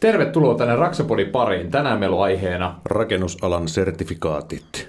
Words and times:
Tervetuloa 0.00 0.54
tänne 0.54 0.76
Raksapodin 0.76 1.30
pariin. 1.30 1.70
Tänään 1.70 2.00
meillä 2.00 2.16
on 2.16 2.22
aiheena 2.22 2.80
Rakennusalan 2.84 3.68
sertifikaatit. 3.68 4.88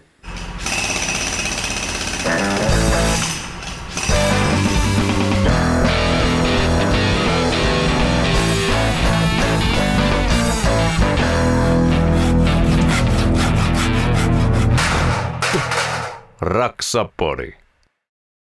Raksapodi. 16.42 17.54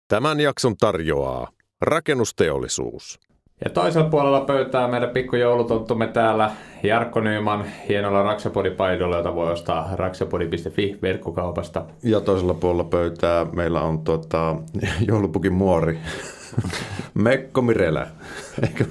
Tämän 0.09 0.41
jakson 0.41 0.77
tarjoaa 0.77 1.49
rakennusteollisuus. 1.81 3.28
Ja 3.65 3.71
toisella 3.71 4.09
puolella 4.09 4.41
pöytää 4.41 4.89
meidän 4.89 5.11
pikkujoulutonttumme 5.11 6.07
täällä 6.07 6.51
Jarkko 6.83 7.21
Nyman 7.21 7.65
hienolla 7.89 8.23
Raksapodi-paidolla, 8.23 9.17
jota 9.17 9.35
voi 9.35 9.53
ostaa 9.53 9.91
raksapodi.fi 9.95 10.99
verkkokaupasta. 11.03 11.85
Ja 12.03 12.21
toisella 12.21 12.55
puolella 12.55 12.85
pöytää 12.85 13.47
meillä 13.53 13.81
on 13.81 13.99
tuota, 13.99 14.57
joulupukin 15.09 15.53
muori 15.53 15.99
Mekko 17.15 17.63
Mirelä. 17.63 18.07
Eikö? 18.63 18.85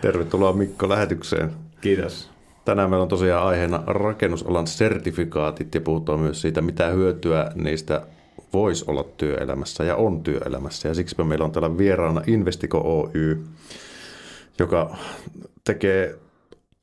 Tervetuloa 0.00 0.52
Mikko 0.52 0.88
lähetykseen. 0.88 1.50
Kiitos. 1.80 2.30
Tänään 2.64 2.90
meillä 2.90 3.02
on 3.02 3.08
tosiaan 3.08 3.46
aiheena 3.46 3.82
rakennusalan 3.86 4.66
sertifikaatit 4.66 5.74
ja 5.74 5.80
puhutaan 5.80 6.20
myös 6.20 6.40
siitä, 6.40 6.60
mitä 6.60 6.86
hyötyä 6.86 7.50
niistä 7.54 8.02
voisi 8.52 8.84
olla 8.88 9.04
työelämässä 9.16 9.84
ja 9.84 9.96
on 9.96 10.22
työelämässä. 10.22 10.88
Ja 10.88 10.94
siksi 10.94 11.24
meillä 11.24 11.44
on 11.44 11.52
täällä 11.52 11.78
vieraana 11.78 12.22
Investico 12.26 12.78
Oy, 12.78 13.44
joka 14.58 14.96
tekee 15.64 16.18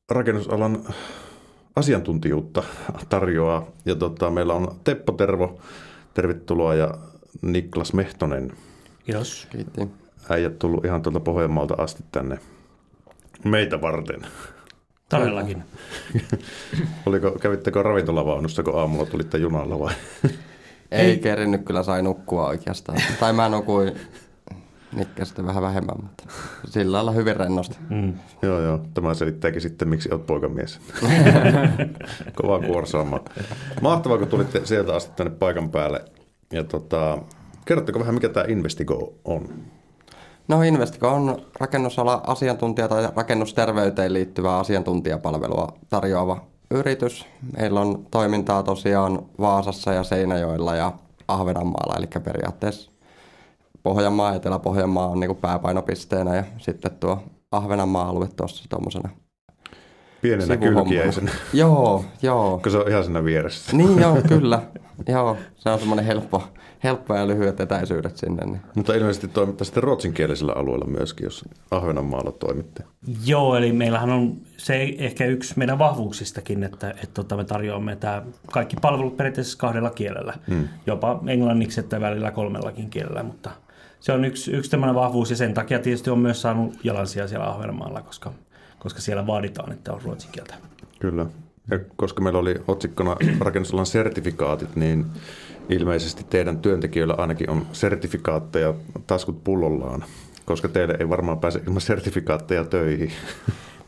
rakennusalan 0.10 0.94
asiantuntijuutta 1.76 2.64
tarjoaa. 3.10 3.68
Ja 3.86 3.96
tota, 3.96 4.30
meillä 4.30 4.54
on 4.54 4.76
Teppo 4.84 5.12
Tervo, 5.12 5.60
tervetuloa, 6.14 6.76
ja 6.76 6.98
Niklas 7.42 7.94
Mehtonen. 7.94 8.52
Kiitos. 9.06 9.48
Kiitti. 9.52 9.90
Äijät 10.30 10.60
tullut 10.60 10.86
ihan 10.86 11.02
tuolta 11.02 11.20
Pohjanmaalta 11.20 11.76
asti 11.78 12.04
tänne 12.12 12.40
meitä 13.44 13.82
varten. 13.82 14.22
Todellakin. 15.10 15.64
Oliko, 17.06 17.32
kävittekö 17.32 17.84
ravintolavaunussa, 17.84 18.64
kun 18.64 18.80
aamulla 18.80 19.06
tulitte 19.06 19.38
junalla 19.38 19.80
vai? 19.80 19.94
Ei, 20.92 21.06
Ei 21.06 21.18
kerinnyt, 21.18 21.66
kyllä 21.66 21.84
sai 21.84 22.02
nukkua 22.04 22.48
oikeastaan. 22.48 22.98
tai 23.20 23.34
mä 23.34 23.50
nukuin 23.50 23.94
Nikke 24.96 25.26
sitten 25.26 25.46
vähän 25.46 25.64
vähemmän, 25.64 25.96
mutta 26.02 26.24
sillä 26.66 26.96
lailla 26.96 27.12
hyvin 27.12 27.36
rennosti. 27.36 27.78
Mm. 27.90 28.14
Joo, 28.42 28.62
joo. 28.62 28.80
Tämä 28.94 29.14
selittääkin 29.14 29.62
sitten, 29.62 29.88
miksi 29.88 30.10
olet 30.12 30.26
poikamies. 30.26 30.80
Kova 32.42 32.60
kuorsaama. 32.60 33.20
Mahtavaa, 33.82 34.18
kun 34.18 34.28
tulitte 34.28 34.66
sieltä 34.66 34.96
asti 34.96 35.14
tänne 35.16 35.34
paikan 35.40 35.72
päälle. 35.72 36.06
Ja 36.54 36.64
tota, 36.64 37.18
kerrotteko 37.66 38.00
vähän, 38.00 38.14
mikä 38.14 38.30
tämä 38.30 38.46
Investigo 38.50 39.14
on? 39.26 39.50
No 40.48 40.62
Investigo 40.62 41.08
on 41.08 41.46
rakennusala 41.60 42.22
asiantuntija 42.28 42.88
tai 42.88 43.10
rakennusterveyteen 43.16 44.14
liittyvää 44.14 44.58
asiantuntijapalvelua 44.58 45.68
tarjoava 45.90 46.46
yritys. 46.72 47.26
Meillä 47.58 47.82
on 47.82 48.06
toimintaa 48.12 48.64
tosiaan 48.64 49.26
Vaasassa 49.40 49.94
ja 49.94 50.04
Seinäjoella 50.04 50.76
ja 50.76 50.92
Ahvenanmaalla, 51.28 51.96
eli 51.98 52.08
periaatteessa 52.24 52.92
Pohjanmaa, 53.84 54.36
Etelä-Pohjanmaa 54.36 55.08
on 55.08 55.20
niin 55.20 55.36
pääpainopisteenä 55.36 56.36
ja 56.36 56.44
sitten 56.58 56.92
tuo 56.92 57.24
Ahvenanmaa-alue 57.52 58.28
tuossa 58.36 58.70
tuommoisena 58.70 59.10
Pienenä 60.22 60.58
kylkiäisenä. 60.58 61.32
joo, 61.54 62.06
joo. 62.22 62.60
Kun 62.64 62.72
se 62.72 62.78
on 62.78 62.90
ihan 62.90 63.04
siinä 63.04 63.24
vieressä. 63.24 63.78
Niin 63.78 64.02
joo, 64.02 64.18
kyllä. 64.28 64.62
joo, 65.08 65.38
se 65.56 65.70
on 65.70 65.80
semmoinen 65.80 66.06
helppo, 66.06 66.44
helppo 66.86 67.16
ja 67.16 67.28
lyhyet 67.28 67.60
etäisyydet 67.60 68.18
sinne. 68.18 68.46
Niin. 68.46 68.62
Mutta 68.76 68.94
ilmeisesti 68.94 69.28
toimitte 69.28 69.66
sitten 69.66 69.84
ruotsinkielisellä 69.84 70.54
alueella 70.56 70.86
myöskin, 70.86 71.24
jos 71.24 71.46
Ahvenanmaalla 71.72 72.32
toimitte. 72.32 72.84
Joo, 73.26 73.56
eli 73.56 73.72
meillähän 73.72 74.10
on 74.10 74.38
se 74.58 74.96
ehkä 74.98 75.26
yksi 75.26 75.54
meidän 75.58 75.80
vahvuuksistakin, 75.80 76.64
että, 76.64 76.90
että 76.90 77.08
tota 77.14 77.38
me 77.38 77.44
tarjoamme 77.44 77.96
tämä 77.96 78.22
kaikki 78.52 78.76
palvelut 78.82 79.18
periaatteessa 79.18 79.58
kahdella 79.58 79.90
kielellä, 79.90 80.34
hmm. 80.50 80.68
jopa 80.86 81.24
englanniksi 81.28 81.80
että 81.80 82.02
välillä 82.02 82.32
kolmellakin 82.32 82.90
kielellä, 82.90 83.24
mutta 83.24 83.52
se 84.00 84.12
on 84.12 84.26
yksi, 84.26 84.52
yksi 84.52 84.72
tämmöinen 84.72 84.96
vahvuus 84.96 85.30
ja 85.30 85.36
sen 85.36 85.54
takia 85.54 85.80
tietysti 85.80 86.10
on 86.10 86.20
myös 86.20 86.42
saanut 86.42 86.78
jalansia 86.84 87.28
siellä 87.28 87.50
Ahvenanmaalla, 87.50 88.02
koska, 88.02 88.34
koska 88.80 89.02
siellä 89.02 89.28
vaaditaan, 89.28 89.72
että 89.72 89.94
on 89.94 90.02
ruotsin 90.02 90.32
kieltä. 90.32 90.56
Kyllä. 91.00 91.26
Ja 91.72 91.80
koska 91.96 92.22
meillä 92.22 92.40
oli 92.40 92.56
otsikkona 92.68 93.16
rakennusalan 93.40 93.86
sertifikaatit, 93.86 94.76
niin 94.76 95.06
ilmeisesti 95.70 96.24
teidän 96.24 96.58
työntekijöillä 96.58 97.16
ainakin 97.18 97.50
on 97.50 97.66
sertifikaatteja 97.72 98.74
taskut 99.08 99.44
pullollaan, 99.44 100.04
koska 100.46 100.68
teille 100.68 100.98
ei 101.00 101.10
varmaan 101.10 101.40
pääse 101.40 101.62
ilman 101.68 101.82
sertifikaatteja 101.82 102.66
töihin. 102.66 103.12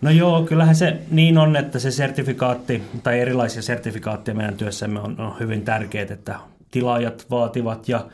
No 0.02 0.10
joo, 0.10 0.44
kyllähän 0.44 0.76
se 0.76 0.98
niin 1.12 1.38
on, 1.38 1.56
että 1.56 1.80
se 1.80 1.92
sertifikaatti 1.92 2.84
tai 3.04 3.20
erilaisia 3.20 3.62
sertifikaatteja 3.62 4.36
meidän 4.36 4.58
työssämme 4.58 5.00
on, 5.00 5.20
on 5.20 5.40
hyvin 5.40 5.62
tärkeät, 5.62 6.12
että 6.12 6.36
tilaajat 6.72 7.26
vaativat 7.30 7.90
ja, 7.90 8.08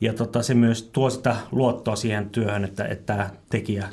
ja 0.00 0.12
tota, 0.12 0.42
se 0.42 0.54
myös 0.54 0.82
tuo 0.82 1.10
sitä 1.10 1.36
luottoa 1.52 1.96
siihen 1.96 2.30
työhön, 2.30 2.64
että, 2.64 2.84
että 2.84 3.30
tekijä 3.50 3.88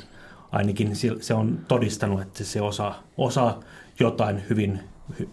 ainakin 0.52 0.96
se 1.20 1.34
on 1.34 1.58
todistanut, 1.68 2.20
että 2.20 2.44
se 2.44 2.60
osaa, 2.60 3.02
osaa 3.16 3.60
jotain 4.00 4.42
hyvin, 4.50 4.80
hy, 5.18 5.28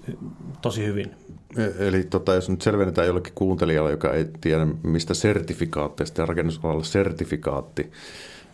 tosi 0.61 0.85
hyvin. 0.85 1.15
E, 1.57 1.87
eli 1.87 2.03
tota, 2.03 2.33
jos 2.33 2.49
nyt 2.49 2.61
selvennetään 2.61 3.07
jollekin 3.07 3.33
kuuntelijalle, 3.35 3.91
joka 3.91 4.13
ei 4.13 4.25
tiedä 4.41 4.67
mistä 4.83 5.13
sertifikaatteista 5.13 6.21
ja 6.21 6.25
rakennusalalla 6.25 6.83
sertifikaatti, 6.83 7.91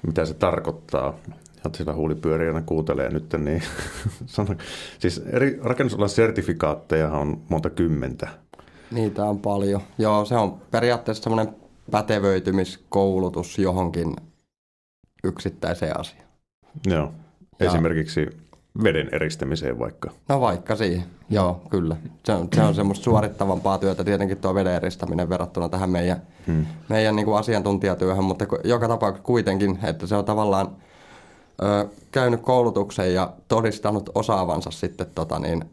mitä 0.07 0.25
se 0.25 0.33
tarkoittaa, 0.33 1.13
ja 1.63 1.69
sillä 1.75 1.93
huuli 1.93 2.15
pyörii 2.15 2.47
aina 2.47 2.61
kuuntelee 2.61 3.09
nyt, 3.09 3.33
niin 3.37 3.63
siis 4.99 5.17
eri 5.25 5.59
rakennusalan 5.63 6.09
sertifikaatteja 6.09 7.11
on 7.11 7.41
monta 7.49 7.69
kymmentä. 7.69 8.27
Niitä 8.91 9.25
on 9.25 9.39
paljon. 9.39 9.81
Joo, 9.97 10.25
se 10.25 10.35
on 10.35 10.61
periaatteessa 10.71 11.23
semmoinen 11.23 11.55
pätevöitymiskoulutus 11.91 13.59
johonkin 13.59 14.15
yksittäiseen 15.23 15.99
asiaan. 15.99 16.27
Joo, 16.85 17.13
ja 17.59 17.65
esimerkiksi 17.65 18.29
veden 18.83 19.09
eristämiseen 19.11 19.79
vaikka. 19.79 20.11
No 20.29 20.41
vaikka 20.41 20.75
siihen, 20.75 21.03
joo, 21.29 21.61
kyllä. 21.69 21.95
Se 22.25 22.33
on, 22.33 22.47
se 22.55 22.61
on 22.61 22.75
semmoista 22.75 23.03
suorittavampaa 23.03 23.77
työtä 23.77 24.03
tietenkin 24.03 24.37
tuo 24.37 24.55
veden 24.55 24.73
eristäminen 24.73 25.29
verrattuna 25.29 25.69
tähän 25.69 25.89
meidän, 25.89 26.21
hmm. 26.47 26.65
meidän 26.89 27.15
niin 27.15 27.25
kuin 27.25 27.37
asiantuntijatyöhön, 27.37 28.23
mutta 28.23 28.45
joka 28.63 28.87
tapauksessa 28.87 29.25
kuitenkin, 29.25 29.79
että 29.83 30.07
se 30.07 30.15
on 30.15 30.25
tavallaan 30.25 30.67
ö, 31.61 31.87
käynyt 32.11 32.41
koulutuksen 32.41 33.13
ja 33.13 33.33
todistanut 33.47 34.09
osaavansa 34.15 34.71
sitten 34.71 35.07
tota 35.15 35.39
niin, 35.39 35.65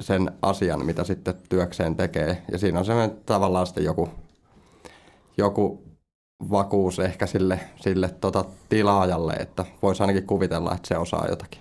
sen 0.00 0.30
asian, 0.42 0.86
mitä 0.86 1.04
sitten 1.04 1.34
työkseen 1.48 1.96
tekee. 1.96 2.42
Ja 2.52 2.58
siinä 2.58 2.78
on 2.78 2.84
semmoinen 2.84 3.16
tavallaan 3.26 3.66
sitten 3.66 3.84
joku, 3.84 4.08
joku 5.38 5.82
vakuus 6.50 6.98
ehkä 6.98 7.26
sille, 7.26 7.60
sille 7.80 8.08
tota 8.08 8.44
tilaajalle, 8.68 9.32
että 9.32 9.64
voisi 9.82 10.02
ainakin 10.02 10.26
kuvitella, 10.26 10.74
että 10.74 10.88
se 10.88 10.98
osaa 10.98 11.26
jotakin. 11.28 11.60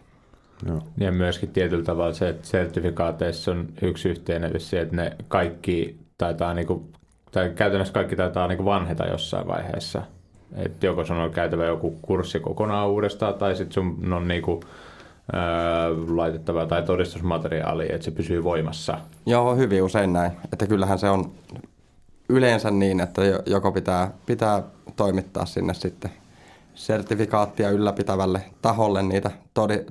Joo. 0.67 0.81
Ja 0.97 1.11
myöskin 1.11 1.49
tietyllä 1.49 1.83
tavalla 1.83 2.13
se, 2.13 2.29
että 2.29 2.47
sertifikaateissa 2.47 3.51
on 3.51 3.67
yksi 3.81 4.09
yhteinen 4.09 4.59
se, 4.59 4.81
että 4.81 4.95
ne 4.95 5.15
kaikki 5.27 5.99
taitaa 6.17 6.53
niinku, 6.53 6.89
tai 7.31 7.49
käytännössä 7.55 7.93
kaikki 7.93 8.15
taitaa 8.15 8.47
niinku 8.47 8.65
vanheta 8.65 9.05
jossain 9.05 9.47
vaiheessa. 9.47 10.01
Että 10.55 10.85
joko 10.85 11.05
sun 11.05 11.17
on 11.17 11.31
käytävä 11.31 11.65
joku 11.65 11.97
kurssi 12.01 12.39
kokonaan 12.39 12.89
uudestaan, 12.89 13.33
tai 13.33 13.55
sitten 13.55 13.73
sun 13.73 14.13
on 14.13 14.27
niinku, 14.27 14.59
öö, 15.33 15.39
laitettava 16.15 16.65
tai 16.65 16.83
todistusmateriaali, 16.83 17.85
että 17.89 18.05
se 18.05 18.11
pysyy 18.11 18.43
voimassa. 18.43 18.97
Joo, 19.25 19.55
hyvin 19.55 19.83
usein 19.83 20.13
näin. 20.13 20.31
Että 20.53 20.67
kyllähän 20.67 20.99
se 20.99 21.09
on 21.09 21.31
yleensä 22.29 22.71
niin, 22.71 22.99
että 22.99 23.21
joko 23.45 23.71
pitää, 23.71 24.11
pitää 24.25 24.63
toimittaa 24.95 25.45
sinne 25.45 25.73
sitten 25.73 26.11
sertifikaattia 26.73 27.69
ylläpitävälle 27.69 28.41
taholle 28.61 29.03
niitä 29.03 29.31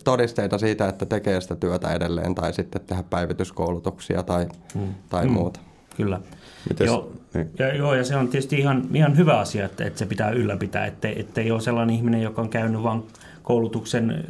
todisteita 0.05 0.59
siitä, 0.59 0.89
että 0.89 1.07
tekee 1.07 1.41
sitä 1.41 1.57
työtä 1.57 1.93
edelleen 1.93 2.35
tai 2.35 2.53
sitten 2.53 2.83
tehdä 2.87 3.03
päivityskoulutuksia 3.11 4.23
tai, 4.23 4.47
mm. 4.75 4.95
tai 5.09 5.27
mm. 5.27 5.33
muuta. 5.33 5.61
Kyllä. 5.97 6.21
Mites? 6.69 6.87
Joo, 6.87 7.13
niin. 7.35 7.51
ja, 7.59 7.77
joo, 7.77 7.95
ja 7.95 8.05
se 8.05 8.17
on 8.17 8.29
tietysti 8.29 8.59
ihan, 8.59 8.89
ihan 8.95 9.17
hyvä 9.17 9.39
asia, 9.39 9.65
että, 9.67 9.85
että 9.85 9.99
se 9.99 10.07
pitää 10.07 10.31
ylläpitää, 10.31 10.87
että, 10.87 11.09
että 11.17 11.41
ei 11.41 11.51
ole 11.51 11.61
sellainen 11.61 11.97
ihminen, 11.97 12.23
joka 12.23 12.43
on 12.43 12.49
käynyt 12.49 12.83
vain 12.83 13.03
koulutuksen 13.43 14.25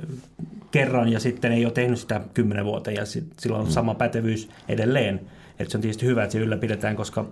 kerran 0.70 1.08
ja 1.08 1.20
sitten 1.20 1.52
ei 1.52 1.64
ole 1.64 1.73
tehnyt 1.73 1.99
sitä 1.99 2.20
kymmenen 2.35 2.64
vuotta 2.64 2.91
ja 2.91 3.06
sit, 3.06 3.25
sillä 3.38 3.58
on 3.58 3.64
mm. 3.64 3.70
sama 3.70 3.94
pätevyys 3.94 4.49
edelleen. 4.69 5.20
Että 5.58 5.73
se 5.73 5.79
on 5.79 5.82
tietysti 5.82 6.06
hyvä, 6.06 6.23
että 6.23 6.32
se 6.32 6.38
ylläpidetään, 6.38 6.97
koska 6.97 7.25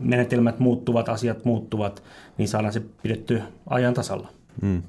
menetelmät 0.00 0.58
muuttuvat, 0.58 1.08
asiat 1.08 1.44
muuttuvat, 1.44 2.02
niin 2.38 2.48
saadaan 2.48 2.72
se 2.72 2.82
pidetty 3.02 3.42
ajan 3.70 3.94
tasalla. 3.94 4.28
Mm. 4.62 4.82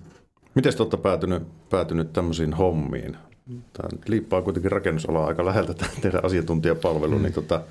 Miten 0.56 0.74
te 0.78 0.84
olette 0.84 0.98
päätynyt, 0.98 1.44
päätynyt 1.70 2.14
tämmöisiin 2.14 2.54
hommiin? 2.54 3.18
Tämä 3.74 3.90
liippaa 4.08 4.42
kuitenkin 4.42 4.72
rakennusalaa 4.72 5.28
aika 5.28 5.46
läheltä 5.46 5.74
teidän 6.02 6.26
asiantuntijapalvelu, 6.26 7.16
mm. 7.16 7.22
niin 7.24 7.34
tota, 7.34 7.62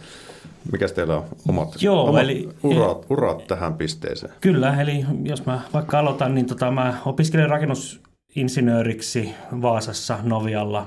mikä 0.72 0.88
teillä 0.88 1.16
on 1.16 1.24
omat, 1.48 1.82
Joo, 1.82 2.08
omat 2.08 2.22
eli, 2.22 2.48
urat, 2.62 3.06
urat 3.10 3.46
tähän 3.46 3.74
pisteeseen? 3.74 4.32
Kyllä, 4.40 4.82
eli 4.82 5.04
jos 5.22 5.46
mä 5.46 5.60
vaikka 5.74 5.98
aloitan, 5.98 6.34
niin 6.34 6.46
tota, 6.46 6.70
mä 6.70 6.98
opiskelin 7.06 7.50
rakennusinsinööriksi 7.50 9.34
Vaasassa 9.62 10.18
Novialla 10.22 10.86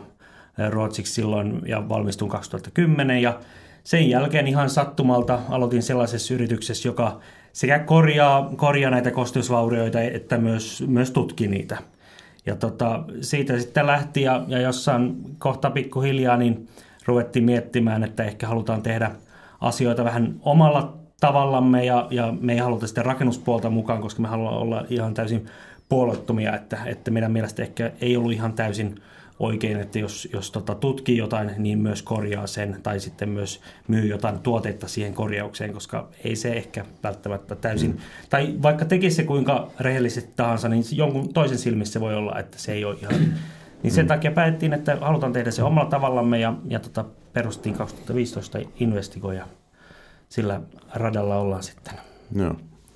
ruotsiksi 0.70 1.14
silloin 1.14 1.62
ja 1.66 1.90
valmistun 1.90 2.30
2010 2.30 3.22
ja 3.22 3.40
sen 3.84 4.10
jälkeen 4.10 4.48
ihan 4.48 4.70
sattumalta 4.70 5.40
aloitin 5.50 5.84
sellaisessa 5.84 6.34
yrityksessä, 6.34 6.90
joka 6.90 7.20
sekä 7.54 7.80
korjaa, 7.80 8.52
korjaa 8.56 8.92
näitä 8.92 9.12
kosteusvaurioita 9.12 10.02
että 10.02 10.38
myös, 10.38 10.84
myös 10.88 11.12
tutki 11.12 11.48
niitä. 11.48 11.78
Ja 12.46 12.56
tota, 12.56 13.04
siitä 13.22 13.60
sitten 13.60 13.88
lähti 13.88 14.22
ja, 14.22 14.44
ja 14.48 14.62
jossain 14.62 15.16
kohta 15.38 15.70
pikkuhiljaa 15.70 16.38
niin 16.38 16.68
ruvettiin 17.06 17.46
miettimään, 17.46 18.04
että 18.04 18.24
ehkä 18.24 18.48
halutaan 18.48 18.82
tehdä 18.82 19.12
asioita 19.62 20.04
vähän 20.04 20.36
omalla 20.42 20.98
tavallamme 21.20 21.86
ja, 21.86 22.08
ja 22.10 22.34
me 22.40 22.54
ei 22.54 22.60
haluta 22.60 22.88
sitten 22.88 23.06
rakennuspuolta 23.06 23.70
mukaan, 23.70 24.02
koska 24.02 24.22
me 24.22 24.28
haluamme 24.28 24.60
olla 24.60 24.86
ihan 24.90 25.14
täysin 25.14 25.46
puolueettomia, 25.90 26.56
että, 26.56 26.78
että 26.86 27.12
meidän 27.12 27.32
mielestä 27.32 27.62
ehkä 27.62 27.92
ei 28.02 28.18
ollut 28.18 28.32
ihan 28.32 28.54
täysin 28.54 28.96
oikein, 29.42 29.80
että 29.80 30.00
jos, 30.00 30.28
jos 30.34 30.52
tota, 30.52 30.76
tutkii 30.76 31.18
jotain, 31.18 31.52
niin 31.58 31.80
myös 31.80 32.02
korjaa 32.02 32.48
sen 32.48 32.80
tai 32.84 33.00
sitten 33.00 33.30
myös 33.30 33.62
myy 33.88 34.08
jotain 34.08 34.40
tuotetta 34.40 34.88
siihen 34.88 35.14
korjaukseen, 35.14 35.74
koska 35.74 36.10
ei 36.24 36.36
se 36.36 36.54
ehkä 36.54 36.86
välttämättä 37.04 37.56
täysin, 37.56 37.92
mm. 37.92 37.98
tai 38.30 38.56
vaikka 38.62 38.86
tekisi 38.86 39.16
se 39.16 39.24
kuinka 39.24 39.72
rehellisesti 39.80 40.32
tahansa, 40.36 40.70
niin 40.70 40.84
jonkun 40.92 41.34
toisen 41.34 41.58
silmissä 41.58 42.00
voi 42.00 42.16
olla, 42.16 42.40
että 42.40 42.60
se 42.60 42.72
ei 42.72 42.86
ole 42.86 42.98
ihan 43.02 43.16
niin 43.84 43.92
sen 43.92 44.06
mm. 44.06 44.08
takia 44.08 44.32
päätettiin, 44.32 44.74
että 44.74 44.98
halutaan 45.02 45.34
tehdä 45.34 45.52
se 45.52 45.64
omalla 45.64 45.90
tavallamme 45.90 46.40
ja, 46.40 46.54
ja 46.68 46.80
tota, 46.80 47.06
perustiin 47.34 47.76
2015 47.76 48.60
Investigo 48.80 49.32
ja 49.32 49.48
sillä 50.30 50.62
radalla 50.94 51.38
ollaan 51.38 51.64
sitten. 51.64 51.94
Joo. 52.36 52.56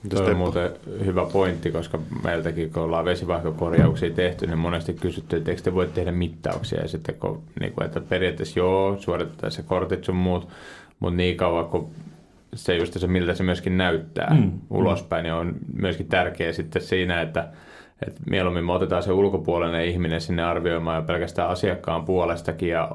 Tuo 0.09 0.25
on 0.25 0.37
muuten 0.37 0.71
hyvä 1.05 1.25
pointti, 1.33 1.71
koska 1.71 1.99
meiltäkin 2.23 2.71
kun 2.71 2.83
ollaan 2.83 3.05
vesivahkokorjauksia 3.05 4.09
tehty, 4.09 4.47
niin 4.47 4.57
monesti 4.57 4.93
kysytty, 4.93 5.35
että 5.35 5.51
eikö 5.51 5.63
te 5.63 5.73
voi 5.73 5.87
tehdä 5.87 6.11
mittauksia. 6.11 6.81
Ja 6.81 6.87
sitten 6.87 7.15
kun, 7.15 7.43
niin 7.59 7.73
kuin, 7.73 7.85
että 7.85 8.01
periaatteessa 8.01 8.59
joo, 8.59 8.97
suoritetaan 8.99 9.51
se 9.51 9.63
kortit 9.63 10.03
sun 10.03 10.15
muut, 10.15 10.47
mutta 10.99 11.17
niin 11.17 11.37
kauan 11.37 11.65
kuin 11.65 11.87
se 12.55 12.75
just 12.75 12.93
se, 12.93 13.07
miltä 13.07 13.33
se 13.33 13.43
myöskin 13.43 13.77
näyttää 13.77 14.33
mm. 14.33 14.51
ulospäin, 14.69 15.23
niin 15.23 15.33
on 15.33 15.55
myöskin 15.73 16.07
tärkeä 16.07 16.53
sitten 16.53 16.81
siinä, 16.81 17.21
että, 17.21 17.47
että 18.07 18.21
mieluummin 18.29 18.65
me 18.65 18.71
otetaan 18.71 19.03
se 19.03 19.11
ulkopuolinen 19.11 19.85
ihminen 19.85 20.21
sinne 20.21 20.43
arvioimaan 20.43 20.95
ja 20.95 21.01
pelkästään 21.01 21.49
asiakkaan 21.49 22.05
puolestakin 22.05 22.69
ja 22.69 22.91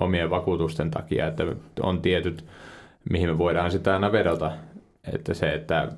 omien 0.00 0.30
vakuutusten 0.30 0.90
takia, 0.90 1.26
että 1.26 1.44
on 1.82 2.02
tietyt, 2.02 2.44
mihin 3.10 3.28
me 3.28 3.38
voidaan 3.38 3.70
sitä 3.70 3.92
aina 3.92 4.12
vedota. 4.12 4.52
Että 5.12 5.34
se, 5.34 5.54
että 5.54 5.88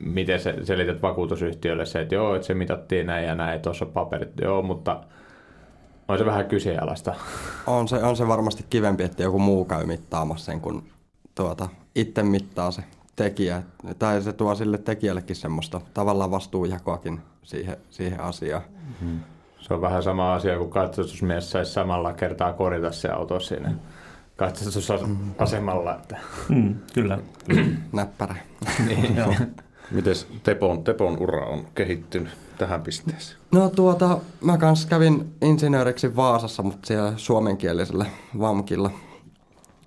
miten 0.00 0.40
sä 0.40 0.54
selität 0.62 1.02
vakuutusyhtiölle 1.02 1.86
se, 1.86 2.00
että 2.00 2.14
joo, 2.14 2.34
että 2.34 2.46
se 2.46 2.54
mitattiin 2.54 3.06
näin 3.06 3.26
ja 3.26 3.34
näin, 3.34 3.60
tuossa 3.60 3.86
paperit, 3.86 4.32
joo, 4.42 4.62
mutta 4.62 5.00
on 6.08 6.18
se 6.18 6.24
vähän 6.24 6.46
kyseenalaista. 6.46 7.14
On 7.66 7.88
se, 7.88 7.96
on 7.96 8.16
se 8.16 8.28
varmasti 8.28 8.64
kivempi, 8.70 9.02
että 9.02 9.22
joku 9.22 9.38
muu 9.38 9.64
käy 9.64 9.86
mittaamassa 9.86 10.44
sen, 10.44 10.60
kun 10.60 10.82
tuota, 11.34 11.68
itse 11.94 12.22
mittaa 12.22 12.70
se 12.70 12.82
tekijä. 13.16 13.62
Tai 13.98 14.22
se 14.22 14.32
tuo 14.32 14.54
sille 14.54 14.78
tekijällekin 14.78 15.36
semmoista 15.36 15.80
tavallaan 15.94 16.30
vastuujakoakin 16.30 17.20
siihen, 17.42 17.76
siihen 17.90 18.20
asiaan. 18.20 18.62
Mm-hmm. 18.72 19.20
Se 19.58 19.74
on 19.74 19.80
vähän 19.80 20.02
sama 20.02 20.34
asia 20.34 20.58
kuin 20.58 20.70
katsastusmies 20.70 21.50
saisi 21.50 21.72
samalla 21.72 22.12
kertaa 22.12 22.52
korjata 22.52 22.92
se 22.92 23.08
auto 23.08 23.40
siinä 23.40 23.74
katsastusasemalla. 24.36 25.94
Että. 25.94 26.16
Mm, 26.48 26.74
kyllä. 26.94 27.18
Näppärä. 27.92 28.36
niin. 28.86 29.16
Miten 29.90 30.14
Tepon, 30.42 30.84
Tepon 30.84 31.18
ura 31.20 31.46
on 31.46 31.66
kehittynyt 31.74 32.30
tähän 32.58 32.82
pisteeseen? 32.82 33.40
No 33.52 33.70
tuota, 33.70 34.18
mä 34.40 34.58
kanssa 34.58 34.88
kävin 34.88 35.34
insinööriksi 35.42 36.16
Vaasassa, 36.16 36.62
mutta 36.62 36.86
siellä 36.86 37.12
suomenkielisellä 37.16 38.06
VAMKilla. 38.40 38.90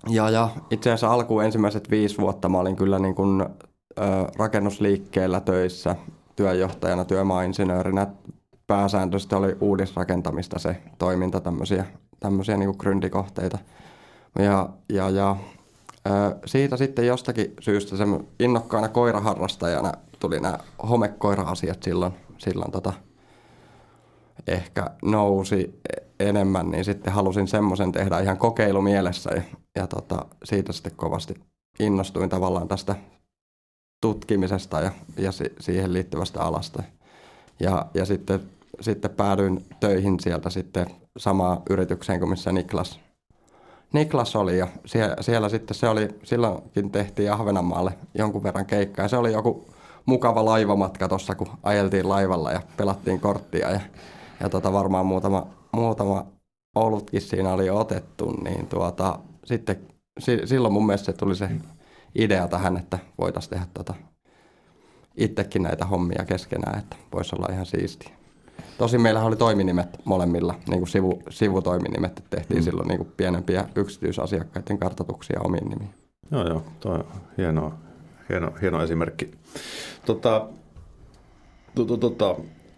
Ja, 0.08 0.30
ja 0.30 0.48
itse 0.70 0.90
asiassa 0.90 1.12
alkuun 1.12 1.44
ensimmäiset 1.44 1.90
viisi 1.90 2.18
vuotta 2.18 2.48
mä 2.48 2.58
olin 2.58 2.76
kyllä 2.76 2.98
niin 2.98 3.14
kuin, 3.14 3.40
ö, 3.40 3.46
rakennusliikkeellä 4.38 5.40
töissä 5.40 5.96
työjohtajana, 6.36 7.04
työmaainsinöörinä. 7.04 8.06
Pääsääntöisesti 8.66 9.34
oli 9.34 9.56
uudisrakentamista 9.60 10.58
se 10.58 10.76
toiminta, 10.98 11.40
tämmöisiä, 11.40 11.84
tämmöisiä 12.20 12.56
niin 12.56 12.78
kuin. 12.78 13.00
Ja, 14.38 14.68
ja, 14.88 15.10
ja 15.10 15.36
siitä 16.46 16.76
sitten 16.76 17.06
jostakin 17.06 17.54
syystä 17.60 17.96
se 17.96 18.04
innokkaana 18.40 18.88
koiraharrastajana 18.88 19.92
tuli 20.20 20.40
nämä 20.40 20.58
homekoira-asiat 20.88 21.82
silloin, 21.82 22.12
silloin 22.38 22.72
tota, 22.72 22.92
ehkä 24.46 24.90
nousi 25.02 25.80
enemmän, 26.20 26.70
niin 26.70 26.84
sitten 26.84 27.12
halusin 27.12 27.48
semmoisen 27.48 27.92
tehdä 27.92 28.20
ihan 28.20 28.38
kokeilumielessä 28.38 29.30
ja, 29.34 29.42
ja 29.76 29.86
tota, 29.86 30.26
siitä 30.44 30.72
sitten 30.72 30.92
kovasti 30.96 31.34
innostuin 31.80 32.28
tavallaan 32.28 32.68
tästä 32.68 32.96
tutkimisesta 34.00 34.80
ja, 34.80 34.90
ja 35.16 35.32
si, 35.32 35.44
siihen 35.60 35.92
liittyvästä 35.92 36.42
alasta. 36.42 36.82
Ja, 37.60 37.86
ja 37.94 38.04
sitten, 38.04 38.40
sitten 38.80 39.10
päädyin 39.10 39.64
töihin 39.80 40.20
sieltä 40.20 40.50
sitten 40.50 40.86
samaan 41.16 41.62
yritykseen 41.70 42.18
kuin 42.18 42.30
missä 42.30 42.52
Niklas 42.52 43.00
Niklas 43.94 44.36
oli 44.36 44.58
ja 44.58 44.66
siellä, 44.86 45.16
siellä 45.20 45.48
sitten 45.48 45.74
se 45.74 45.88
oli, 45.88 46.08
silloinkin 46.22 46.90
tehtiin 46.90 47.32
Ahvenanmaalle 47.32 47.92
jonkun 48.14 48.42
verran 48.42 48.66
keikkaa 48.66 49.08
se 49.08 49.16
oli 49.16 49.32
joku 49.32 49.68
mukava 50.06 50.44
laivamatka 50.44 51.08
tuossa, 51.08 51.34
kun 51.34 51.48
ajeltiin 51.62 52.08
laivalla 52.08 52.52
ja 52.52 52.62
pelattiin 52.76 53.20
korttia 53.20 53.70
ja, 53.70 53.80
ja 54.40 54.48
tota 54.48 54.72
varmaan 54.72 55.06
muutama, 55.06 55.46
muutama 55.72 56.26
olutkin 56.74 57.20
siinä 57.20 57.52
oli 57.52 57.70
otettu, 57.70 58.30
niin 58.30 58.66
tuota, 58.66 59.18
sitten 59.44 59.80
si, 60.18 60.40
silloin 60.44 60.74
mun 60.74 60.86
mielestä 60.86 61.06
se 61.06 61.18
tuli 61.18 61.36
se 61.36 61.50
idea 62.14 62.48
tähän, 62.48 62.76
että 62.76 62.98
voitaisiin 63.18 63.50
tehdä 63.50 63.66
tota, 63.74 63.94
itsekin 65.16 65.62
näitä 65.62 65.86
hommia 65.86 66.24
keskenään, 66.24 66.78
että 66.78 66.96
voisi 67.12 67.36
olla 67.36 67.52
ihan 67.52 67.66
siistiä. 67.66 68.23
Tosin 68.78 69.00
meillä 69.00 69.22
oli 69.22 69.36
toiminimet 69.36 69.88
molemmilla, 70.04 70.54
niin 70.68 70.78
kuin 70.78 70.88
sivu, 70.88 71.22
sivutoiminimet, 71.30 72.18
että 72.18 72.36
tehtiin 72.36 72.60
mm. 72.60 72.64
silloin 72.64 72.88
niin 72.88 72.98
kuin 72.98 73.12
pienempiä 73.16 73.68
yksityisasiakkaiden 73.76 74.78
kartoituksia 74.78 75.40
omiin 75.40 75.68
nimiin. 75.68 75.94
Joo, 76.30 76.48
joo, 76.48 76.62
tuo 76.80 76.92
on 76.92 77.04
hieno, 77.38 77.72
hieno, 78.28 78.52
hieno 78.62 78.82
esimerkki. 78.82 79.30
Tota, 80.06 80.48
to, 81.74 81.84
to, 81.84 81.96
tota, 81.96 82.36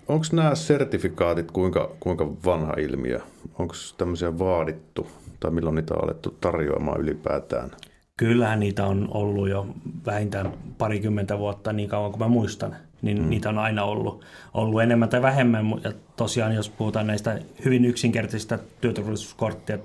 Onko 0.08 0.26
nämä 0.32 0.54
sertifikaatit 0.54 1.50
kuinka, 1.50 1.90
kuinka 2.00 2.26
vanha 2.44 2.72
ilmiö? 2.72 3.20
Onko 3.58 3.74
tämmöisiä 3.98 4.38
vaadittu 4.38 5.06
tai 5.40 5.50
milloin 5.50 5.76
niitä 5.76 5.94
on 5.94 6.04
alettu 6.04 6.36
tarjoamaan 6.40 7.00
ylipäätään? 7.00 7.70
Kyllähän 8.18 8.60
niitä 8.60 8.86
on 8.86 9.08
ollut 9.10 9.48
jo 9.48 9.66
vähintään 10.06 10.52
parikymmentä 10.78 11.38
vuotta 11.38 11.72
niin 11.72 11.88
kauan 11.88 12.10
kuin 12.10 12.20
mä 12.20 12.28
muistan 12.28 12.76
niin 13.02 13.22
mm. 13.22 13.28
niitä 13.28 13.48
on 13.48 13.58
aina 13.58 13.84
ollut, 13.84 14.24
ollut 14.54 14.82
enemmän 14.82 15.08
tai 15.08 15.22
vähemmän. 15.22 15.66
Ja 15.84 15.92
tosiaan, 16.16 16.54
jos 16.54 16.70
puhutaan 16.70 17.06
näistä 17.06 17.38
hyvin 17.64 17.84
yksinkertaisista 17.84 18.58
työturvallisuuskortteja 18.80 19.78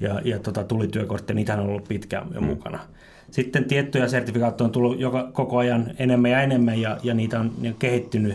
ja, 0.00 0.20
ja 0.24 0.38
tota, 0.38 0.64
tulityökortteja, 0.64 1.34
niitä 1.34 1.54
on 1.54 1.60
ollut 1.60 1.88
pitkään 1.88 2.26
jo 2.34 2.40
mm. 2.40 2.46
mukana. 2.46 2.78
Sitten 3.30 3.64
tiettyjä 3.64 4.08
sertifikaatteja 4.08 4.66
on 4.66 4.72
tullut 4.72 5.00
joka, 5.00 5.30
koko 5.32 5.58
ajan 5.58 5.90
enemmän 5.98 6.30
ja 6.30 6.40
enemmän 6.40 6.80
ja, 6.80 6.98
ja 7.02 7.14
niitä 7.14 7.40
on, 7.40 7.52
ne 7.60 7.68
on 7.68 7.74
kehittynyt. 7.78 8.34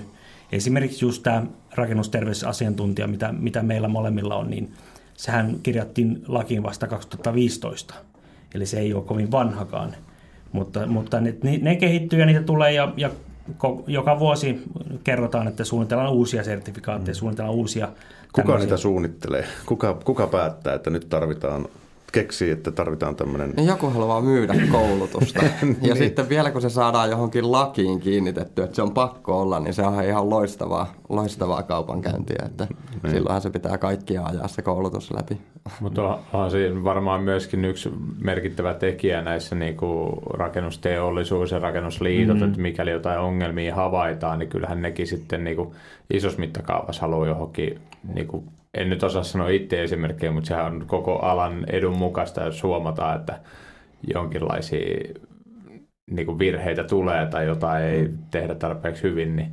Esimerkiksi 0.51 1.05
just 1.05 1.23
tämä 1.23 1.43
rakennusterveysasiantuntija, 1.75 3.07
mitä, 3.07 3.31
mitä 3.31 3.63
meillä 3.63 3.87
molemmilla 3.87 4.35
on, 4.35 4.49
niin 4.49 4.71
sehän 5.17 5.55
kirjattiin 5.63 6.23
lakiin 6.27 6.63
vasta 6.63 6.87
2015. 6.87 8.08
Eli 8.53 8.65
se 8.65 8.79
ei 8.79 8.93
ole 8.93 9.03
kovin 9.03 9.31
vanhakaan. 9.31 9.95
Mutta, 10.51 10.85
mutta 10.85 11.21
ne, 11.21 11.35
ne 11.61 11.75
kehittyy 11.75 12.19
ja 12.19 12.25
niitä 12.25 12.41
tulee 12.41 12.73
ja, 12.73 12.93
ja 12.97 13.09
joka 13.87 14.19
vuosi 14.19 14.63
kerrotaan, 15.03 15.47
että 15.47 15.63
suunnitellaan 15.63 16.13
uusia 16.13 16.43
sertifikaatteja, 16.43 17.13
mm. 17.13 17.17
suunnitellaan 17.17 17.55
uusia 17.55 17.87
Kuka 17.87 18.41
tämmöisiä. 18.41 18.65
niitä 18.65 18.77
suunnittelee? 18.77 19.45
Kuka, 19.65 19.99
kuka 20.05 20.27
päättää, 20.27 20.73
että 20.73 20.89
nyt 20.89 21.09
tarvitaan 21.09 21.65
keksii, 22.11 22.51
että 22.51 22.71
tarvitaan 22.71 23.15
tämmöinen... 23.15 23.53
Niin 23.57 23.67
joku 23.67 23.89
haluaa 23.89 24.21
myydä 24.21 24.53
koulutusta. 24.71 25.41
niin. 25.61 25.77
Ja 25.81 25.95
sitten 25.95 26.29
vielä 26.29 26.51
kun 26.51 26.61
se 26.61 26.69
saadaan 26.69 27.09
johonkin 27.09 27.51
lakiin 27.51 27.99
kiinnitetty, 27.99 28.63
että 28.63 28.75
se 28.75 28.81
on 28.81 28.91
pakko 28.91 29.41
olla, 29.41 29.59
niin 29.59 29.73
se 29.73 29.81
on 29.81 30.03
ihan 30.03 30.29
loistavaa, 30.29 30.93
loistavaa 31.09 31.63
kaupankäyntiä. 31.63 32.43
Että 32.45 32.67
niin. 33.03 33.13
Silloinhan 33.13 33.41
se 33.41 33.49
pitää 33.49 33.77
kaikkia 33.77 34.25
ajaa 34.25 34.47
se 34.47 34.61
koulutus 34.61 35.11
läpi. 35.11 35.41
Mutta 35.79 36.19
on 36.33 36.51
siinä 36.51 36.83
varmaan 36.83 37.23
myöskin 37.23 37.65
yksi 37.65 37.91
merkittävä 38.21 38.73
tekijä 38.73 39.21
näissä 39.21 39.55
niin 39.55 39.77
kuin 39.77 40.13
rakennusteollisuus 40.33 41.51
ja 41.51 41.59
rakennusliitot, 41.59 42.35
mm-hmm. 42.35 42.49
että 42.49 42.61
mikäli 42.61 42.91
jotain 42.91 43.19
ongelmia 43.19 43.75
havaitaan, 43.75 44.39
niin 44.39 44.49
kyllähän 44.49 44.81
nekin 44.81 45.07
sitten 45.07 45.43
niin 45.43 45.55
kuin 45.55 45.71
isossa 46.09 46.39
mittakaavassa 46.39 47.01
haluaa 47.01 47.27
johonkin 47.27 47.79
niin 48.13 48.27
kuin 48.27 48.43
en 48.73 48.89
nyt 48.89 49.03
osaa 49.03 49.23
sanoa 49.23 49.49
itse 49.49 49.83
esimerkkejä, 49.83 50.31
mutta 50.31 50.47
sehän 50.47 50.65
on 50.65 50.85
koko 50.87 51.19
alan 51.19 51.65
edun 51.67 51.97
mukaista, 51.97 52.43
jos 52.43 52.63
huomataan, 52.63 53.19
että 53.19 53.39
jonkinlaisia 54.13 55.13
niin 56.11 56.25
kuin 56.25 56.39
virheitä 56.39 56.83
tulee 56.83 57.25
tai 57.25 57.45
jotain 57.45 57.83
ei 57.83 58.09
tehdä 58.31 58.55
tarpeeksi 58.55 59.03
hyvin, 59.03 59.35
niin 59.35 59.51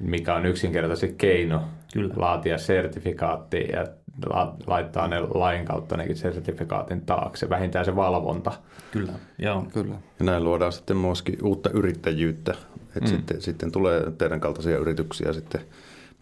mikä 0.00 0.34
on 0.34 0.46
yksinkertaisesti 0.46 1.14
keino 1.18 1.62
Kyllä. 1.92 2.14
laatia 2.16 2.58
sertifikaatti 2.58 3.68
ja 3.72 3.86
laittaa 4.66 5.08
ne 5.08 5.20
lain 5.20 5.64
kautta 5.64 5.96
nekin 5.96 6.16
sertifikaatin 6.16 7.00
taakse, 7.00 7.48
vähintään 7.48 7.84
se 7.84 7.96
valvonta. 7.96 8.52
Kyllä, 8.90 9.12
joo. 9.38 9.66
Kyllä. 9.72 9.94
Ja 10.18 10.24
näin 10.24 10.44
luodaan 10.44 10.72
sitten 10.72 10.96
myöskin 10.96 11.38
uutta 11.42 11.70
yrittäjyyttä, 11.70 12.54
että 12.96 13.00
mm. 13.00 13.06
sitten, 13.06 13.40
sitten 13.40 13.72
tulee 13.72 14.12
teidän 14.18 14.40
kaltaisia 14.40 14.78
yrityksiä 14.78 15.32
sitten, 15.32 15.60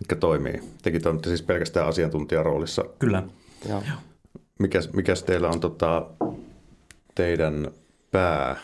mitkä 0.00 0.16
toimii. 0.16 0.61
Tekin 0.83 1.02
toimitte 1.02 1.28
siis 1.28 1.42
pelkästään 1.42 1.87
asiantuntijaroolissa. 1.87 2.85
Kyllä. 2.99 3.23
Joo. 3.69 3.83
Mikäs, 4.59 4.92
mikäs 4.92 5.23
teillä 5.23 5.49
on 5.49 5.61
tota, 5.61 6.07
teidän 7.14 7.71
pää 8.11 8.57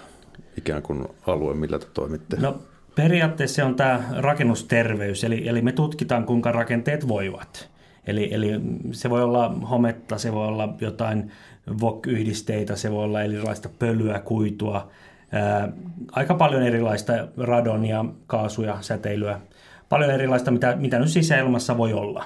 ikään 0.58 0.82
kuin 0.82 1.08
alue, 1.26 1.54
millä 1.54 1.78
te 1.78 1.86
toimitte? 1.94 2.36
No 2.36 2.62
periaatteessa 2.94 3.56
se 3.56 3.64
on 3.64 3.74
tämä 3.74 4.04
rakennusterveys, 4.16 5.24
eli, 5.24 5.48
eli 5.48 5.62
me 5.62 5.72
tutkitaan 5.72 6.24
kuinka 6.24 6.52
rakenteet 6.52 7.08
voivat. 7.08 7.68
Eli, 8.06 8.34
eli 8.34 8.50
se 8.92 9.10
voi 9.10 9.22
olla 9.22 9.48
hometta, 9.48 10.18
se 10.18 10.32
voi 10.32 10.46
olla 10.46 10.74
jotain 10.80 11.32
VOC-yhdisteitä, 11.80 12.76
se 12.76 12.90
voi 12.90 13.04
olla 13.04 13.22
erilaista 13.22 13.68
pölyä, 13.78 14.18
kuitua, 14.18 14.90
ää, 15.32 15.72
aika 16.12 16.34
paljon 16.34 16.62
erilaista 16.62 17.12
radonia, 17.36 18.04
kaasuja, 18.26 18.78
säteilyä, 18.80 19.40
paljon 19.88 20.10
erilaista, 20.10 20.50
mitä, 20.50 20.76
mitä 20.76 20.98
nyt 20.98 21.08
sisäilmassa 21.08 21.78
voi 21.78 21.92
olla. 21.92 22.24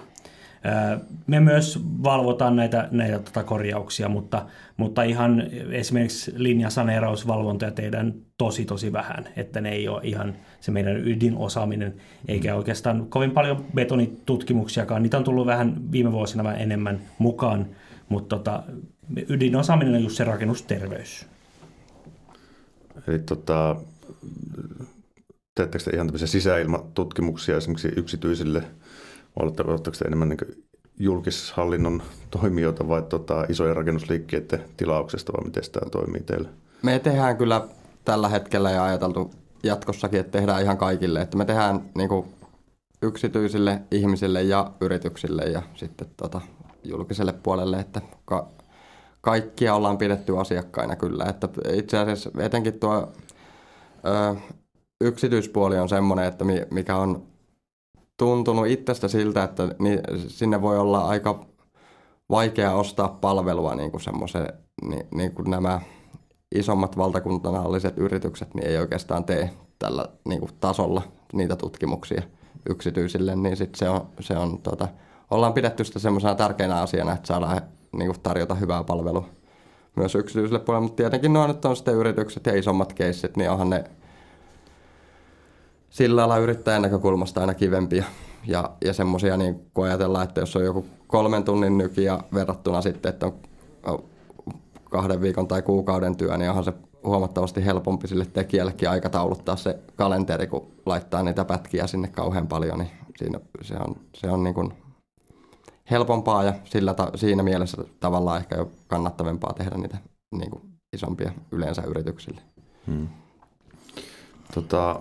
Me 1.26 1.40
myös 1.40 1.80
valvotaan 2.02 2.56
näitä, 2.56 2.88
näitä 2.90 3.18
tota 3.18 3.44
korjauksia, 3.44 4.08
mutta, 4.08 4.46
mutta 4.76 5.02
ihan 5.02 5.42
esimerkiksi 5.70 6.32
linjasaneerausvalvontoja 6.36 7.70
tehdään 7.70 8.14
tosi 8.38 8.64
tosi 8.64 8.92
vähän, 8.92 9.28
että 9.36 9.60
ne 9.60 9.70
ei 9.70 9.88
ole 9.88 10.00
ihan 10.04 10.34
se 10.60 10.70
meidän 10.70 11.08
ydinosaaminen, 11.08 11.94
eikä 12.28 12.54
oikeastaan 12.54 13.06
kovin 13.08 13.30
paljon 13.30 13.64
betonitutkimuksiakaan. 13.74 15.02
Niitä 15.02 15.18
on 15.18 15.24
tullut 15.24 15.46
vähän 15.46 15.92
viime 15.92 16.12
vuosina 16.12 16.44
vähän 16.44 16.60
enemmän 16.60 17.00
mukaan, 17.18 17.66
mutta 18.08 18.36
tota, 18.36 18.62
ydinosaaminen 19.28 19.94
on 19.94 20.02
just 20.02 20.16
se 20.16 20.24
rakennusterveys. 20.24 21.26
Eli 23.08 23.18
tota, 23.18 23.76
teettekö 25.62 25.84
te 25.84 25.90
ihan 25.90 26.06
tämmöisiä 26.06 26.26
sisäilmatutkimuksia 26.26 27.56
esimerkiksi 27.56 27.92
yksityisille– 27.96 28.62
Oletteko, 29.36 29.78
te 29.78 30.04
enemmän 30.06 30.28
niin 30.28 30.64
julkishallinnon 30.98 32.02
toimijoita 32.30 32.88
vai 32.88 33.02
tota, 33.02 33.46
isojen 33.48 33.76
rakennusliikkeiden 33.76 34.64
tilauksesta 34.76 35.32
vai 35.32 35.44
miten 35.44 35.62
tämä 35.72 35.90
toimii 35.90 36.22
teille? 36.22 36.48
Me 36.82 36.98
tehdään 36.98 37.36
kyllä 37.36 37.68
tällä 38.04 38.28
hetkellä 38.28 38.70
ja 38.70 38.84
ajateltu 38.84 39.30
jatkossakin, 39.62 40.20
että 40.20 40.38
tehdään 40.38 40.62
ihan 40.62 40.78
kaikille. 40.78 41.20
Että 41.20 41.36
me 41.36 41.44
tehdään 41.44 41.90
niin 41.94 42.08
kuin 42.08 42.26
yksityisille 43.02 43.82
ihmisille 43.90 44.42
ja 44.42 44.70
yrityksille 44.80 45.42
ja 45.42 45.62
sitten 45.74 46.08
tota, 46.16 46.40
julkiselle 46.84 47.32
puolelle, 47.32 47.80
että 47.80 48.00
ka- 48.24 48.48
kaikkia 49.20 49.74
ollaan 49.74 49.98
pidetty 49.98 50.38
asiakkaina 50.38 50.96
kyllä. 50.96 51.24
Että 51.24 51.48
itse 51.72 51.98
asiassa 51.98 52.30
etenkin 52.38 52.80
tuo 52.80 53.12
ö, 54.06 54.36
yksityispuoli 55.00 55.78
on 55.78 55.88
semmoinen, 55.88 56.24
että 56.24 56.44
mikä 56.70 56.96
on 56.96 57.22
tuntunut 58.16 58.66
itsestä 58.66 59.08
siltä, 59.08 59.44
että 59.44 59.62
sinne 60.28 60.62
voi 60.62 60.78
olla 60.78 61.08
aika 61.08 61.46
vaikea 62.30 62.72
ostaa 62.72 63.08
palvelua 63.08 63.74
niin 63.74 63.90
kuin 63.90 64.00
semmoisen, 64.00 64.48
niin, 64.88 65.06
niin 65.14 65.32
kuin 65.32 65.50
nämä 65.50 65.80
isommat 66.54 66.96
valtakuntanalliset 66.96 67.98
yritykset 67.98 68.54
niin 68.54 68.66
ei 68.66 68.78
oikeastaan 68.78 69.24
tee 69.24 69.50
tällä 69.78 70.06
niin 70.28 70.40
kuin 70.40 70.50
tasolla 70.60 71.02
niitä 71.32 71.56
tutkimuksia 71.56 72.22
yksityisille, 72.70 73.36
niin 73.36 73.56
sit 73.56 73.74
se 73.74 73.88
on, 73.88 74.06
se 74.20 74.36
on 74.38 74.58
tota, 74.62 74.88
ollaan 75.30 75.52
pidetty 75.52 75.84
sitä 75.84 75.98
semmoisena 75.98 76.34
tärkeänä 76.34 76.80
asiana, 76.80 77.12
että 77.12 77.26
saadaan 77.26 77.60
niin 77.92 78.08
kuin 78.08 78.20
tarjota 78.20 78.54
hyvää 78.54 78.84
palvelua 78.84 79.28
myös 79.96 80.14
yksityiselle 80.14 80.58
puolelle, 80.58 80.82
mutta 80.82 80.96
tietenkin 80.96 81.32
nuo 81.32 81.46
nyt 81.46 81.64
on 81.64 81.76
sitten 81.76 81.94
yritykset 81.94 82.46
ja 82.46 82.58
isommat 82.58 82.92
keissit, 82.92 83.36
niin 83.36 83.50
onhan 83.50 83.70
ne 83.70 83.84
sillä 85.90 86.20
lailla 86.20 86.38
yrittäjän 86.38 86.82
näkökulmasta 86.82 87.40
aina 87.40 87.54
kivempiä. 87.54 88.04
Ja, 88.46 88.70
ja 88.84 88.92
semmoisia, 88.92 89.36
niin 89.36 89.70
kun 89.74 89.84
ajatellaan, 89.84 90.24
että 90.24 90.40
jos 90.40 90.56
on 90.56 90.64
joku 90.64 90.86
kolmen 91.06 91.44
tunnin 91.44 91.78
nykiä 91.78 92.18
verrattuna 92.34 92.82
sitten, 92.82 93.10
että 93.10 93.32
on 93.86 94.04
kahden 94.90 95.20
viikon 95.20 95.48
tai 95.48 95.62
kuukauden 95.62 96.16
työ, 96.16 96.36
niin 96.36 96.48
onhan 96.50 96.64
se 96.64 96.72
huomattavasti 97.04 97.64
helpompi 97.64 98.08
sille 98.08 98.26
tekijällekin 98.26 98.90
aikatauluttaa 98.90 99.56
se 99.56 99.78
kalenteri, 99.96 100.46
kun 100.46 100.72
laittaa 100.86 101.22
niitä 101.22 101.44
pätkiä 101.44 101.86
sinne 101.86 102.08
kauhean 102.08 102.46
paljon, 102.46 102.78
niin 102.78 102.90
siinä, 103.16 103.40
se 103.62 103.74
on, 103.74 103.96
se 104.14 104.30
on 104.30 104.44
niin 104.44 104.54
kuin 104.54 104.72
helpompaa 105.90 106.44
ja 106.44 106.54
sillä 106.64 106.94
ta, 106.94 107.10
siinä 107.14 107.42
mielessä 107.42 107.84
tavallaan 108.00 108.38
ehkä 108.38 108.56
jo 108.56 108.70
kannattavampaa 108.88 109.52
tehdä 109.52 109.76
niitä 109.76 109.98
niin 110.30 110.50
kuin 110.50 110.62
isompia 110.92 111.32
yleensä 111.52 111.82
yrityksille. 111.82 112.40
Hmm. 112.86 113.08
Tota, 114.54 115.00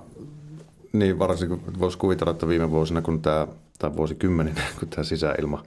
niin, 0.93 1.19
varsinkin 1.19 1.79
voisi 1.79 1.97
kuvitella, 1.97 2.31
että 2.31 2.47
viime 2.47 2.71
vuosina, 2.71 3.01
kun 3.01 3.21
tämä, 3.21 3.47
tai 3.79 3.95
vuosikymmeninä, 3.95 4.61
kun 4.79 4.87
tämä 4.87 5.03
sisäilma 5.03 5.63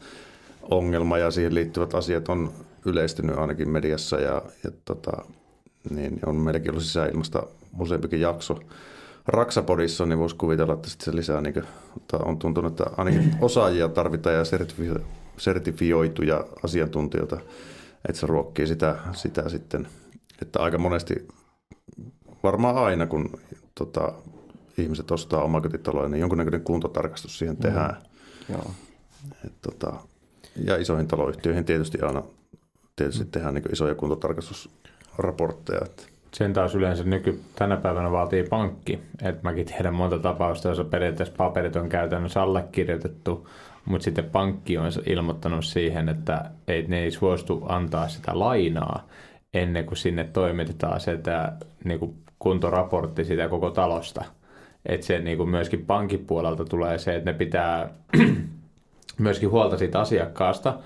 ongelma 0.62 1.18
ja 1.18 1.30
siihen 1.30 1.54
liittyvät 1.54 1.94
asiat 1.94 2.28
on 2.28 2.52
yleistynyt 2.84 3.38
ainakin 3.38 3.68
mediassa 3.68 4.20
ja, 4.20 4.42
ja 4.64 4.70
tota, 4.84 5.12
niin 5.90 6.20
on 6.26 6.36
meilläkin 6.36 6.70
ollut 6.70 6.84
sisäilmasta 6.84 7.42
useampikin 7.78 8.20
jakso. 8.20 8.58
Raksapodissa, 9.26 10.06
niin 10.06 10.18
voisi 10.18 10.36
kuvitella, 10.36 10.74
että 10.74 10.88
se 10.98 11.16
lisää, 11.16 11.40
niin 11.40 11.54
kuin, 11.54 11.64
on 12.24 12.38
tuntunut, 12.38 12.72
että 12.72 12.90
ainakin 12.96 13.34
osaajia 13.40 13.88
tarvitaan 13.88 14.36
ja 14.36 14.42
sertifi- 14.42 15.02
sertifioituja 15.36 16.44
asiantuntijoita, 16.64 17.40
että 18.08 18.20
se 18.20 18.26
ruokkii 18.26 18.66
sitä, 18.66 18.96
sitä 19.12 19.48
sitten, 19.48 19.88
että 20.42 20.60
aika 20.60 20.78
monesti, 20.78 21.28
varmaan 22.42 22.76
aina 22.76 23.06
kun 23.06 23.40
tota, 23.74 24.12
ihmiset 24.78 25.10
ostaa 25.10 25.42
omakotitaloja, 25.42 26.08
niin 26.08 26.20
jonkunnäköinen 26.20 26.60
kuntotarkastus 26.60 27.38
siihen 27.38 27.56
mm. 27.56 27.62
tehdään. 27.62 27.96
Mm. 28.48 28.54
Joo. 28.54 28.70
Et, 29.46 29.52
tota, 29.62 29.92
ja 30.64 30.76
isoihin 30.76 31.08
taloyhtiöihin 31.08 31.64
tietysti 31.64 32.00
aina 32.00 32.22
tietysti 32.96 33.24
mm. 33.24 33.30
tehdään 33.30 33.54
niin 33.54 33.72
isoja 33.72 33.94
kuntotarkastusraportteja. 33.94 35.80
Että. 35.84 36.02
Sen 36.34 36.52
taas 36.52 36.74
yleensä 36.74 37.04
nyky, 37.04 37.40
tänä 37.54 37.76
päivänä 37.76 38.10
vaatii 38.10 38.44
pankki. 38.44 39.00
Et 39.22 39.42
mäkin 39.42 39.66
tiedän 39.66 39.94
monta 39.94 40.18
tapausta, 40.18 40.68
jossa 40.68 40.84
periaatteessa 40.84 41.34
paperit 41.36 41.76
on 41.76 41.88
käytännössä 41.88 42.42
allekirjoitettu, 42.42 43.48
mutta 43.84 44.04
sitten 44.04 44.24
pankki 44.24 44.78
on 44.78 44.90
ilmoittanut 45.06 45.64
siihen, 45.64 46.08
että 46.08 46.50
ei, 46.68 46.82
ne 46.88 47.02
ei 47.02 47.10
suostu 47.10 47.62
antaa 47.68 48.08
sitä 48.08 48.38
lainaa 48.38 49.08
ennen 49.54 49.86
kuin 49.86 49.98
sinne 49.98 50.24
toimitetaan 50.24 51.00
se 51.00 51.18
niin 51.84 51.98
kuin 51.98 52.14
kuntoraportti 52.38 53.24
sitä 53.24 53.48
koko 53.48 53.70
talosta– 53.70 54.24
että 54.86 55.06
se 55.06 55.18
niin 55.18 55.36
kuin 55.36 55.48
myöskin 55.48 55.86
pankkipuolelta 55.86 56.64
tulee 56.64 56.98
se, 56.98 57.16
että 57.16 57.30
ne 57.30 57.38
pitää 57.38 57.90
myöskin 59.18 59.50
huolta 59.50 59.78
siitä 59.78 60.00
asiakkaasta, 60.00 60.78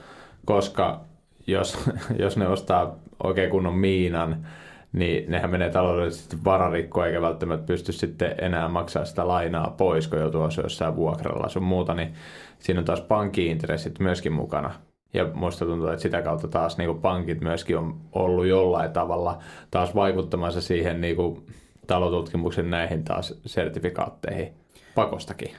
koska 0.44 1.00
jos, 1.46 1.90
jos 2.22 2.36
ne 2.36 2.48
ostaa 2.48 2.96
oikein 3.22 3.50
kunnon 3.50 3.74
miinan, 3.74 4.46
niin 4.92 5.30
nehän 5.30 5.50
menee 5.50 5.70
taloudellisesti 5.70 6.36
vararikkoon 6.44 7.06
eikä 7.06 7.22
välttämättä 7.22 7.66
pysty 7.66 7.92
sitten 7.92 8.34
enää 8.38 8.68
maksaa 8.68 9.04
sitä 9.04 9.28
lainaa 9.28 9.74
pois, 9.76 10.08
kun 10.08 10.18
joutuu 10.18 10.48
jossain 10.62 10.96
vuokralla 10.96 11.48
sun 11.48 11.62
muuta, 11.62 11.94
niin 11.94 12.14
siinä 12.58 12.80
on 12.80 12.84
taas 12.84 13.00
pankki-intressit 13.00 13.98
myöskin 13.98 14.32
mukana. 14.32 14.74
Ja 15.14 15.30
muista 15.34 15.64
tuntuu, 15.64 15.88
että 15.88 16.02
sitä 16.02 16.22
kautta 16.22 16.48
taas 16.48 16.78
niin 16.78 16.88
kuin 16.88 17.00
pankit 17.00 17.40
myöskin 17.40 17.76
on 17.78 17.96
ollut 18.12 18.46
jollain 18.46 18.90
tavalla 18.90 19.38
taas 19.70 19.94
vaikuttamassa 19.94 20.60
siihen 20.60 21.00
niin 21.00 21.16
kuin 21.16 21.46
talotutkimuksen 21.86 22.70
näihin 22.70 23.04
taas 23.04 23.34
sertifikaatteihin 23.46 24.52
pakostakin. 24.94 25.50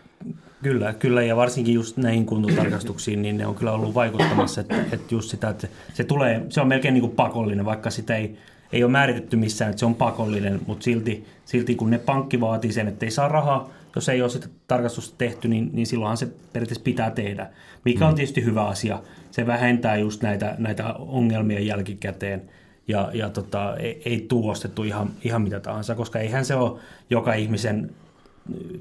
Kyllä, 0.63 0.93
kyllä 0.93 1.24
ja 1.24 1.36
varsinkin 1.36 1.74
just 1.74 1.98
näihin 1.98 2.25
kuntotarkastuksiin, 2.25 3.22
niin 3.22 3.38
ne 3.38 3.48
on 3.48 3.55
kyllä 3.55 3.72
ollut 3.72 3.96
vaikuttamassa, 3.96 4.62
että, 4.62 4.75
että 4.91 5.15
just 5.15 5.29
sitä, 5.29 5.50
että 5.50 5.67
se, 5.93 6.03
tulee, 6.03 6.46
se 6.50 6.62
on 6.62 6.67
melkein 6.67 6.93
niin 6.93 7.01
kuin 7.01 7.15
pakollinen, 7.15 7.65
vaikka 7.65 7.89
sitä 7.89 8.15
ei, 8.15 8.38
ei 8.72 8.84
ole 8.84 8.91
määritetty 8.91 9.38
missään, 9.38 9.69
että 9.69 9.79
se 9.79 9.86
on 9.86 9.96
pakollinen, 9.96 10.60
mutta 10.67 10.84
silti, 10.84 11.25
silti 11.46 11.75
kun 11.75 11.89
ne 11.89 11.98
pankki 11.98 12.41
vaatii 12.41 12.72
sen, 12.72 12.88
että 12.88 13.05
ei 13.05 13.12
saa 13.12 13.27
rahaa, 13.27 13.69
jos 13.96 14.10
ei 14.10 14.22
ole 14.22 14.29
sitä 14.29 14.48
tarkastusta 14.67 15.15
tehty, 15.17 15.48
niin, 15.48 15.69
niin 15.74 15.88
silloinhan 15.88 16.17
se 16.17 16.27
periaatteessa 16.53 16.84
pitää 16.84 17.12
tehdä, 17.12 17.50
mikä 17.86 18.05
on 18.05 18.13
mm. 18.13 18.15
tietysti 18.15 18.46
hyvä 18.46 18.65
asia. 18.65 19.00
Se 19.31 19.48
vähentää 19.48 19.98
just 19.98 20.22
näitä, 20.22 20.55
näitä 20.57 20.93
ongelmia 20.93 21.60
jälkikäteen 21.60 22.50
ja, 22.88 23.10
ja 23.13 23.29
tota, 23.29 23.75
ei, 23.75 24.01
ei 24.06 24.25
tuu 24.29 24.50
ostettu 24.50 24.84
ihan, 24.84 25.10
ihan 25.24 25.41
mitä 25.41 25.60
tahansa, 25.60 25.96
koska 25.96 26.20
eihän 26.20 26.46
se 26.46 26.56
ole 26.56 26.79
joka 27.10 27.34
ihmisen 27.34 27.91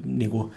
niin 0.05 0.31
kuin, 0.31 0.53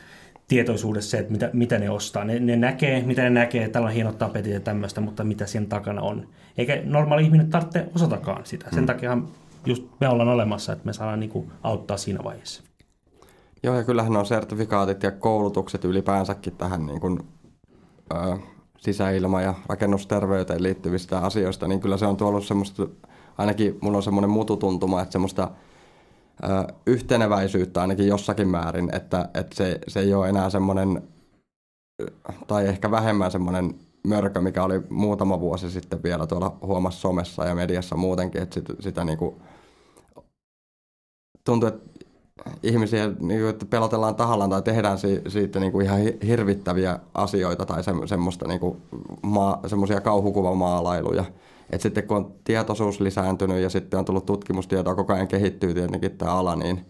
tietoisuudessa 0.50 1.10
se, 1.10 1.18
että 1.18 1.32
mitä, 1.32 1.50
mitä 1.54 1.80
ne 1.80 1.90
ostaa. 1.90 2.24
Ne, 2.24 2.40
ne 2.40 2.56
näkee, 2.56 3.04
mitä 3.04 3.22
ne 3.22 3.30
näkee, 3.30 3.70
tällä 3.70 3.88
on 3.88 3.94
hienot 3.94 4.18
tapetit 4.18 4.54
ja 4.54 4.60
tämmöistä, 4.60 5.02
mutta 5.02 5.24
mitä 5.24 5.46
siinä 5.46 5.66
takana 5.66 6.02
on. 6.02 6.28
Eikä 6.58 6.82
normaali 6.84 7.24
ihminen 7.24 7.50
tarvitse 7.50 7.86
osatakaan 7.96 8.46
sitä. 8.46 8.70
Sen 8.70 8.80
mm. 8.80 8.86
takia 8.86 9.18
just 9.66 9.84
me 10.00 10.08
ollaan 10.08 10.30
olemassa, 10.30 10.74
että 10.74 10.86
me 10.86 10.94
saadaan 10.94 11.20
niin 11.20 11.30
kuin 11.30 11.52
auttaa 11.64 11.98
siinä 11.98 12.24
vaiheessa. 12.24 12.64
Joo, 13.64 13.76
ja 13.76 13.84
kyllähän 13.84 14.18
on 14.18 14.26
sertifikaatit 14.26 15.04
ja 15.04 15.12
koulutukset 15.12 15.86
ylipäänsäkin 15.86 16.56
tähän 16.56 16.86
niin 16.86 17.00
kuin, 17.00 17.20
ö, 18.14 18.38
sisäilma- 18.78 19.42
ja 19.42 19.54
rakennusterveyteen 19.70 20.64
liittyvistä 20.64 21.20
asioista, 21.20 21.68
niin 21.68 21.80
kyllä 21.80 21.98
se 21.98 22.06
on 22.06 22.18
tuollut 22.18 22.46
semmoista, 22.46 22.88
ainakin 23.40 23.78
mulla 23.82 23.98
on 23.98 24.04
semmoinen 24.04 24.30
mututuntuma, 24.30 25.02
että 25.02 25.12
semmoista 25.12 25.52
ö, 26.44 26.74
yhteneväisyyttä 26.86 27.82
ainakin 27.82 28.08
jossakin 28.08 28.48
määrin, 28.48 28.96
että, 28.96 29.30
että 29.34 29.56
se, 29.56 29.80
se 29.88 30.00
ei 30.00 30.14
ole 30.14 30.30
enää 30.30 30.50
semmoinen, 30.50 31.04
tai 32.48 32.68
ehkä 32.68 32.92
vähemmän 32.92 33.32
semmoinen 33.32 33.76
mörkö, 34.08 34.42
mikä 34.42 34.64
oli 34.64 34.82
muutama 34.90 35.40
vuosi 35.40 35.72
sitten 35.72 36.04
vielä 36.04 36.28
tuolla 36.28 36.58
huomassa 36.62 37.00
somessa 37.00 37.46
ja 37.46 37.56
mediassa 37.56 37.96
muutenkin, 37.96 38.42
että 38.42 38.54
sitä, 38.54 38.74
sitä 38.80 39.04
niin 39.04 39.18
kuin, 39.18 39.36
tuntuu, 41.44 41.70
että 41.70 41.90
ihmisiä 42.64 43.08
niin 43.08 43.40
kuin, 43.40 43.50
että 43.50 43.66
pelotellaan 43.66 44.16
tahallaan 44.16 44.50
tai 44.50 44.62
tehdään 44.62 44.98
si, 44.98 45.22
siitä 45.28 45.60
niin 45.60 45.72
kuin 45.72 45.86
ihan 45.86 46.00
hirvittäviä 46.28 47.00
asioita 47.14 47.66
tai 47.66 47.84
se, 47.84 47.92
semmoista 48.06 48.48
niin 48.48 48.60
kuin 48.60 48.82
maa, 49.22 49.60
semmoisia 49.68 50.02
kauhukuvamaalailuja. 50.02 51.26
Et 51.70 51.82
sitten 51.82 52.08
kun 52.08 52.18
on 52.18 52.34
tietoisuus 52.44 53.00
lisääntynyt 53.00 53.62
ja 53.62 53.70
sitten 53.70 54.00
on 54.00 54.06
tullut 54.06 54.26
tutkimustietoa, 54.26 54.96
koko 54.96 55.14
ajan 55.14 55.28
kehittyy 55.28 55.74
tietenkin 55.74 56.18
tämä 56.18 56.32
ala, 56.32 56.56
niin, 56.56 56.86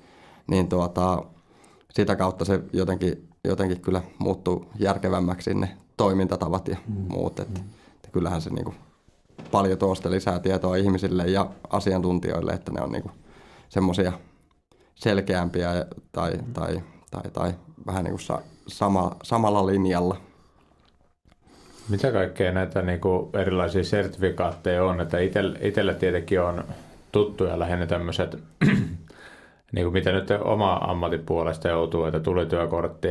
niin 0.47 0.69
tuota, 0.69 1.23
sitä 1.89 2.15
kautta 2.15 2.45
se 2.45 2.59
jotenkin, 2.73 3.29
jotenkin 3.43 3.81
kyllä 3.81 4.01
muuttuu 4.19 4.65
järkevämmäksi 4.79 5.53
ne 5.53 5.77
toimintatavat 5.97 6.67
ja 6.67 6.77
mm. 6.87 6.95
muut. 6.95 7.39
Että, 7.39 7.59
että 7.95 8.09
kyllähän 8.11 8.41
se 8.41 8.49
niin 8.49 8.65
kuin, 8.65 8.75
paljon 9.51 9.77
tuosta 9.77 10.11
lisää 10.11 10.39
tietoa 10.39 10.75
ihmisille 10.75 11.23
ja 11.23 11.49
asiantuntijoille, 11.69 12.51
että 12.51 12.71
ne 12.71 12.81
on 12.81 12.91
niin 12.91 13.11
semmoisia– 13.69 14.13
selkeämpiä 14.99 15.85
tai, 16.11 16.31
mm. 16.31 16.53
tai, 16.53 16.81
tai, 17.11 17.31
tai 17.33 17.53
vähän 17.85 18.03
niin 18.03 18.11
kuin 18.11 18.21
sa, 18.21 18.41
sama, 18.67 19.15
samalla 19.23 19.65
linjalla. 19.65 20.17
Mitä 21.89 22.11
kaikkea 22.11 22.51
näitä 22.51 22.81
niin 22.81 22.99
kuin 22.99 23.29
erilaisia 23.33 23.83
sertifikaatteja 23.83 24.83
on? 24.83 25.01
Että 25.01 25.17
itsellä 25.61 25.93
tietenkin 25.93 26.41
on 26.41 26.63
tuttuja 27.11 27.59
lähinnä 27.59 27.85
tämmöiset, 27.85 28.37
niin 29.71 29.83
kuin 29.85 29.93
mitä 29.93 30.11
nyt 30.11 30.31
oma 30.31 30.73
ammatin 30.73 31.25
puolesta 31.25 31.67
joutuu, 31.67 32.05
että 32.05 32.19
tuli 32.19 32.45
työkortti, 32.45 33.09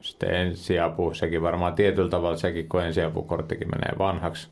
sitten 0.00 0.34
ensiapu, 0.34 1.14
sekin 1.14 1.42
varmaan 1.42 1.74
tietyllä 1.74 2.10
tavalla 2.10 2.36
sekin, 2.36 2.68
kun 2.68 2.82
ensiapukorttikin 2.82 3.68
menee 3.68 3.98
vanhaksi, 3.98 4.48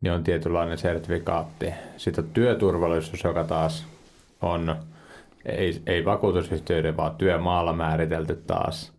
niin 0.00 0.12
on 0.12 0.24
tietynlainen 0.24 0.78
sertifikaatti. 0.78 1.74
Sitten 1.96 2.28
työturvallisuus, 2.28 3.24
joka 3.24 3.44
taas 3.44 3.86
on 4.42 4.76
ei, 5.44 5.82
ei 5.86 6.04
vakuutusyhtiöiden, 6.04 6.96
vaan 6.96 7.16
työmaalla 7.16 7.72
määritelty 7.72 8.42
taas. 8.46 8.92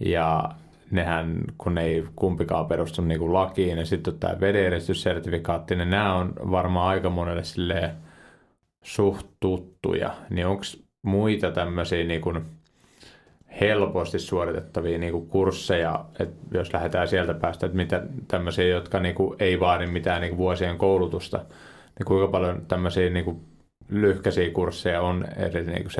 Ja 0.00 0.50
nehän, 0.92 1.44
kun 1.58 1.78
ei 1.78 2.04
kumpikaan 2.16 2.66
perustu 2.66 3.02
niin 3.02 3.18
kuin 3.18 3.32
lakiin, 3.32 3.78
ja 3.78 3.86
sitten 3.86 4.18
tämä 4.18 4.40
vedenjärjestyssertifikaatti, 4.40 5.76
niin 5.76 5.90
nämä 5.90 6.14
on 6.14 6.32
varmaan 6.50 6.88
aika 6.88 7.10
monelle 7.10 7.44
silleen 7.44 7.90
suht 8.82 9.26
tuttuja. 9.40 10.14
Niin 10.30 10.46
onko 10.46 10.62
muita 11.02 11.50
tämmöisiä 11.50 12.04
niin 12.04 12.20
kuin 12.20 12.44
helposti 13.60 14.18
suoritettavia 14.18 14.98
niin 14.98 15.12
kuin 15.12 15.28
kursseja, 15.28 16.04
että 16.18 16.58
jos 16.58 16.72
lähdetään 16.72 17.08
sieltä 17.08 17.34
päästä, 17.34 17.66
että 17.66 17.76
mitä 17.76 18.02
tämmöisiä, 18.28 18.66
jotka 18.66 19.00
niin 19.00 19.14
kuin 19.14 19.36
ei 19.38 19.60
vaadi 19.60 19.86
mitään 19.86 20.20
niin 20.20 20.30
kuin 20.30 20.38
vuosien 20.38 20.78
koulutusta, 20.78 21.38
niin 21.98 22.06
kuinka 22.06 22.28
paljon 22.28 22.66
tämmöisiä 22.68 23.10
niin 23.10 23.24
kuin 23.24 23.40
lyhkäisiä 23.88 24.50
kursseja 24.50 25.00
on 25.00 25.24
eri 25.36 25.64
niin 25.64 25.82
kuin 25.82 25.92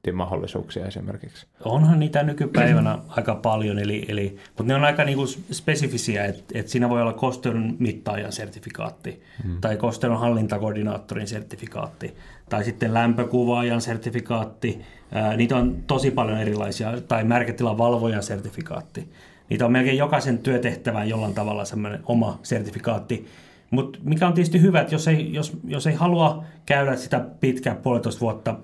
sertifikaattimahdollisuuksia 0.00 0.86
esimerkiksi? 0.86 1.46
Onhan 1.64 1.98
niitä 1.98 2.22
nykypäivänä 2.22 2.98
aika 3.16 3.34
paljon, 3.34 3.78
eli, 3.78 4.04
eli, 4.08 4.36
mutta 4.48 4.62
ne 4.62 4.74
on 4.74 4.84
aika 4.84 5.04
niin 5.04 5.16
kuin 5.16 5.28
spesifisiä, 5.52 6.24
että, 6.24 6.58
että 6.58 6.72
siinä 6.72 6.88
voi 6.88 7.02
olla 7.02 7.12
kosteuden 7.12 7.76
mittaajan 7.78 8.32
sertifikaatti 8.32 9.22
hmm. 9.42 9.60
tai 9.60 9.76
kosteuden 9.76 10.18
hallintakoordinaattorin 10.18 11.26
sertifikaatti 11.26 12.14
tai 12.48 12.64
sitten 12.64 12.94
lämpökuvaajan 12.94 13.80
sertifikaatti. 13.80 14.80
Ää, 15.12 15.36
niitä 15.36 15.56
on 15.56 15.76
tosi 15.86 16.10
paljon 16.10 16.38
erilaisia, 16.38 17.00
tai 17.08 17.24
märkätilan 17.24 17.78
valvojan 17.78 18.22
sertifikaatti. 18.22 19.08
Niitä 19.50 19.66
on 19.66 19.72
melkein 19.72 19.98
jokaisen 19.98 20.38
työtehtävään 20.38 21.08
jollain 21.08 21.34
tavalla 21.34 21.64
semmoinen 21.64 22.00
oma 22.06 22.38
sertifikaatti, 22.42 23.26
mutta 23.70 23.98
mikä 24.02 24.26
on 24.26 24.32
tietysti 24.32 24.60
hyvä, 24.60 24.80
että 24.80 24.94
jos 24.94 25.08
ei, 25.08 25.32
jos, 25.32 25.52
jos 25.64 25.86
ei 25.86 25.94
halua 25.94 26.44
käydä 26.66 26.96
sitä 26.96 27.20
pitkää 27.40 27.74
puolitoista 27.74 28.20
vuotta 28.20 28.56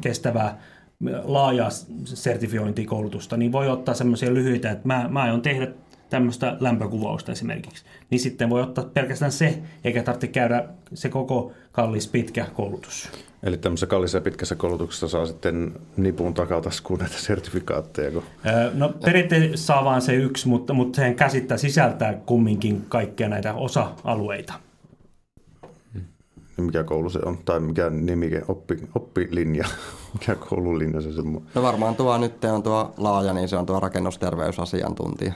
kestävää 0.00 0.58
laajaa 1.24 1.70
sertifiointikoulutusta, 2.04 3.36
niin 3.36 3.52
voi 3.52 3.68
ottaa 3.68 3.94
semmoisia 3.94 4.34
lyhyitä, 4.34 4.70
että 4.70 4.88
mä, 4.88 5.08
mä 5.08 5.22
aion 5.22 5.42
tehdä 5.42 5.68
tämmöistä 6.10 6.56
lämpökuvausta 6.60 7.32
esimerkiksi. 7.32 7.84
Niin 8.10 8.20
sitten 8.20 8.50
voi 8.50 8.62
ottaa 8.62 8.84
pelkästään 8.84 9.32
se, 9.32 9.58
eikä 9.84 10.02
tarvitse 10.02 10.26
käydä 10.26 10.68
se 10.94 11.08
koko 11.08 11.52
kallis 11.72 12.08
pitkä 12.08 12.46
koulutus. 12.54 13.08
Eli 13.42 13.56
tämmöisessä 13.56 13.86
kallisessa 13.86 14.20
pitkässä 14.20 14.54
koulutuksessa 14.54 15.08
saa 15.08 15.26
sitten 15.26 15.72
nipun 15.96 16.34
takataskuun 16.34 16.98
näitä 16.98 17.18
sertifikaatteja? 17.18 18.10
Kun... 18.10 18.22
No 18.74 18.88
periaatteessa 19.04 19.66
saa 19.66 19.84
vaan 19.84 20.02
se 20.02 20.14
yksi, 20.14 20.48
mutta, 20.48 20.72
mutta 20.72 20.96
sen 20.96 21.14
käsittää 21.14 21.56
sisältää 21.56 22.14
kumminkin 22.14 22.84
kaikkia 22.88 23.28
näitä 23.28 23.54
osa-alueita. 23.54 24.54
Mikä 26.56 26.84
koulu 26.84 27.10
se 27.10 27.18
on? 27.24 27.38
Tai 27.44 27.60
mikä 27.60 27.90
nimike, 27.90 28.42
oppi, 28.48 28.88
oppilinja? 28.94 29.64
mikä 30.14 30.34
koululinja 30.34 31.00
se 31.00 31.12
semmoinen? 31.12 31.50
No 31.54 31.62
varmaan 31.62 31.96
tuo 31.96 32.18
nyt 32.18 32.44
on 32.44 32.62
tuo 32.62 32.94
laaja, 32.96 33.32
niin 33.32 33.48
se 33.48 33.56
on 33.56 33.66
tuo 33.66 33.80
rakennusterveysasiantuntija, 33.80 35.32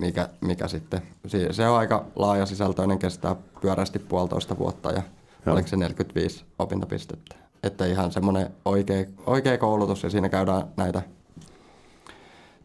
mikä, 0.00 0.28
mikä 0.40 0.68
sitten, 0.68 1.02
se 1.50 1.68
on 1.68 1.78
aika 1.78 2.04
laaja 2.16 2.46
sisältöinen, 2.46 2.98
kestää 2.98 3.36
pyörästi 3.60 3.98
puolitoista 3.98 4.58
vuotta 4.58 4.90
ja 4.90 5.02
Joo. 5.46 5.54
oliko 5.54 5.68
se 5.68 5.76
45 5.76 6.44
opintopistettä 6.58 7.42
että 7.62 7.86
ihan 7.86 8.12
semmoinen 8.12 8.50
oikea, 8.64 9.04
oikea 9.26 9.58
koulutus 9.58 10.02
ja 10.02 10.10
siinä 10.10 10.28
käydään 10.28 10.62
näitä 10.76 11.02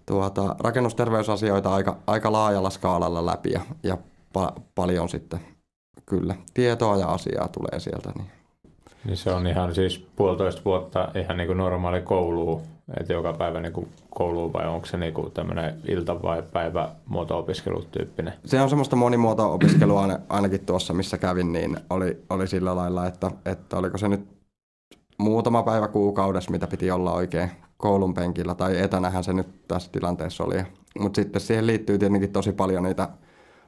tuota, 0.06 0.56
rakennusterveysasioita 0.60 1.74
aika, 1.74 1.98
aika 2.08 2.32
laajalla 2.32 2.70
skaalalla 2.70 3.26
läpi 3.26 3.52
ja, 3.52 3.62
ja 3.84 3.98
pa- 4.38 4.62
paljon 4.76 5.10
sitten 5.10 5.40
kyllä 6.10 6.36
tietoa 6.54 6.98
ja 6.98 7.08
asiaa 7.08 7.48
tulee 7.48 7.80
sieltä. 7.80 8.12
Niin. 8.16 8.28
Niin 9.06 9.18
se 9.18 9.32
on 9.32 9.48
ihan 9.48 9.76
siis 9.76 10.08
puolitoista 10.16 10.62
vuotta 10.66 11.12
ihan 11.16 11.38
niin 11.38 11.48
kuin 11.48 11.58
normaali 11.58 12.02
koulu, 12.02 12.62
että 13.00 13.14
joka 13.14 13.34
päivä 13.34 13.62
niin 13.62 13.74
kuin 13.74 13.88
kouluun 14.10 14.54
vai 14.54 14.68
onko 14.68 14.86
se 14.86 14.98
niin 14.98 15.14
kuin 15.14 15.32
tämmöinen 15.32 15.82
ilta- 15.88 16.22
vai 16.22 16.44
päivä 16.54 16.90
muoto-opiskelutyyppinen? 17.06 18.34
Se 18.46 18.62
on 18.62 18.70
semmoista 18.70 18.96
monimuoto-opiskelua 18.96 20.20
ainakin 20.30 20.66
tuossa, 20.66 20.94
missä 20.94 21.18
kävin, 21.18 21.54
niin 21.54 21.80
oli, 21.90 22.24
oli 22.30 22.48
sillä 22.48 22.76
lailla, 22.76 23.08
että, 23.08 23.32
että 23.46 23.78
oliko 23.78 23.98
se 23.98 24.08
nyt 24.08 24.28
muutama 25.18 25.64
päivä 25.64 25.88
kuukaudessa, 25.88 26.52
mitä 26.52 26.68
piti 26.68 26.92
olla 26.92 27.14
oikein 27.14 27.52
koulun 27.78 28.14
penkillä, 28.14 28.56
tai 28.56 28.82
etänähän 28.82 29.24
se 29.24 29.34
nyt 29.34 29.68
tässä 29.68 29.92
tilanteessa 29.92 30.44
oli. 30.44 30.56
Mutta 31.00 31.22
sitten 31.22 31.42
siihen 31.42 31.68
liittyy 31.68 31.98
tietenkin 31.98 32.32
tosi 32.32 32.52
paljon 32.52 32.84
niitä 32.84 33.10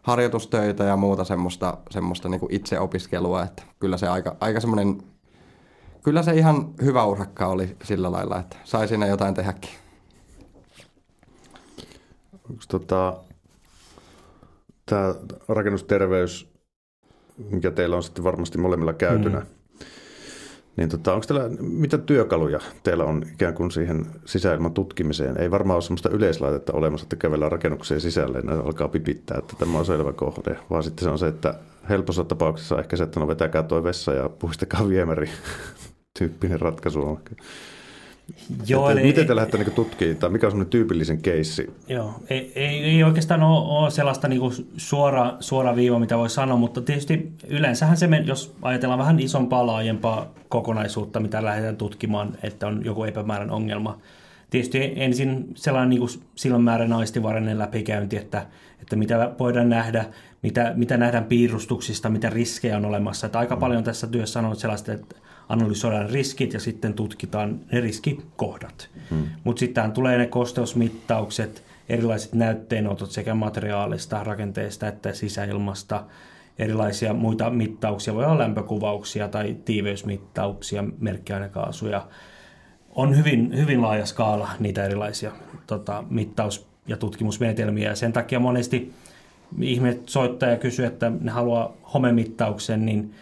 harjoitustöitä 0.02 0.84
ja 0.84 0.98
muuta 0.98 1.24
semmoista, 1.24 1.78
semmoista 1.90 2.30
niinku 2.30 2.48
itseopiskelua, 2.52 3.44
että 3.44 3.64
kyllä 3.80 3.98
se 3.98 4.08
aika, 4.08 4.36
aika 4.40 4.60
semmoinen, 4.60 5.04
kyllä 6.04 6.24
se 6.24 6.34
ihan 6.34 6.74
hyvä 6.82 7.06
urakka 7.06 7.48
oli 7.48 7.78
sillä 7.84 8.12
lailla, 8.12 8.40
että 8.40 8.56
sai 8.64 8.88
siinä 8.88 9.08
jotain 9.08 9.34
tehdäkin. 9.34 9.72
Onko 12.50 12.64
tota, 12.68 13.18
tämä 14.86 15.16
rakennusterveys, 15.48 16.54
mikä 17.52 17.72
teillä 17.72 17.96
on 17.96 18.04
sitten 18.04 18.24
varmasti 18.24 18.58
molemmilla 18.58 18.94
käytynä, 18.94 19.40
mm 19.40 19.46
niin 20.80 20.90
tota, 20.90 21.14
onko 21.14 21.26
teillä, 21.26 21.50
mitä 21.60 21.98
työkaluja 21.98 22.60
teillä 22.84 23.04
on 23.04 23.24
ikään 23.34 23.54
kuin 23.54 23.72
siihen 23.72 24.06
sisäilman 24.26 24.74
tutkimiseen? 24.74 25.38
Ei 25.38 25.52
varmaan 25.52 25.76
ole 25.76 25.82
sellaista 25.82 26.10
yleislaitetta 26.10 26.74
olemassa, 26.74 27.06
että 27.06 27.16
kävellään 27.16 27.52
rakennukseen 27.52 28.02
sisälle 28.02 28.40
ja 28.40 28.60
alkaa 28.60 28.88
pipittää, 28.88 29.38
että 29.38 29.56
tämä 29.60 29.80
on 29.80 29.86
selvä 29.86 30.14
kohde. 30.14 30.58
Vaan 30.70 30.84
sitten 30.84 31.04
se 31.04 31.10
on 31.10 31.20
se, 31.20 31.28
että 31.28 31.54
helpossa 31.90 32.24
tapauksessa 32.24 32.80
ehkä 32.80 32.96
se, 32.96 33.04
että 33.04 33.20
no 33.20 33.28
vetäkää 33.28 33.64
tuo 33.64 33.84
vessa 33.84 34.14
ja 34.14 34.30
puistakaa 34.30 34.90
viemäri 34.90 35.30
tyyppinen 36.20 36.62
ratkaisu 36.62 37.02
on. 37.02 37.20
Joo, 38.68 38.90
eli, 38.90 39.02
miten 39.02 39.28
te 39.28 39.36
lähdette 39.36 39.58
niin 39.58 39.72
tutkimaan, 39.72 40.18
tai 40.18 40.30
mikä 40.30 40.48
on 40.48 40.52
semmoinen 40.52 40.70
tyypillisen 40.70 41.22
keissi? 41.22 41.74
Joo, 41.88 42.14
ei, 42.30 42.52
ei, 42.56 42.84
ei 42.84 43.04
oikeastaan 43.04 43.44
ole, 43.44 43.80
ole 43.80 43.92
sellaista 43.92 44.28
niin 44.28 44.40
kuin 44.40 44.54
suora, 44.78 45.34
suora 45.40 45.76
viiva, 45.76 46.00
mitä 46.00 46.18
voi 46.18 46.30
sanoa, 46.30 46.58
mutta 46.58 46.82
tietysti 46.82 47.32
yleensähän 47.48 47.98
se, 47.98 48.10
jos 48.26 48.56
ajatellaan 48.62 49.00
vähän 49.00 49.20
isompaa, 49.20 49.68
laajempaa 49.68 50.34
kokonaisuutta, 50.50 51.20
mitä 51.20 51.44
lähdetään 51.44 51.78
tutkimaan, 51.78 52.38
että 52.44 52.68
on 52.68 52.86
joku 52.86 53.04
epämäärän 53.04 53.52
ongelma, 53.52 53.98
tietysti 54.50 54.94
ensin 54.96 55.48
sellainen 55.56 55.90
niin 55.90 56.00
kuin 56.00 56.12
silmämäärän 56.36 56.94
aistivarainen 56.94 57.60
läpikäynti, 57.60 58.18
että, 58.18 58.46
että 58.82 58.96
mitä 58.96 59.32
voidaan 59.40 59.70
nähdä, 59.70 60.06
mitä, 60.44 60.74
mitä 60.76 60.98
nähdään 60.98 61.26
piirustuksista, 61.26 62.10
mitä 62.10 62.30
riskejä 62.30 62.78
on 62.78 62.86
olemassa. 62.86 63.26
Että 63.26 63.40
aika 63.40 63.56
paljon 63.56 63.84
tässä 63.84 64.08
työssä 64.08 64.40
on 64.40 64.56
sellaista, 64.56 64.94
että 64.94 65.16
analysoidaan 65.50 66.10
riskit 66.10 66.54
ja 66.54 66.60
sitten 66.60 66.94
tutkitaan 66.94 67.60
ne 67.72 67.82
riskikohdat. 67.82 68.90
Hmm. 69.10 69.28
Mutta 69.44 69.60
sitten 69.60 69.92
tulee 69.92 70.18
ne 70.18 70.28
kosteusmittaukset, 70.28 71.64
erilaiset 71.90 72.34
näytteenotot 72.34 73.12
sekä 73.12 73.36
materiaalista, 73.36 74.24
rakenteesta 74.24 74.88
että 74.88 75.14
sisäilmasta, 75.14 76.04
erilaisia 76.60 77.14
muita 77.14 77.50
mittauksia, 77.50 78.14
voi 78.16 78.26
olla 78.26 78.38
lämpökuvauksia 78.38 79.28
tai 79.28 79.58
tiiveysmittauksia, 79.66 80.84
merkkiainekaasuja. 81.00 82.08
On 82.90 83.18
hyvin, 83.18 83.58
hyvin 83.58 83.82
laaja 83.82 84.06
skaala 84.06 84.50
niitä 84.60 84.86
erilaisia 84.86 85.32
tota, 85.68 86.04
mittaus- 86.10 86.68
ja 86.88 86.98
tutkimusmenetelmiä 86.98 87.90
ja 87.90 87.96
sen 87.96 88.14
takia 88.14 88.40
monesti 88.40 88.94
ihmiset 89.62 90.10
soittaa 90.10 90.50
ja 90.50 90.58
kysyy, 90.58 90.86
että 90.86 91.12
ne 91.22 91.32
haluaa 91.32 91.74
homemittauksen, 91.94 92.86
niin, 92.86 93.14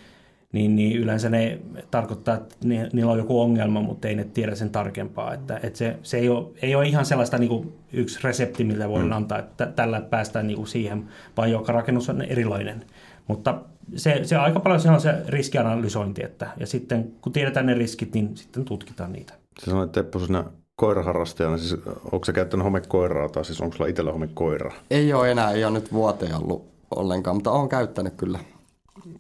niin, 0.54 0.76
niin 0.76 0.98
yleensä 0.98 1.30
ne 1.30 1.60
tarkoittaa, 1.92 2.36
että 2.36 2.56
ne, 2.64 2.90
niillä 2.94 3.12
on 3.12 3.18
joku 3.18 3.42
ongelma, 3.42 3.82
mutta 3.82 4.08
ei 4.08 4.16
ne 4.16 4.24
tiedä 4.24 4.56
sen 4.56 4.70
tarkempaa. 4.70 5.34
Että, 5.34 5.60
että 5.64 5.80
se, 5.80 5.98
se 6.04 6.18
ei, 6.18 6.30
ole, 6.30 6.48
ei 6.62 6.76
ole 6.76 6.88
ihan 6.88 7.06
sellaista 7.06 7.38
niin 7.38 7.50
kuin 7.50 7.74
yksi 7.94 8.20
resepti, 8.24 8.64
millä 8.64 8.90
voi 8.90 9.04
mm. 9.04 9.12
antaa, 9.12 9.40
että 9.40 9.66
tällä 9.66 10.02
päästään 10.02 10.48
niin 10.48 10.58
kuin 10.58 10.68
siihen, 10.68 11.08
vaan 11.38 11.52
joka 11.52 11.72
rakennus 11.72 12.10
on 12.10 12.22
erilainen. 12.22 12.86
Mutta 13.28 13.62
se, 13.96 14.20
se 14.24 14.36
aika 14.36 14.60
paljon 14.60 14.82
se 14.82 14.92
on 14.92 15.02
se 15.02 15.14
riskianalysointi, 15.28 16.24
että, 16.24 16.50
ja 16.60 16.68
sitten 16.68 17.12
kun 17.22 17.32
tiedetään 17.32 17.66
ne 17.66 17.74
riskit, 17.74 18.14
niin 18.14 18.38
sitten 18.38 18.66
tutkitaan 18.66 19.14
niitä. 19.14 19.34
Se 19.60 19.72
sanoit 19.72 19.92
Teppo 19.92 20.20
sinä 20.20 20.44
koiraharrastajana, 20.76 21.58
siis 21.58 21.82
onko 22.12 22.26
se 22.26 22.34
käyttänyt 22.34 22.64
homekoiraa 22.64 23.30
tai 23.30 23.46
siis 23.46 23.62
onko 23.62 23.76
sulla 23.76 23.90
itsellä 23.90 24.12
homekoira? 24.12 24.72
Ei 24.92 25.14
ole 25.14 25.32
enää, 25.32 25.52
ei 25.52 25.66
ole 25.66 25.74
nyt 25.74 25.94
vuoteen 25.94 26.36
ollut 26.36 26.68
ollenkaan, 26.96 27.36
mutta 27.36 27.52
olen 27.52 27.70
käyttänyt 27.70 28.14
kyllä 28.18 28.40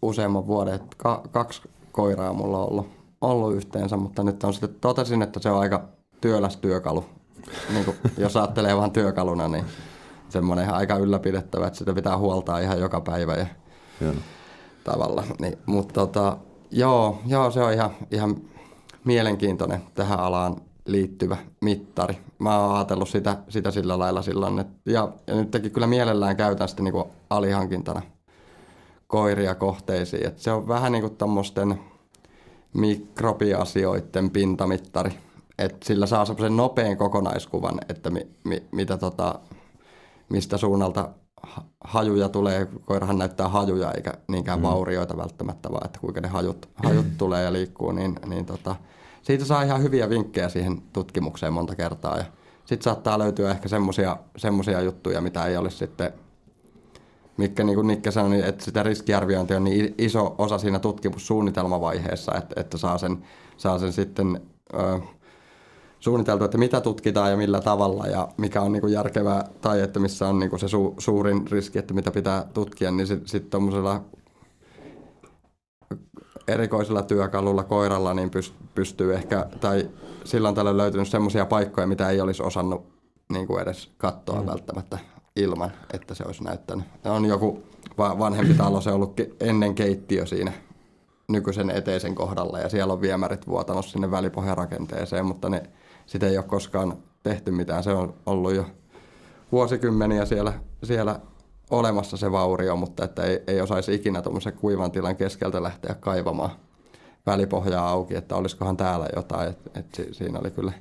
useamman 0.01 0.47
vuoden. 0.47 0.79
Ka- 0.97 1.23
kaksi 1.31 1.61
koiraa 1.91 2.33
mulla 2.33 2.57
on 2.57 2.69
ollut, 2.71 2.87
ollut 3.21 3.53
yhteensä, 3.53 3.97
mutta 3.97 4.23
nyt 4.23 4.43
on 4.43 4.53
sitten 4.53 4.75
totesin, 4.81 5.21
että 5.21 5.39
se 5.39 5.49
on 5.49 5.59
aika 5.59 5.83
työläs 6.21 6.57
työkalu. 6.57 7.05
Niin 7.73 7.85
kuin, 7.85 7.97
jos 8.17 8.37
ajattelee 8.37 8.77
vain 8.77 8.91
työkaluna, 8.91 9.47
niin 9.47 9.65
semmoinen 10.29 10.73
aika 10.73 10.97
ylläpidettävä, 10.97 11.67
että 11.67 11.79
sitä 11.79 11.93
pitää 11.93 12.17
huoltaa 12.17 12.59
ihan 12.59 12.79
joka 12.79 13.01
päivä 13.01 13.33
ja 13.33 13.45
Joo. 14.01 14.13
tavalla. 14.83 15.23
Niin, 15.39 15.57
mutta 15.65 15.93
tota, 15.93 16.37
joo, 16.71 17.19
joo, 17.25 17.51
se 17.51 17.63
on 17.63 17.73
ihan, 17.73 17.89
ihan 18.11 18.35
mielenkiintoinen 19.03 19.81
tähän 19.95 20.19
alaan 20.19 20.55
liittyvä 20.85 21.37
mittari. 21.61 22.17
Mä 22.39 22.59
oon 22.59 22.75
ajatellut 22.75 23.09
sitä, 23.09 23.37
sitä 23.49 23.71
sillä 23.71 23.99
lailla 23.99 24.21
silloin, 24.21 24.59
että, 24.59 24.91
ja, 24.91 25.11
ja 25.27 25.35
nytkin 25.35 25.71
kyllä 25.71 25.87
mielellään 25.87 26.37
käytän 26.37 26.67
sitä 26.67 26.83
niin 26.83 26.91
kuin 26.91 27.05
alihankintana 27.29 28.01
koiria 29.07 29.55
kohteisiin. 29.55 30.27
Et 30.27 30.39
se 30.39 30.51
on 30.51 30.67
vähän 30.67 30.91
niin 30.91 31.01
kuin 31.01 31.15
tämmöisten 31.15 31.79
mikrobiasioiden 32.73 34.29
pintamittari. 34.29 35.11
Et 35.59 35.83
sillä 35.83 36.05
saa 36.05 36.25
semmoisen 36.25 36.57
nopean 36.57 36.97
kokonaiskuvan, 36.97 37.79
että 37.89 38.09
mi, 38.09 38.27
mi, 38.43 38.63
mitä 38.71 38.97
tota, 38.97 39.39
mistä 40.29 40.57
suunnalta 40.57 41.09
hajuja 41.83 42.29
tulee. 42.29 42.67
Koirahan 42.85 43.17
näyttää 43.17 43.47
hajuja 43.47 43.91
eikä 43.91 44.13
niinkään 44.27 44.59
mm. 44.59 44.63
vaurioita 44.63 45.17
välttämättä, 45.17 45.71
vaan 45.71 45.85
että 45.85 45.99
kuinka 45.99 46.21
ne 46.21 46.27
hajut, 46.27 46.69
hajut 46.75 47.05
tulee 47.17 47.43
ja 47.43 47.53
liikkuu, 47.53 47.91
niin, 47.91 48.19
niin 48.25 48.45
tota, 48.45 48.75
siitä 49.21 49.45
saa 49.45 49.61
ihan 49.61 49.81
hyviä 49.83 50.09
vinkkejä 50.09 50.49
siihen 50.49 50.81
tutkimukseen 50.93 51.53
monta 51.53 51.75
kertaa. 51.75 52.17
Ja 52.17 52.25
sitten 52.65 52.83
saattaa 52.83 53.19
löytyä 53.19 53.51
ehkä 53.51 53.69
semmoisia 54.37 54.81
juttuja, 54.83 55.21
mitä 55.21 55.45
ei 55.45 55.57
olisi 55.57 55.77
sitten, 55.77 56.13
mikä 57.37 57.63
niin 57.63 57.75
kuin 57.75 57.87
Nikke 57.87 58.11
sanoi, 58.11 58.47
että 58.47 58.65
sitä 58.65 58.83
riskiarviointia 58.83 59.57
on 59.57 59.63
niin 59.63 59.95
iso 59.97 60.35
osa 60.37 60.57
siinä 60.57 60.79
tutkimussuunnitelmavaiheessa, 60.79 62.35
että, 62.35 62.61
että 62.61 62.77
saa, 62.77 62.97
sen, 62.97 63.17
saa 63.57 63.79
sen 63.79 63.93
sitten 63.93 64.41
ö, 64.73 64.99
suunniteltu, 65.99 66.45
että 66.45 66.57
mitä 66.57 66.81
tutkitaan 66.81 67.31
ja 67.31 67.37
millä 67.37 67.61
tavalla 67.61 68.07
ja 68.07 68.27
mikä 68.37 68.61
on 68.61 68.71
niin 68.71 68.81
kuin 68.81 68.93
järkevää 68.93 69.49
tai 69.61 69.81
että 69.81 69.99
missä 69.99 70.27
on 70.27 70.39
niin 70.39 70.49
kuin 70.49 70.59
se 70.59 70.67
su, 70.67 70.95
suurin 70.97 71.47
riski, 71.51 71.79
että 71.79 71.93
mitä 71.93 72.11
pitää 72.11 72.45
tutkia, 72.53 72.91
niin 72.91 73.07
sitten 73.07 73.27
sit 73.27 73.49
tuommoisella 73.49 74.01
erikoisella 76.47 77.01
työkalulla 77.01 77.63
koiralla 77.63 78.13
niin 78.13 78.31
pystyy 78.75 79.13
ehkä, 79.13 79.45
tai 79.59 79.89
silloin 80.23 80.55
tällä 80.55 80.77
löytynyt 80.77 81.07
semmoisia 81.07 81.45
paikkoja, 81.45 81.87
mitä 81.87 82.09
ei 82.09 82.21
olisi 82.21 82.43
osannut 82.43 82.85
niin 83.31 83.47
kuin 83.47 83.61
edes 83.61 83.89
katsoa 83.97 84.41
mm. 84.41 84.47
välttämättä 84.47 84.97
ilman, 85.37 85.71
että 85.93 86.15
se 86.15 86.23
olisi 86.25 86.43
näyttänyt. 86.43 86.85
On 87.05 87.25
joku 87.25 87.63
vanhempi 87.97 88.53
talo, 88.53 88.81
se 88.81 88.89
on 88.89 88.95
ollut 88.95 89.19
ennen 89.39 89.75
keittiö 89.75 90.25
siinä 90.25 90.51
nykyisen 91.27 91.69
eteisen 91.69 92.15
kohdalla 92.15 92.59
ja 92.59 92.69
siellä 92.69 92.93
on 92.93 93.01
viemärit 93.01 93.47
vuotanut 93.47 93.85
sinne 93.85 94.11
välipohjarakenteeseen, 94.11 95.25
mutta 95.25 95.49
ne, 95.49 95.63
sitä 96.05 96.27
ei 96.27 96.37
ole 96.37 96.45
koskaan 96.45 96.97
tehty 97.23 97.51
mitään. 97.51 97.83
Se 97.83 97.91
on 97.91 98.13
ollut 98.25 98.55
jo 98.55 98.65
vuosikymmeniä 99.51 100.25
siellä, 100.25 100.53
siellä 100.83 101.19
olemassa 101.69 102.17
se 102.17 102.31
vaurio, 102.31 102.75
mutta 102.75 103.03
että 103.03 103.23
ei, 103.23 103.43
ei 103.47 103.61
osaisi 103.61 103.93
ikinä 103.93 104.21
tuommoisen 104.21 104.53
kuivan 104.53 104.91
tilan 104.91 105.15
keskeltä 105.15 105.63
lähteä 105.63 105.95
kaivamaan 105.99 106.51
välipohjaa 107.25 107.89
auki, 107.89 108.15
että 108.15 108.35
olisikohan 108.35 108.77
täällä 108.77 109.07
jotain. 109.15 109.49
Et, 109.49 109.59
et 109.75 109.95
si, 109.95 110.07
siinä 110.11 110.39
oli 110.39 110.51
kyllä 110.51 110.73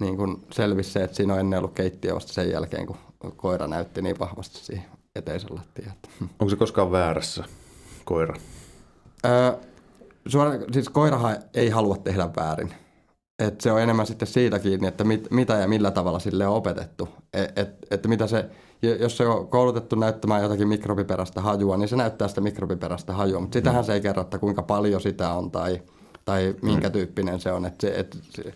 niin 0.00 0.16
kuin 0.16 0.46
selvisi 0.52 0.90
se, 0.90 1.04
että 1.04 1.16
siinä 1.16 1.34
on 1.34 1.40
ennen 1.40 1.58
ollut 1.58 1.74
keittiö 1.74 2.14
vasta 2.14 2.32
sen 2.32 2.50
jälkeen, 2.50 2.86
kun 2.86 2.96
koira 3.36 3.66
näytti 3.66 4.02
niin 4.02 4.18
vahvasti 4.18 4.58
siihen 4.58 4.84
eteisen 5.16 5.54
lattiaan. 5.54 5.96
Onko 6.40 6.50
se 6.50 6.56
koskaan 6.56 6.92
väärässä, 6.92 7.44
koira? 8.04 8.34
Öö, 9.26 9.52
suora, 10.26 10.52
siis 10.72 10.88
koirahan 10.88 11.36
ei 11.54 11.70
halua 11.70 11.96
tehdä 11.96 12.28
väärin. 12.36 12.74
Et 13.38 13.60
se 13.60 13.72
on 13.72 13.80
enemmän 13.80 14.06
sitten 14.06 14.28
siitä 14.28 14.58
kiinni, 14.58 14.86
että 14.86 15.04
mit, 15.04 15.30
mitä 15.30 15.54
ja 15.54 15.68
millä 15.68 15.90
tavalla 15.90 16.18
sille 16.18 16.46
on 16.46 16.56
opetettu. 16.56 17.08
Et, 17.32 17.58
et, 17.58 17.68
että 17.90 18.08
mitä 18.08 18.26
se, 18.26 18.50
jos 18.82 19.16
se 19.16 19.26
on 19.26 19.48
koulutettu 19.48 19.96
näyttämään 19.96 20.42
jotakin 20.42 20.68
mikrobiperäistä 20.68 21.40
hajua, 21.40 21.76
niin 21.76 21.88
se 21.88 21.96
näyttää 21.96 22.28
sitä 22.28 22.40
mikrobiperäistä 22.40 23.12
hajua. 23.12 23.40
Mutta 23.40 23.58
sitähän 23.58 23.84
se 23.84 23.92
ei 23.94 24.00
kerro, 24.00 24.22
että 24.22 24.38
kuinka 24.38 24.62
paljon 24.62 25.00
sitä 25.00 25.32
on 25.32 25.50
tai, 25.50 25.82
tai 26.24 26.54
minkä 26.62 26.88
mm. 26.88 26.92
tyyppinen 26.92 27.40
se 27.40 27.52
on. 27.52 27.66
Et 27.66 27.80
se, 27.80 27.94
et, 27.96 28.18
se, 28.30 28.54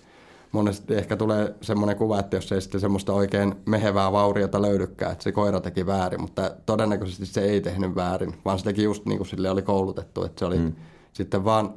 monesti 0.52 0.94
ehkä 0.94 1.16
tulee 1.16 1.54
semmoinen 1.61 1.96
kuva, 1.96 2.20
että 2.20 2.37
jos 2.37 2.52
ei 2.52 2.61
sitten 2.61 2.80
semmoista 2.80 3.12
oikein 3.12 3.54
mehevää 3.66 4.12
vauriota 4.12 4.62
löydykään, 4.62 5.12
että 5.12 5.24
se 5.24 5.32
koira 5.32 5.61
teki 5.61 5.87
väärin, 5.87 6.20
mutta 6.20 6.50
todennäköisesti 6.66 7.26
se 7.26 7.40
ei 7.40 7.61
tehnyt 7.61 7.94
väärin, 7.94 8.35
vaan 8.44 8.59
se 8.59 8.64
teki 8.64 8.82
just 8.82 9.06
niin 9.06 9.18
kuin 9.18 9.28
sille 9.28 9.50
oli 9.50 9.62
koulutettu, 9.62 10.24
että 10.24 10.38
se 10.38 10.44
oli 10.44 10.59
mm. 10.59 10.72
sitten 11.12 11.44
vaan 11.44 11.74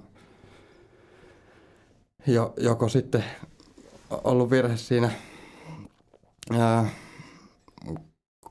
jo, 2.28 2.54
joko 2.58 2.90
sitten 2.90 3.24
ollut 4.24 4.52
virhe 4.52 4.78
siinä 4.78 5.12
ää, 6.60 6.90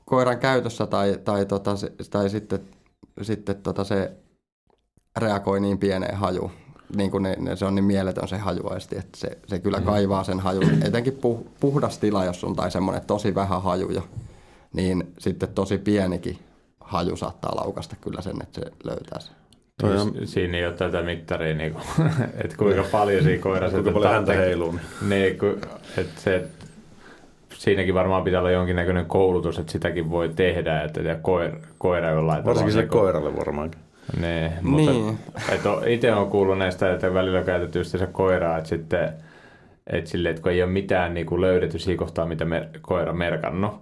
koiran 0.05 0.39
käytössä 0.39 0.87
tai, 0.87 1.19
tai, 1.23 1.45
tota, 1.45 1.71
tai 2.09 2.29
sitten, 2.29 2.59
sitten 3.21 3.55
tota 3.55 3.83
se 3.83 4.11
reagoi 5.17 5.59
niin 5.59 5.77
pieneen 5.77 6.17
hajuun. 6.17 6.51
Niin 6.95 7.11
kuin 7.11 7.23
ne, 7.23 7.35
ne, 7.39 7.55
se 7.55 7.65
on 7.65 7.75
niin 7.75 7.85
mieletön 7.85 8.27
se 8.27 8.37
hajuaisti, 8.37 8.97
että 8.97 9.17
se, 9.17 9.37
se 9.47 9.59
kyllä 9.59 9.77
mm. 9.77 9.83
kaivaa 9.83 10.23
sen 10.23 10.39
hajun. 10.39 10.83
Etenkin 10.83 11.13
puh, 11.13 11.45
puhdas 11.59 11.97
tila, 11.97 12.25
jos 12.25 12.43
on 12.43 12.55
tai 12.55 12.71
semmoinen 12.71 13.01
tosi 13.07 13.35
vähän 13.35 13.61
hajuja, 13.61 14.01
niin 14.73 15.13
sitten 15.19 15.49
tosi 15.49 15.77
pienikin 15.77 16.39
haju 16.79 17.15
saattaa 17.15 17.55
laukasta 17.55 17.95
kyllä 18.01 18.21
sen, 18.21 18.41
että 18.41 18.61
se 18.61 18.71
löytää 18.83 19.19
sen. 19.19 19.35
Toi 19.81 19.97
on... 19.97 20.13
Siinä 20.23 20.57
ei 20.57 20.65
ole 20.65 20.73
tätä 20.73 21.01
mittaria, 21.01 21.55
niin 21.55 21.73
kuin, 21.73 21.83
että 22.43 22.57
kuinka 22.57 22.83
paljon 22.91 23.23
siinä 23.23 23.41
koirassa... 23.43 23.77
kuinka 23.77 23.91
paljon 23.91 24.13
häntä 24.13 24.33
heiluu. 24.33 24.75
Niin, 25.07 25.37
että 25.97 26.21
se, 26.21 26.47
siinäkin 27.59 27.93
varmaan 27.93 28.23
pitää 28.23 28.39
olla 28.39 28.51
jonkinnäköinen 28.51 29.05
koulutus, 29.05 29.59
että 29.59 29.71
sitäkin 29.71 30.09
voi 30.09 30.29
tehdä, 30.29 30.81
että 30.81 31.01
ja 31.01 31.15
koira, 31.15 31.57
koira 31.77 32.09
jollain 32.09 32.45
Varsinkin 32.45 32.73
se 32.73 32.85
koiralle 32.85 33.37
varmaankin. 33.37 33.81
Nee, 34.19 34.53
mutta 34.61 34.91
niin. 34.91 35.17
itse 35.87 36.13
on 36.13 36.29
kuullut 36.29 36.57
näistä, 36.57 36.93
että 36.93 37.13
välillä 37.13 37.39
on 37.39 37.45
käytetty 37.45 37.83
se 37.83 38.07
koiraa, 38.11 38.57
että 38.57 38.69
sitten 38.69 39.13
että 39.87 40.09
sille, 40.09 40.29
että 40.29 40.41
kun 40.41 40.51
ei 40.51 40.63
ole 40.63 40.71
mitään 40.71 41.13
niin 41.13 41.25
kuin 41.25 41.41
löydetty 41.41 41.79
siinä 41.79 41.99
kohtaa, 41.99 42.25
mitä 42.25 42.45
mer- 42.45 42.67
koira 42.81 43.13
merkannut, 43.13 43.73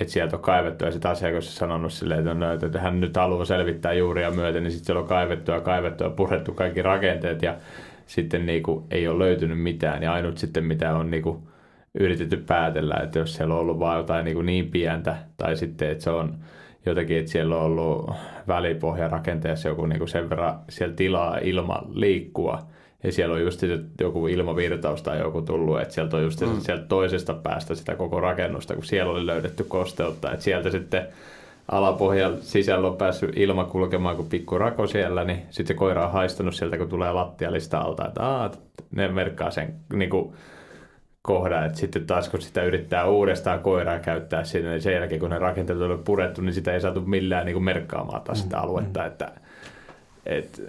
että 0.00 0.12
sieltä 0.12 0.36
on 0.36 0.42
kaivettu 0.42 0.84
ja 0.84 0.90
sitten 0.90 1.10
asiakas 1.10 1.46
on 1.46 1.52
sanonut 1.52 1.92
silleen, 1.92 2.20
että, 2.20 2.34
no, 2.34 2.52
että 2.52 2.80
hän 2.80 3.00
nyt 3.00 3.16
haluaa 3.16 3.44
selvittää 3.44 3.92
juuria 3.92 4.30
myöten, 4.30 4.62
niin 4.62 4.70
sitten 4.70 4.86
siellä 4.86 5.02
on 5.02 5.08
kaivettu 5.08 5.50
ja 5.50 5.60
kaivettu 5.60 6.04
ja 6.04 6.10
purettu 6.10 6.52
kaikki 6.52 6.82
rakenteet 6.82 7.42
ja 7.42 7.56
sitten 8.06 8.46
niin 8.46 8.62
kuin, 8.62 8.84
ei 8.90 9.08
ole 9.08 9.18
löytynyt 9.18 9.60
mitään 9.60 10.02
ja 10.02 10.12
ainut 10.12 10.38
sitten 10.38 10.64
mitä 10.64 10.94
on 10.96 11.10
niin 11.10 11.22
kuin, 11.22 11.38
yritetty 12.00 12.36
päätellä, 12.36 12.94
että 13.02 13.18
jos 13.18 13.34
siellä 13.34 13.54
on 13.54 13.60
ollut 13.60 13.78
vain 13.78 13.98
jotain 13.98 14.24
niin, 14.24 14.34
kuin 14.34 14.46
niin 14.46 14.70
pientä 14.70 15.16
tai 15.36 15.56
sitten, 15.56 15.90
että 15.90 16.04
se 16.04 16.10
on 16.10 16.38
jotakin, 16.86 17.18
että 17.18 17.30
siellä 17.30 17.56
on 17.56 17.62
ollut 17.62 18.10
välipohja 18.48 19.08
rakenteessa 19.08 19.68
joku 19.68 19.86
niin 19.86 19.98
kuin 19.98 20.08
sen 20.08 20.30
verran 20.30 20.58
siellä 20.68 20.94
tilaa 20.94 21.38
ilma 21.38 21.82
liikkua 21.94 22.62
ja 23.04 23.12
siellä 23.12 23.34
on 23.34 23.40
just 23.40 23.62
joku 24.00 24.26
ilmavirtaus 24.26 25.02
tai 25.02 25.18
joku 25.18 25.42
tullut, 25.42 25.80
että 25.80 25.94
sieltä 25.94 26.16
on 26.16 26.22
just 26.22 26.40
mm. 26.40 26.60
sieltä 26.60 26.84
toisesta 26.84 27.34
päästä 27.34 27.74
sitä 27.74 27.94
koko 27.94 28.20
rakennusta, 28.20 28.74
kun 28.74 28.84
siellä 28.84 29.12
oli 29.12 29.26
löydetty 29.26 29.64
kosteutta, 29.64 30.32
että 30.32 30.44
sieltä 30.44 30.70
sitten 30.70 31.06
alapohjan 31.70 32.36
sisällä 32.40 32.88
on 32.88 32.96
päässyt 32.96 33.36
ilma 33.36 33.64
kulkemaan 33.64 34.16
kuin 34.16 34.28
pikku 34.28 34.58
rako 34.58 34.86
siellä, 34.86 35.24
niin 35.24 35.42
sitten 35.50 35.66
se 35.66 35.74
koira 35.74 36.06
on 36.06 36.12
haistanut 36.12 36.54
sieltä, 36.54 36.78
kun 36.78 36.88
tulee 36.88 37.12
lattialista 37.12 37.78
alta, 37.78 38.08
että 38.08 38.22
aa, 38.22 38.50
ne 38.90 39.08
merkkaa 39.08 39.50
sen 39.50 39.74
niin 39.92 40.10
kuin, 40.10 40.32
kohdan, 41.26 41.66
että 41.66 41.78
sitten 41.78 42.06
taas 42.06 42.28
kun 42.28 42.42
sitä 42.42 42.62
yrittää 42.62 43.06
uudestaan 43.06 43.60
koiraa 43.60 43.98
käyttää 43.98 44.44
siinä, 44.44 44.70
niin 44.70 44.82
sen 44.82 44.94
jälkeen 44.94 45.20
kun 45.20 45.30
ne 45.30 45.38
rakenteet 45.38 45.80
on 45.80 46.02
purettu, 46.04 46.40
niin 46.40 46.54
sitä 46.54 46.74
ei 46.74 46.80
saatu 46.80 47.00
millään 47.00 47.46
niin 47.46 47.54
kuin 47.54 47.64
merkkaamaan 47.64 48.22
taas 48.22 48.40
sitä 48.40 48.56
mm, 48.56 48.62
aluetta, 48.62 49.00
mm. 49.00 49.06
että 49.06 49.32
et, 50.26 50.62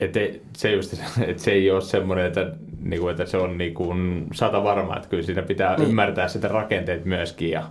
et, 0.00 0.16
et, 0.26 0.42
se, 0.56 0.72
just, 0.72 0.92
että 1.20 1.42
se 1.42 1.52
ei 1.52 1.70
ole 1.70 1.80
semmoinen, 1.80 2.26
että, 2.26 2.52
niin 2.80 3.00
kuin, 3.00 3.10
että 3.10 3.26
se 3.26 3.36
on 3.36 3.58
niin 3.58 3.74
kuin 3.74 4.26
sata 4.32 4.64
varma, 4.64 4.96
että 4.96 5.08
kyllä 5.08 5.22
siinä 5.22 5.42
pitää 5.42 5.76
niin. 5.76 5.88
ymmärtää 5.88 6.28
sitä 6.28 6.48
rakenteet 6.48 7.04
myöskin 7.04 7.50
ja 7.50 7.70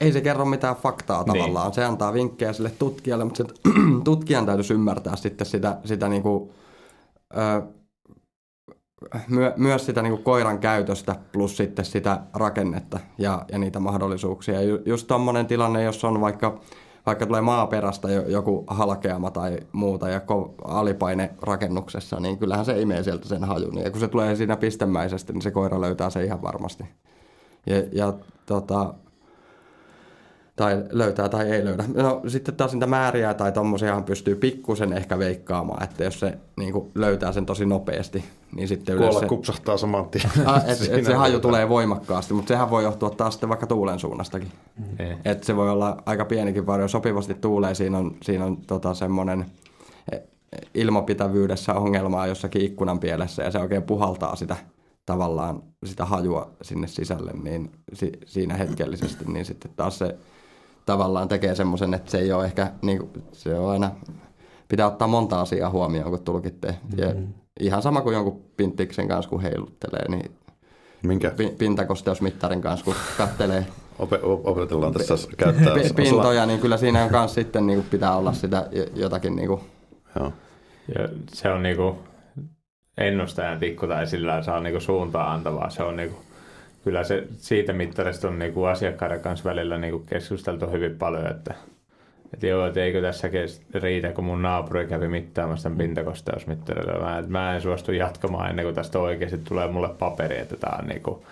ei 0.00 0.12
se 0.12 0.20
kerro 0.20 0.44
mitään 0.44 0.76
faktaa 0.76 1.22
niin. 1.22 1.32
tavallaan. 1.32 1.72
Se 1.72 1.84
antaa 1.84 2.14
vinkkejä 2.14 2.52
sille 2.52 2.70
tutkijalle, 2.78 3.24
mutta 3.24 3.44
se, 3.44 3.54
tutkijan 4.04 4.46
täytyisi 4.46 4.74
ymmärtää 4.74 5.16
sitten 5.16 5.46
sitä, 5.46 5.76
sitä 5.84 6.08
niinku, 6.08 6.52
ö, 7.36 7.62
myö, 9.28 9.52
myös 9.56 9.86
sitä 9.86 10.02
niinku 10.02 10.22
koiran 10.22 10.58
käytöstä 10.58 11.16
plus 11.32 11.56
sitten 11.56 11.84
sitä 11.84 12.20
rakennetta 12.34 13.00
ja, 13.18 13.44
ja 13.52 13.58
niitä 13.58 13.80
mahdollisuuksia. 13.80 14.62
Ju, 14.62 14.78
just 14.86 15.06
tuommoinen 15.06 15.46
tilanne, 15.46 15.82
jos 15.82 16.04
on 16.04 16.20
vaikka, 16.20 16.60
vaikka 17.06 17.26
tulee 17.26 17.40
maaperästä 17.40 18.08
joku 18.10 18.64
halkeama 18.66 19.30
tai 19.30 19.58
muuta 19.72 20.08
ja 20.08 20.20
alipaine 20.64 21.30
rakennuksessa, 21.42 22.20
niin 22.20 22.38
kyllähän 22.38 22.64
se 22.64 22.80
imee 22.80 23.02
sieltä 23.02 23.28
sen 23.28 23.44
hajun. 23.44 23.78
Ja 23.78 23.90
kun 23.90 24.00
se 24.00 24.08
tulee 24.08 24.36
siinä 24.36 24.56
pistemäisesti, 24.56 25.32
niin 25.32 25.42
se 25.42 25.50
koira 25.50 25.80
löytää 25.80 26.10
se 26.10 26.24
ihan 26.24 26.42
varmasti. 26.42 26.84
Ja, 27.66 27.82
ja 27.92 28.12
tota, 28.46 28.94
tai 30.56 30.84
löytää 30.90 31.28
tai 31.28 31.50
ei 31.50 31.64
löydä. 31.64 31.84
No 31.94 32.22
sitten 32.26 32.54
taas 32.54 32.72
niitä 32.72 32.86
määriä 32.86 33.34
tai 33.34 33.52
tommosiahan 33.52 34.04
pystyy 34.04 34.34
pikkusen 34.34 34.92
ehkä 34.92 35.18
veikkaamaan, 35.18 35.82
että 35.82 36.04
jos 36.04 36.20
se 36.20 36.38
niin 36.56 36.72
kuin, 36.72 36.90
löytää 36.94 37.32
sen 37.32 37.46
tosi 37.46 37.66
nopeasti, 37.66 38.24
niin 38.56 38.68
sitten 38.68 38.94
yleensä... 38.96 39.20
se... 39.20 39.26
kupsahtaa 39.26 39.76
saman 39.76 40.08
tien. 40.08 40.30
Ah, 40.46 40.68
et, 40.68 40.88
et 40.90 41.04
se 41.04 41.14
haju 41.14 41.40
tulee 41.40 41.68
voimakkaasti, 41.68 42.34
mutta 42.34 42.48
sehän 42.48 42.70
voi 42.70 42.84
johtua 42.84 43.10
taas 43.10 43.34
sitten 43.34 43.48
vaikka 43.48 43.66
tuulen 43.66 43.98
suunnastakin. 43.98 44.52
Mm. 44.76 45.16
Et 45.24 45.44
se 45.44 45.56
voi 45.56 45.70
olla 45.70 46.02
aika 46.06 46.24
pienikin 46.24 46.66
vario, 46.66 46.88
sopivasti 46.88 47.34
tuulee, 47.34 47.74
siinä 47.74 47.98
on, 47.98 48.16
siinä 48.22 48.44
on 48.44 48.56
tota 48.56 48.94
semmoinen 48.94 49.46
e, 50.12 50.16
ilmapitävyydessä 50.74 51.74
ongelmaa 51.74 52.26
jossakin 52.26 52.62
ikkunan 52.62 52.98
pielessä 52.98 53.42
ja 53.42 53.50
se 53.50 53.58
oikein 53.58 53.82
puhaltaa 53.82 54.36
sitä 54.36 54.56
tavallaan 55.06 55.62
sitä 55.84 56.04
hajua 56.04 56.50
sinne 56.62 56.86
sisälle, 56.86 57.32
niin 57.42 57.70
si, 57.92 58.12
siinä 58.26 58.56
hetkellisesti, 58.56 59.24
niin 59.24 59.44
sitten 59.44 59.70
taas 59.76 59.98
se 59.98 60.16
tavallaan 60.86 61.28
tekee 61.28 61.54
semmoisen, 61.54 61.94
että 61.94 62.10
se 62.10 62.18
ei 62.18 62.32
ole 62.32 62.44
ehkä, 62.44 62.70
niin 62.82 62.98
kuin, 62.98 63.10
se 63.32 63.58
on 63.58 63.70
aina, 63.70 63.90
pitää 64.68 64.86
ottaa 64.86 65.08
monta 65.08 65.40
asiaa 65.40 65.70
huomioon, 65.70 66.10
kun 66.10 66.24
tulkitte. 66.24 66.68
Mm-hmm. 66.68 66.98
Ja 66.98 67.14
ihan 67.60 67.82
sama 67.82 68.00
kuin 68.00 68.14
jonkun 68.14 68.44
pinttiksen 68.56 69.08
kanssa, 69.08 69.30
kun 69.30 69.42
heiluttelee, 69.42 70.08
niin 70.08 70.30
Minkä? 71.02 71.32
pintakosteusmittarin 71.58 72.60
kanssa, 72.60 72.84
kun 72.84 72.94
kattelee 73.18 73.66
Ope- 73.98 74.20
opetellaan 74.22 74.92
tässä 74.92 75.28
käyttää 75.36 75.74
pintoja, 75.96 76.46
niin 76.46 76.60
kyllä 76.60 76.76
siinä 76.76 77.04
on 77.04 77.10
myös 77.10 77.34
sitten 77.34 77.66
niin 77.66 77.78
kuin 77.78 77.90
pitää 77.90 78.16
olla 78.16 78.32
sitä 78.32 78.68
jotakin. 78.94 79.36
Niin 79.36 79.48
kuin. 79.48 79.60
Joo. 80.16 80.32
Ja 80.98 81.08
se 81.32 81.48
on 81.48 81.62
niin 81.62 81.76
kuin 81.76 81.98
ennustajan 82.98 83.58
tikku 83.58 83.86
tai 83.86 84.06
sillä 84.06 84.42
saa 84.42 84.60
niin 84.60 84.72
kuin 84.72 84.82
suuntaa 84.82 85.32
antavaa. 85.32 85.70
Se 85.70 85.82
on 85.82 85.96
niin 85.96 86.10
kuin 86.10 86.22
kyllä 86.84 87.04
se 87.04 87.26
siitä 87.36 87.72
mittarista 87.72 88.28
on 88.28 88.38
niinku 88.38 88.64
asiakkaiden 88.64 89.20
kanssa 89.20 89.50
välillä 89.50 89.78
niinku 89.78 89.98
keskusteltu 89.98 90.70
hyvin 90.70 90.98
paljon, 90.98 91.26
että, 91.26 91.54
että 92.34 92.46
joo, 92.46 92.66
että 92.66 92.80
eikö 92.80 93.02
tässä 93.02 93.30
riitä, 93.74 94.12
kun 94.12 94.24
mun 94.24 94.42
naapuri 94.42 94.86
kävi 94.86 95.08
mittaamassa 95.08 95.62
tämän 95.62 95.78
pintakosteusmittarilla. 95.78 97.04
Mä, 97.04 97.24
mä 97.28 97.54
en 97.54 97.60
suostu 97.60 97.92
jatkamaan 97.92 98.50
ennen 98.50 98.64
kuin 98.64 98.74
tästä 98.74 98.98
oikeasti 98.98 99.38
tulee 99.38 99.68
mulle 99.68 99.88
paperi, 99.88 100.38
että 100.38 100.56
tää 100.56 100.78
on 100.82 100.88
niinku, 100.88 101.24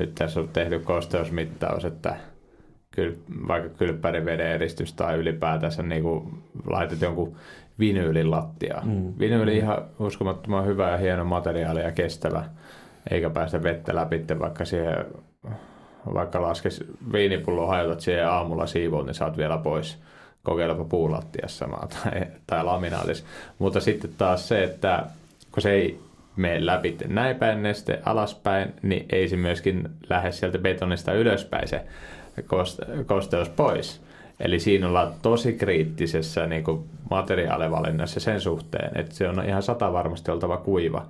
nyt 0.00 0.14
tässä 0.14 0.40
on 0.40 0.48
tehty 0.48 0.78
kosteusmittaus, 0.78 1.84
että 1.84 2.16
kyl, 2.90 3.12
vaikka 3.48 3.68
kylppäriveden 3.68 4.46
eristys 4.46 4.92
tai 4.92 5.16
ylipäätänsä 5.16 5.82
niinku 5.82 6.30
laitet 6.66 7.00
jonkun 7.00 7.36
vinyylin 7.78 8.30
lattiaan. 8.30 8.88
Mm. 8.88 9.12
Vinyyli 9.18 9.56
ihan 9.56 9.84
uskomattoman 9.98 10.66
hyvä 10.66 10.90
ja 10.90 10.96
hieno 10.96 11.24
materiaali 11.24 11.80
ja 11.80 11.92
kestävä 11.92 12.44
eikä 13.10 13.30
päästä 13.30 13.62
vettä 13.62 13.94
läpi, 13.94 14.24
vaikka 14.38 14.64
siihen 14.64 15.06
vaikka 16.14 16.42
laskes 16.42 16.84
viinipullo 17.12 17.66
hajotat 17.66 18.00
siihen 18.00 18.28
aamulla 18.28 18.66
siivoon, 18.66 19.06
niin 19.06 19.14
saat 19.14 19.36
vielä 19.36 19.58
pois. 19.58 19.98
Kokeilepa 20.42 20.84
puulattiassa 20.84 21.68
tai, 21.68 22.20
tai 22.46 22.64
laminaatis. 22.64 23.24
Mutta 23.58 23.80
sitten 23.80 24.10
taas 24.18 24.48
se, 24.48 24.64
että 24.64 25.06
kun 25.52 25.62
se 25.62 25.70
ei 25.70 26.00
mene 26.36 26.66
läpi 26.66 26.96
näin 27.06 27.36
päin 27.36 27.62
neste 27.62 28.00
alaspäin, 28.04 28.74
niin 28.82 29.06
ei 29.12 29.28
se 29.28 29.36
myöskin 29.36 29.88
lähde 30.10 30.32
sieltä 30.32 30.58
betonista 30.58 31.12
ylöspäin 31.12 31.68
se 31.68 31.84
kosteus 33.06 33.48
pois. 33.48 34.00
Eli 34.40 34.60
siinä 34.60 34.88
ollaan 34.88 35.12
tosi 35.22 35.52
kriittisessä 35.52 36.46
niin 36.46 36.64
materiaalivalinnassa 37.10 38.20
sen 38.20 38.40
suhteen, 38.40 38.98
että 38.98 39.14
se 39.14 39.28
on 39.28 39.44
ihan 39.44 39.62
sata 39.62 39.92
varmasti 39.92 40.30
oltava 40.30 40.56
kuiva 40.56 41.06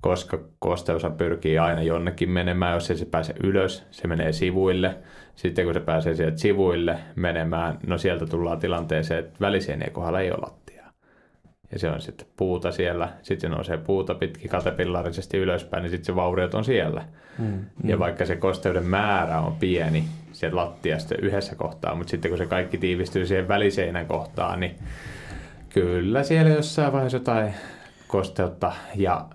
koska 0.00 0.38
kosteus 0.58 1.02
pyrkii 1.16 1.58
aina 1.58 1.82
jonnekin 1.82 2.30
menemään, 2.30 2.74
jos 2.74 2.90
ei 2.90 2.96
se 2.96 3.04
pääse 3.04 3.34
ylös, 3.42 3.86
se 3.90 4.08
menee 4.08 4.32
sivuille. 4.32 4.96
Sitten 5.36 5.64
kun 5.64 5.74
se 5.74 5.80
pääsee 5.80 6.14
sieltä 6.14 6.36
sivuille 6.36 6.98
menemään, 7.16 7.78
no 7.86 7.98
sieltä 7.98 8.26
tullaan 8.26 8.58
tilanteeseen, 8.58 9.20
että 9.20 9.40
väliseinien 9.40 9.92
kohdalla 9.92 10.20
ei 10.20 10.30
ole 10.30 10.38
lattiaa. 10.42 10.92
Ja 11.72 11.78
se 11.78 11.90
on 11.90 12.00
sitten 12.00 12.26
puuta 12.36 12.72
siellä, 12.72 13.08
sitten 13.22 13.50
se 13.50 13.56
nousee 13.56 13.78
puuta 13.78 14.14
pitkin 14.14 14.50
katepillarisesti 14.50 15.38
ylöspäin, 15.38 15.82
niin 15.82 15.90
sitten 15.90 16.06
se 16.06 16.16
vauriot 16.16 16.54
on 16.54 16.64
siellä. 16.64 17.04
Mm, 17.38 17.64
ja 17.84 17.96
mm. 17.96 18.00
vaikka 18.00 18.26
se 18.26 18.36
kosteuden 18.36 18.86
määrä 18.86 19.40
on 19.40 19.56
pieni 19.56 20.04
sieltä 20.32 20.56
lattiasta 20.56 21.14
yhdessä 21.22 21.54
kohtaa, 21.54 21.94
mutta 21.94 22.10
sitten 22.10 22.30
kun 22.30 22.38
se 22.38 22.46
kaikki 22.46 22.78
tiivistyy 22.78 23.26
siihen 23.26 23.48
väliseinän 23.48 24.06
kohtaan, 24.06 24.60
niin 24.60 24.76
kyllä 25.68 26.22
siellä 26.22 26.50
jossain 26.50 26.92
vaiheessa 26.92 27.18
jotain 27.18 27.54
kosteutta 28.08 28.72
ja 28.94 29.26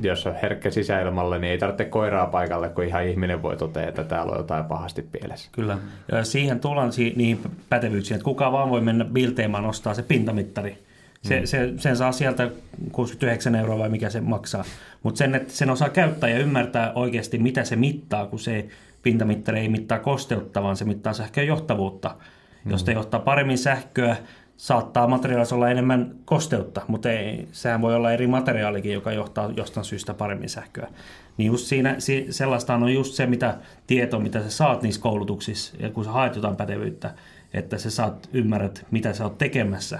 jos 0.00 0.26
on 0.26 0.34
herkkä 0.42 0.70
sisäilmalle, 0.70 1.38
niin 1.38 1.50
ei 1.50 1.58
tarvitse 1.58 1.84
koiraa 1.84 2.26
paikalle, 2.26 2.68
kun 2.68 2.84
ihan 2.84 3.06
ihminen 3.06 3.42
voi 3.42 3.56
totea, 3.56 3.88
että 3.88 4.04
täällä 4.04 4.32
on 4.32 4.38
jotain 4.38 4.64
pahasti 4.64 5.02
pielessä. 5.02 5.48
Kyllä. 5.52 5.78
Ja 6.12 6.24
siihen 6.24 6.60
tullaan 6.60 6.92
si- 6.92 7.12
niihin 7.16 7.40
pätevyyksiin, 7.68 8.14
että 8.14 8.24
kuka 8.24 8.52
vaan 8.52 8.70
voi 8.70 8.80
mennä 8.80 9.04
bilteemaan 9.04 9.64
nostaa 9.64 9.94
se 9.94 10.02
pintamittari. 10.02 10.78
Se, 11.22 11.40
mm. 11.40 11.46
se, 11.46 11.72
sen 11.76 11.96
saa 11.96 12.12
sieltä 12.12 12.50
69 12.92 13.54
euroa 13.54 13.78
vai 13.78 13.88
mikä 13.88 14.10
se 14.10 14.20
maksaa. 14.20 14.64
Mutta 15.02 15.18
sen, 15.18 15.34
että 15.34 15.52
sen 15.52 15.70
osaa 15.70 15.88
käyttää 15.88 16.30
ja 16.30 16.38
ymmärtää 16.38 16.92
oikeasti, 16.94 17.38
mitä 17.38 17.64
se 17.64 17.76
mittaa, 17.76 18.26
kun 18.26 18.38
se 18.38 18.68
pintamittari 19.02 19.58
ei 19.58 19.68
mittaa 19.68 19.98
kosteutta, 19.98 20.62
vaan 20.62 20.76
se 20.76 20.84
mittaa 20.84 21.12
sähkön 21.12 21.46
johtavuutta. 21.46 22.16
Mm. 22.64 22.70
Jos 22.70 22.84
te 22.84 22.92
johtaa 22.92 23.20
paremmin 23.20 23.58
sähköä, 23.58 24.16
saattaa 24.56 25.06
materiaalissa 25.06 25.54
olla 25.54 25.70
enemmän 25.70 26.14
kosteutta, 26.24 26.80
mutta 26.88 27.10
ei, 27.10 27.48
sehän 27.52 27.80
voi 27.80 27.94
olla 27.94 28.12
eri 28.12 28.26
materiaalikin, 28.26 28.92
joka 28.92 29.12
johtaa 29.12 29.50
jostain 29.56 29.84
syystä 29.84 30.14
paremmin 30.14 30.48
sähköä. 30.48 30.88
Niin 31.36 31.46
just 31.46 31.66
siinä, 31.66 31.96
sellaista 32.30 32.74
on 32.74 32.94
just 32.94 33.14
se 33.14 33.26
mitä 33.26 33.56
tieto, 33.86 34.20
mitä 34.20 34.42
sä 34.42 34.50
saat 34.50 34.82
niissä 34.82 35.00
koulutuksissa, 35.00 35.76
ja 35.80 35.90
kun 35.90 36.04
sä 36.04 36.10
haet 36.10 36.36
jotain 36.36 36.56
pätevyyttä, 36.56 37.14
että 37.54 37.78
sä 37.78 37.90
saat 37.90 38.28
ymmärrät, 38.32 38.86
mitä 38.90 39.12
sä 39.12 39.24
oot 39.24 39.38
tekemässä. 39.38 39.98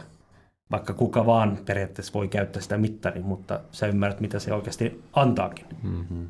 Vaikka 0.70 0.94
kuka 0.94 1.26
vaan 1.26 1.58
periaatteessa 1.64 2.12
voi 2.12 2.28
käyttää 2.28 2.62
sitä 2.62 2.78
mittaria, 2.78 3.22
mutta 3.22 3.60
sä 3.72 3.86
ymmärrät, 3.86 4.20
mitä 4.20 4.38
se 4.38 4.54
oikeasti 4.54 5.02
antaakin. 5.12 5.66
Mm-hmm. 5.82 6.28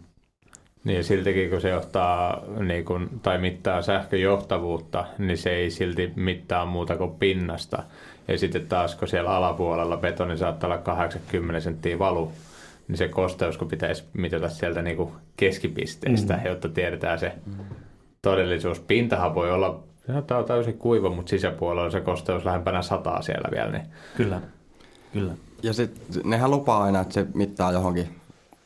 Niin 0.85 1.05
siltikin 1.05 1.51
kun 1.51 1.61
se 1.61 1.69
johtaa 1.69 2.43
niin 2.67 2.85
kun, 2.85 3.11
tai 3.23 3.39
mittaa 3.39 3.83
sähköjohtavuutta, 3.83 5.05
niin 5.19 5.39
se 5.39 5.51
ei 5.51 5.71
silti 5.71 6.13
mittaa 6.17 6.67
muuta 6.67 6.97
kuin 6.97 7.11
pinnasta. 7.11 7.83
Ja 8.29 8.39
sitten 8.39 8.67
taas 8.67 8.95
kun 8.95 9.09
siellä 9.09 9.31
alapuolella 9.31 9.97
betoni 9.97 10.39
saattaa 10.39 10.69
olla 10.69 10.79
80 10.79 11.61
senttiä 11.61 11.99
valu, 11.99 12.33
niin 12.89 12.99
se 12.99 13.09
kosteus 13.09 13.59
kun 13.59 13.69
pitäisi 13.69 14.05
mitata 14.13 14.49
sieltä 14.49 14.83
niin 14.83 14.97
kuin 14.97 15.13
keskipisteestä, 15.37 16.37
mm. 16.37 16.47
jotta 16.47 16.69
tiedetään 16.69 17.19
se 17.19 17.33
todellisuus. 18.23 18.81
Pintahan 18.81 19.35
voi 19.35 19.53
olla 19.53 19.83
Tämä 20.27 20.41
on 20.41 20.47
täysin 20.47 20.79
kuiva, 20.79 21.11
mutta 21.11 21.31
sisäpuolella 21.31 21.91
se 21.91 22.01
kosteus 22.01 22.45
lähempänä 22.45 22.83
sataa 22.83 23.23
siellä 23.23 23.49
vielä. 23.51 23.71
Niin. 23.71 23.87
Kyllä, 24.17 24.41
kyllä. 25.13 25.33
Ja 25.63 25.73
sitten 25.73 26.23
nehän 26.25 26.51
lupaa 26.51 26.83
aina, 26.83 27.01
että 27.01 27.15
se 27.15 27.27
mittaa 27.35 27.73
johonkin, 27.73 28.09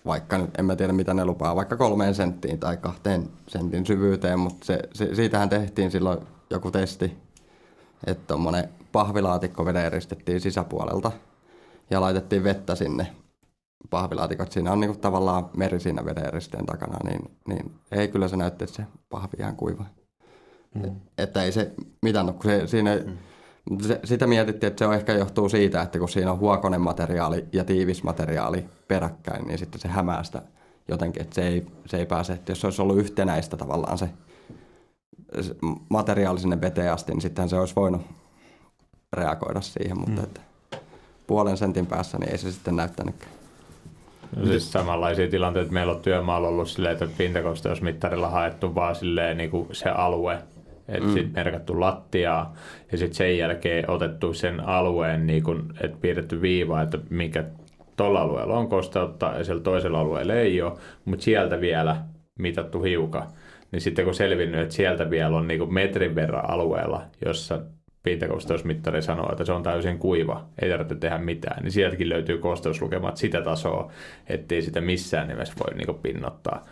vaikka 0.06 0.38
nyt 0.38 0.50
en 0.58 0.64
mä 0.64 0.76
tiedä 0.76 0.92
mitä 0.92 1.14
ne 1.14 1.24
lupaa, 1.24 1.56
vaikka 1.56 1.76
kolmeen 1.76 2.14
senttiin 2.14 2.58
tai 2.58 2.76
kahteen 2.76 3.28
sentin 3.48 3.86
syvyyteen, 3.86 4.38
mutta 4.38 4.66
se, 4.66 4.78
se, 4.92 5.14
siitähän 5.14 5.48
tehtiin 5.48 5.90
silloin 5.90 6.18
joku 6.50 6.70
testi, 6.70 7.16
että 8.06 8.26
tuommoinen 8.26 8.68
pahvilaatikko 8.96 9.64
veden 9.64 9.84
eristettiin 9.84 10.40
sisäpuolelta 10.40 11.12
ja 11.90 12.00
laitettiin 12.00 12.44
vettä 12.44 12.74
sinne 12.74 13.06
pahvilaatikot. 13.90 14.52
Siinä 14.52 14.72
on 14.72 14.80
niin 14.80 14.90
kuin 14.90 15.00
tavallaan 15.00 15.50
meri 15.56 15.80
siinä 15.80 16.04
veden 16.04 16.26
eristeen 16.26 16.66
takana, 16.66 16.98
niin, 17.04 17.30
niin 17.48 17.74
ei 17.92 18.08
kyllä 18.08 18.28
se 18.28 18.36
näytti, 18.36 18.64
että 18.64 18.76
se 18.76 18.82
pahvi 19.08 19.36
ihan 19.38 19.56
kuiva. 19.56 19.84
Mm. 20.74 20.96
Että 21.18 21.42
ei 21.42 21.52
se 21.52 21.72
mitään, 22.02 22.26
kun 22.26 22.42
se, 22.50 22.66
siinä, 22.66 22.96
mm. 23.70 23.78
se, 23.80 24.00
sitä 24.04 24.26
mietittiin, 24.26 24.68
että 24.68 24.78
se 24.78 24.86
on 24.86 24.94
ehkä 24.94 25.12
johtuu 25.12 25.48
siitä, 25.48 25.82
että 25.82 25.98
kun 25.98 26.08
siinä 26.08 26.32
on 26.32 26.38
huokonen 26.38 26.80
materiaali 26.80 27.44
ja 27.52 27.64
tiivis 27.64 28.02
materiaali 28.02 28.64
peräkkäin, 28.88 29.46
niin 29.46 29.58
sitten 29.58 29.80
se 29.80 29.88
hämää 29.88 30.22
sitä 30.22 30.42
jotenkin, 30.88 31.22
että 31.22 31.34
se 31.34 31.48
ei, 31.48 31.66
se 31.86 31.96
ei 31.96 32.06
pääse, 32.06 32.32
että 32.32 32.52
jos 32.52 32.60
se 32.60 32.66
olisi 32.66 32.82
ollut 32.82 32.98
yhtenäistä 32.98 33.56
tavallaan 33.56 33.98
se, 33.98 34.10
se 35.40 35.56
materiaali 35.88 36.40
sinne 36.40 36.60
veteen 36.60 36.92
asti, 36.92 37.12
niin 37.12 37.22
sittenhän 37.22 37.48
se 37.48 37.58
olisi 37.58 37.76
voinut 37.76 38.02
reagoida 39.12 39.60
siihen, 39.60 39.98
mutta 39.98 40.20
mm. 40.20 40.24
että 40.24 40.40
puolen 41.26 41.56
sentin 41.56 41.86
päässä, 41.86 42.18
niin 42.18 42.32
ei 42.32 42.38
se 42.38 42.52
sitten 42.52 42.76
näyttänytkään. 42.76 43.32
No 44.36 44.46
siis 44.46 44.72
samanlaisia 44.72 45.30
tilanteita 45.30 45.72
meillä 45.72 45.92
on 45.92 46.02
työmaalla 46.02 46.48
ollut 46.48 46.68
silleen, 46.68 46.92
että 46.92 47.08
pintakosteusmittarilla 47.18 48.28
haettu 48.28 48.74
vaan 48.74 48.94
silleen 48.94 49.36
niin 49.36 49.50
kuin 49.50 49.68
se 49.72 49.88
alue, 49.88 50.38
että 50.88 51.08
mm. 51.08 51.14
sitten 51.14 51.32
merkattu 51.44 51.80
lattiaa 51.80 52.54
ja 52.92 52.98
sitten 52.98 53.14
sen 53.14 53.38
jälkeen 53.38 53.90
otettu 53.90 54.34
sen 54.34 54.60
alueen, 54.60 55.26
niin 55.26 55.42
kuin, 55.42 55.62
että 55.80 55.96
piirretty 56.00 56.42
viiva, 56.42 56.82
että 56.82 56.98
mikä 57.10 57.44
tuolla 57.96 58.20
alueella 58.20 58.58
on 58.58 58.68
kosteutta 58.68 59.34
ja 59.38 59.44
siellä 59.44 59.62
toisella 59.62 60.00
alueella 60.00 60.34
ei 60.34 60.62
ole, 60.62 60.72
mutta 61.04 61.24
sieltä 61.24 61.60
vielä 61.60 61.96
mitattu 62.38 62.82
hiukan. 62.82 63.26
Niin 63.72 63.80
sitten 63.80 64.04
kun 64.04 64.14
selvinnyt, 64.14 64.60
että 64.60 64.74
sieltä 64.74 65.10
vielä 65.10 65.36
on 65.36 65.48
niin 65.48 65.58
kuin 65.58 65.74
metrin 65.74 66.14
verran 66.14 66.50
alueella, 66.50 67.02
jossa 67.24 67.60
pintakosteusmittari 68.06 69.02
sanoo, 69.02 69.32
että 69.32 69.44
se 69.44 69.52
on 69.52 69.62
täysin 69.62 69.98
kuiva, 69.98 70.44
ei 70.62 70.70
tarvitse 70.70 70.94
tehdä 70.94 71.18
mitään, 71.18 71.62
niin 71.62 71.72
sieltäkin 71.72 72.08
löytyy 72.08 72.38
kosteuslukemat 72.38 73.16
sitä 73.16 73.42
tasoa, 73.42 73.90
ettei 74.26 74.62
sitä 74.62 74.80
missään 74.80 75.28
nimessä 75.28 75.54
voi 75.64 75.74
niin 75.74 75.98
pinnottaa. 76.02 76.64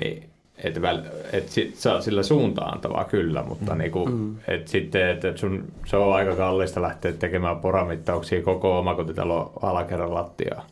Niin, 0.00 0.30
et 0.58 0.82
väl, 0.82 1.02
et 1.32 1.48
sit, 1.48 1.76
saa 1.76 2.00
sillä 2.00 2.22
suuntaan 2.22 2.74
antavaa 2.74 3.04
kyllä, 3.04 3.42
mutta 3.42 3.72
mm. 3.72 3.78
niinku, 3.78 4.06
mm. 4.06 4.36
et 4.48 4.68
sitten, 4.68 5.08
et, 5.08 5.24
et 5.24 5.38
sun, 5.38 5.64
se 5.86 5.96
on 5.96 6.14
aika 6.14 6.36
kallista 6.36 6.82
lähteä 6.82 7.12
tekemään 7.12 7.60
poramittauksia 7.60 8.42
koko 8.42 8.78
omakotitalo 8.78 9.52
alakerran 9.62 10.14
lattiaa, 10.14 10.66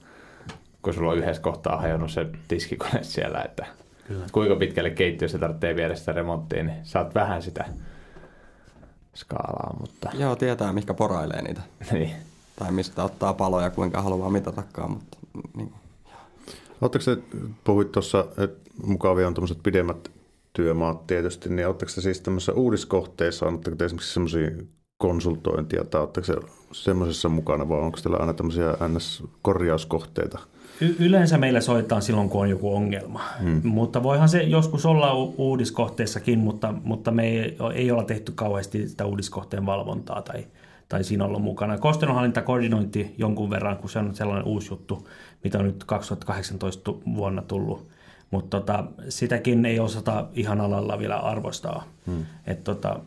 kun 0.82 0.94
sulla 0.94 1.10
on 1.10 1.18
yhdessä 1.18 1.42
kohtaa 1.42 1.76
hajonnut 1.76 2.10
se 2.10 2.26
tiskikone 2.48 3.02
siellä, 3.02 3.42
että 3.42 3.66
kyllä. 4.08 4.26
kuinka 4.32 4.56
pitkälle 4.56 4.90
keittiössä 4.90 5.38
tarvitsee 5.38 5.76
viedä 5.76 5.94
sitä 5.94 6.12
remonttiin, 6.12 6.66
niin 6.66 6.78
saat 6.82 7.14
vähän 7.14 7.42
sitä 7.42 7.64
skaalaa, 9.14 9.76
mutta... 9.80 10.10
Joo, 10.14 10.36
tietää, 10.36 10.72
mikä 10.72 10.94
porailee 10.94 11.42
niitä. 11.42 11.60
niin. 11.92 12.10
Tai 12.56 12.72
mistä 12.72 13.04
ottaa 13.04 13.34
paloja, 13.34 13.70
kuinka 13.70 14.02
haluaa 14.02 14.30
mitatakaan, 14.30 14.90
mutta... 14.90 15.18
Niin. 15.56 15.72
Oletteko 16.80 17.02
se, 17.02 17.18
puhuit 17.64 17.92
tuossa, 17.92 18.26
että 18.38 18.70
mukavia 18.84 19.26
on 19.26 19.34
tuommoiset 19.34 19.62
pidemmät 19.62 20.10
työmaat 20.52 21.06
tietysti, 21.06 21.48
niin 21.48 21.66
oletteko 21.66 21.88
se 21.90 22.00
siis 22.00 22.20
tämmöisissä 22.20 22.52
uudiskohteissa, 22.52 23.46
annatteko 23.46 23.76
te 23.76 23.84
esimerkiksi 23.84 24.12
semmoisia 24.12 24.50
konsultointia, 24.98 25.84
tai 25.84 26.00
oletteko 26.00 26.24
se 26.24 26.34
semmoisessa 26.72 27.28
mukana, 27.28 27.68
vai 27.68 27.78
onko 27.78 27.98
teillä 28.02 28.18
aina 28.18 28.34
tämmöisiä 28.34 28.72
NS-korjauskohteita? 28.88 30.38
Y- 30.80 30.96
yleensä 30.98 31.38
meillä 31.38 31.60
soitetaan 31.60 32.02
silloin, 32.02 32.28
kun 32.28 32.40
on 32.40 32.50
joku 32.50 32.74
ongelma. 32.74 33.20
Hmm. 33.42 33.60
Mutta 33.64 34.02
voihan 34.02 34.28
se 34.28 34.42
joskus 34.42 34.86
olla 34.86 35.14
u- 35.14 35.34
uudiskohteessakin, 35.38 36.38
mutta, 36.38 36.74
mutta 36.84 37.10
me 37.10 37.28
ei, 37.28 37.56
ei 37.74 37.90
olla 37.90 38.04
tehty 38.04 38.32
kauheasti 38.32 38.88
sitä 38.88 39.06
uudiskohteen 39.06 39.66
valvontaa 39.66 40.22
tai, 40.22 40.46
tai 40.88 41.04
siinä 41.04 41.24
olla 41.24 41.38
mukana. 41.38 41.78
Kostenonhallintakoordinointi 41.78 43.14
jonkun 43.18 43.50
verran, 43.50 43.76
kun 43.76 43.90
se 43.90 43.98
on 43.98 44.14
sellainen 44.14 44.46
uusi 44.46 44.72
juttu, 44.72 45.08
mitä 45.44 45.58
on 45.58 45.64
nyt 45.64 45.84
2018 45.84 46.92
vuonna 47.16 47.42
tullut. 47.42 47.88
Mutta 48.30 48.60
tota, 48.60 48.84
sitäkin 49.08 49.66
ei 49.66 49.80
osata 49.80 50.26
ihan 50.32 50.60
alalla 50.60 50.98
vielä 50.98 51.16
arvostaa. 51.16 51.84
Hmm. 52.06 52.26
Et 52.46 52.64
tota, 52.64 53.00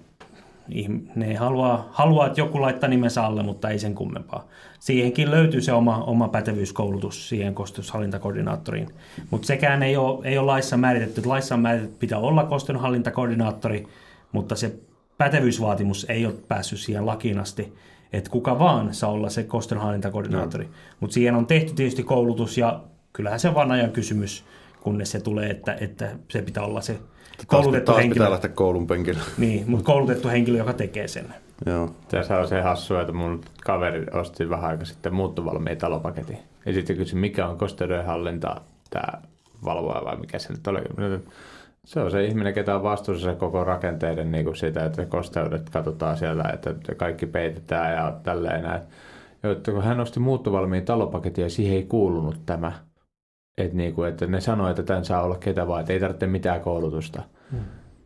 ne 1.16 1.36
haluaa, 1.36 1.90
haluaa, 1.92 2.28
että 2.28 2.42
joku 2.42 2.62
laittaa 2.62 2.90
nimensä 2.90 3.26
alle, 3.26 3.44
mutta 3.44 3.70
ei 3.70 3.80
sen 3.80 3.96
kummempaa. 3.96 4.48
Siihenkin 4.80 5.32
löytyy 5.32 5.62
se 5.62 5.74
oma, 5.74 6.04
oma 6.04 6.28
pätevyyskoulutus 6.28 7.30
siihen 7.30 7.56
kostoshallintakoordinaattoriin. 7.56 8.90
Mutta 9.30 9.46
sekään 9.46 9.84
ei 9.84 9.98
ole, 9.98 10.28
ei 10.28 10.38
ole 10.38 10.46
laissa 10.46 10.78
määritetty. 10.78 11.22
Laissa 11.26 11.56
on 11.56 11.62
määritetty, 11.62 11.92
että 11.92 12.00
pitää 12.00 12.20
olla 12.20 12.44
kostonhallintakoordinaattori, 12.44 13.88
mutta 14.32 14.56
se 14.56 14.76
pätevyysvaatimus 15.18 16.06
ei 16.10 16.26
ole 16.26 16.36
päässyt 16.48 16.80
siihen 16.80 17.06
lakiin 17.06 17.40
asti, 17.40 17.74
että 18.14 18.30
kuka 18.30 18.60
vaan 18.60 18.94
saa 18.94 19.12
olla 19.12 19.30
se 19.30 19.44
kostonhallintakoordinaattori. 19.44 20.64
No. 20.64 20.72
Mutta 21.00 21.14
siihen 21.14 21.36
on 21.36 21.46
tehty 21.46 21.74
tietysti 21.74 22.04
koulutus 22.04 22.58
ja 22.58 22.84
kyllähän 23.14 23.40
se 23.40 23.48
on 23.48 23.56
vaan 23.56 23.72
ajan 23.72 23.92
kysymys, 23.92 24.46
kunnes 24.82 25.12
se 25.12 25.20
tulee, 25.20 25.50
että, 25.50 25.78
että 25.80 26.12
se 26.28 26.42
pitää 26.42 26.64
olla 26.64 26.82
se 26.82 27.00
koulutettu 27.48 27.86
taas 27.86 27.98
henkilö. 27.98 28.14
pitää 28.14 28.32
lähteä 28.32 28.50
koulun 28.50 28.88
penkille. 28.88 29.20
Niin, 29.38 29.64
mutta 29.68 29.86
koulutettu 29.86 30.28
henkilö, 30.28 30.58
joka 30.58 30.74
tekee 30.74 31.08
sen. 31.08 31.34
Joo. 31.66 31.90
Tässä 32.08 32.40
on 32.40 32.48
se 32.48 32.62
hassu, 32.62 32.96
että 32.96 33.14
mun 33.14 33.42
kaveri 33.64 34.06
osti 34.14 34.50
vähän 34.50 34.70
aika 34.70 34.86
sitten 34.86 35.14
muuttovalmiin 35.14 35.78
talopaketin. 35.78 36.38
Ja 36.66 36.74
sitten 36.74 36.98
kysyi, 36.98 37.20
mikä 37.20 37.48
on 37.48 37.58
kosteudenhallinta, 37.58 38.62
tämä 38.90 39.22
valvoa 39.66 40.02
vai 40.06 40.18
mikä 40.18 40.40
se 40.40 40.54
nyt 40.54 40.68
oli. 40.68 40.82
Se 41.86 42.00
on 42.00 42.12
se 42.12 42.26
ihminen, 42.26 42.54
ketä 42.54 42.76
on 42.76 42.84
vastuussa 42.84 43.36
koko 43.36 43.64
rakenteiden 43.64 44.32
niin 44.32 44.46
kuin 44.46 44.56
sitä, 44.56 44.86
että 44.86 45.06
kosteudet 45.06 45.70
katsotaan 45.70 46.18
siellä, 46.18 46.44
että 46.54 46.96
kaikki 46.98 47.26
peitetään 47.26 47.94
ja 47.94 48.14
tälleen 48.24 48.64
näin. 48.64 48.82
Ja 49.44 49.74
kun 49.74 49.84
hän 49.84 50.00
osti 50.00 50.20
muuttovalmiin 50.20 50.86
talopaketin 50.86 51.44
ja 51.44 51.50
siihen 51.50 51.76
ei 51.76 51.84
kuulunut 51.84 52.46
tämä, 52.46 52.72
että, 53.58 53.78
niinku, 53.78 54.04
että 54.04 54.28
ne 54.28 54.42
sanoo, 54.42 54.70
että 54.70 54.84
tämän 54.84 55.06
saa 55.06 55.24
olla 55.24 55.36
ketä 55.36 55.68
vaan, 55.68 55.82
että 55.82 55.94
ei 55.94 56.00
tarvitse 56.00 56.28
mitään 56.28 56.62
koulutusta. 56.62 57.24
Hmm. 57.52 57.60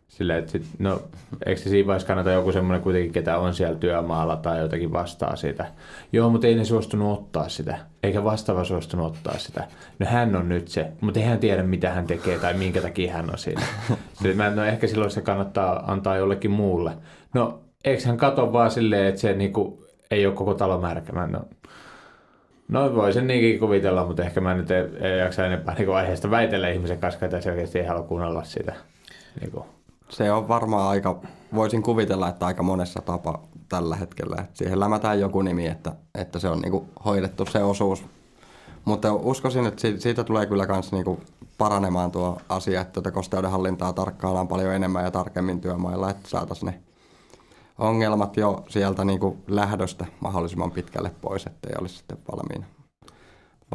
Silleen, 0.08 0.38
että 0.38 0.52
sit, 0.52 0.66
no, 0.78 1.02
eikö 1.46 1.60
se 1.60 1.70
siinä 1.70 1.86
vaiheessa 1.86 2.06
kannata 2.06 2.30
joku 2.30 2.52
semmoinen 2.52 2.82
kuitenkin, 2.82 3.12
ketä 3.12 3.38
on 3.38 3.54
siellä 3.54 3.78
työmaalla 3.78 4.36
tai 4.36 4.58
jotakin 4.58 4.92
vastaa 4.92 5.36
sitä. 5.36 5.66
Joo, 6.12 6.30
mutta 6.30 6.46
ei 6.46 6.54
ne 6.54 6.64
suostunut 6.64 7.18
ottaa 7.18 7.48
sitä. 7.48 7.78
Eikä 8.02 8.24
vastaava 8.24 8.64
suostunut 8.64 9.06
ottaa 9.06 9.38
sitä. 9.38 9.64
No 9.98 10.06
hän 10.06 10.36
on 10.36 10.48
nyt 10.48 10.68
se, 10.68 10.92
mutta 11.00 11.20
ei 11.20 11.26
hän 11.26 11.38
tiedä, 11.38 11.62
mitä 11.62 11.90
hän 11.90 12.06
tekee 12.06 12.38
tai 12.38 12.54
minkä 12.54 12.80
takia 12.80 13.12
hän 13.12 13.30
on 13.30 13.38
siinä. 13.38 13.62
Sitten 14.12 14.36
mä, 14.36 14.50
no 14.50 14.64
ehkä 14.64 14.86
silloin 14.86 15.10
se 15.10 15.20
kannattaa 15.20 15.92
antaa 15.92 16.16
jollekin 16.16 16.50
muulle. 16.50 16.92
No, 17.34 17.60
eikö 17.84 18.02
hän 18.06 18.16
kato 18.16 18.52
vaan 18.52 18.70
silleen, 18.70 19.06
että 19.06 19.20
se 19.20 19.32
niinku, 19.32 19.86
ei 20.10 20.26
ole 20.26 20.34
koko 20.34 20.54
talo 20.54 20.80
märkä. 20.80 21.26
no, 21.26 21.40
No 22.68 22.94
voi 22.94 23.12
sen 23.12 23.26
niinkin 23.26 23.60
kuvitella, 23.60 24.06
mutta 24.06 24.22
ehkä 24.22 24.40
mä 24.40 24.54
nyt 24.54 24.70
ei 24.70 25.18
jaksa 25.18 25.46
enempää 25.46 25.74
niin 25.74 25.94
aiheesta 25.94 26.30
väitellä 26.30 26.68
ihmisen 26.68 26.98
kanssa, 26.98 27.24
että 27.24 27.40
se 27.40 27.50
oikeasti 27.50 27.78
ei 27.78 27.86
halua 27.86 28.02
kuunnella 28.02 28.44
sitä. 28.44 28.74
Niin 29.40 29.50
kuin. 29.50 29.64
Se 30.08 30.32
on 30.32 30.48
varmaan 30.48 30.88
aika, 30.88 31.20
voisin 31.54 31.82
kuvitella, 31.82 32.28
että 32.28 32.46
aika 32.46 32.62
monessa 32.62 33.02
tapa 33.02 33.40
tällä 33.68 33.96
hetkellä. 33.96 34.36
Että 34.40 34.58
siihen 34.58 34.80
lämätään 34.80 35.20
joku 35.20 35.42
nimi, 35.42 35.66
että, 35.66 35.92
että 36.14 36.38
se 36.38 36.48
on 36.48 36.60
niin 36.60 36.70
kuin 36.70 36.88
hoidettu 37.04 37.46
se 37.46 37.62
osuus. 37.62 38.04
Mutta 38.84 39.12
uskoisin, 39.12 39.66
että 39.66 39.88
siitä 39.98 40.24
tulee 40.24 40.46
kyllä 40.46 40.66
myös 40.66 40.92
niin 40.92 41.20
paranemaan 41.58 42.10
tuo 42.10 42.40
asia, 42.48 42.80
että 42.80 42.92
tuota 42.92 43.10
kosteudenhallintaa 43.10 43.92
tarkkaillaan 43.92 44.48
paljon 44.48 44.74
enemmän 44.74 45.04
ja 45.04 45.10
tarkemmin 45.10 45.60
työmailla, 45.60 46.10
että 46.10 46.28
saataisiin 46.28 46.66
ne 46.66 46.80
ongelmat 47.78 48.36
jo 48.36 48.64
sieltä 48.68 49.04
niin 49.04 49.20
kuin 49.20 49.38
lähdöstä 49.48 50.06
mahdollisimman 50.20 50.70
pitkälle 50.70 51.10
pois, 51.20 51.46
ettei 51.46 51.72
olisi 51.80 51.96
sitten 51.96 52.18
valmiina, 52.32 52.66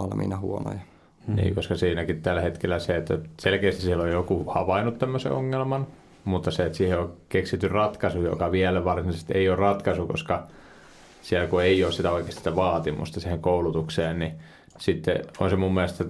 valmiina 0.01 0.37
huonoja. 0.37 0.79
Hmm. 1.27 1.35
Niin, 1.35 1.55
koska 1.55 1.75
siinäkin 1.75 2.21
tällä 2.21 2.41
hetkellä 2.41 2.79
se, 2.79 2.95
että 2.95 3.17
selkeästi 3.39 3.81
siellä 3.81 4.03
on 4.03 4.11
joku 4.11 4.43
havainnut 4.47 4.97
tämmöisen 4.97 5.31
ongelman, 5.31 5.87
mutta 6.25 6.51
se, 6.51 6.65
että 6.65 6.77
siihen 6.77 6.99
on 6.99 7.13
keksitty 7.29 7.67
ratkaisu, 7.67 8.21
joka 8.21 8.51
vielä 8.51 8.85
varsinaisesti 8.85 9.33
ei 9.33 9.49
ole 9.49 9.55
ratkaisu, 9.55 10.07
koska 10.07 10.47
siellä 11.21 11.47
kun 11.47 11.63
ei 11.63 11.83
ole 11.83 11.91
sitä 11.91 12.11
oikeasti 12.11 12.37
sitä 12.37 12.55
vaatimusta 12.55 13.19
siihen 13.19 13.39
koulutukseen, 13.39 14.19
niin 14.19 14.33
sitten 14.77 15.21
on 15.39 15.49
se 15.49 15.55
mun 15.55 15.73
mielestä 15.73 16.05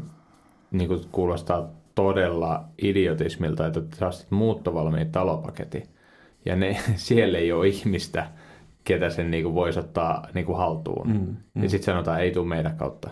niin 0.71 0.88
kuin 0.88 1.01
kuulostaa 1.12 1.69
todella 1.95 2.63
idiotismilta, 2.82 3.67
että 3.67 3.82
saa 3.95 4.12
sitten 4.12 4.38
muuttovalmiin 4.38 5.12
talopaketin 5.12 5.92
ja 6.46 6.56
ne, 6.56 6.77
siellä 6.96 7.37
ei 7.37 7.52
ole 7.52 7.67
ihmistä, 7.67 8.27
ketä 8.83 9.10
sen 9.10 9.31
niin 9.31 9.44
kuin 9.44 9.56
voisi 9.56 9.79
ottaa 9.79 10.27
niin 10.33 10.46
kuin 10.46 10.58
haltuun. 10.58 11.08
Mm, 11.08 11.35
mm. 11.54 11.63
Ja 11.63 11.69
sitten 11.69 11.85
sanotaan, 11.85 12.21
ei 12.21 12.31
tule 12.31 12.48
meidän 12.48 12.77
kautta. 12.77 13.10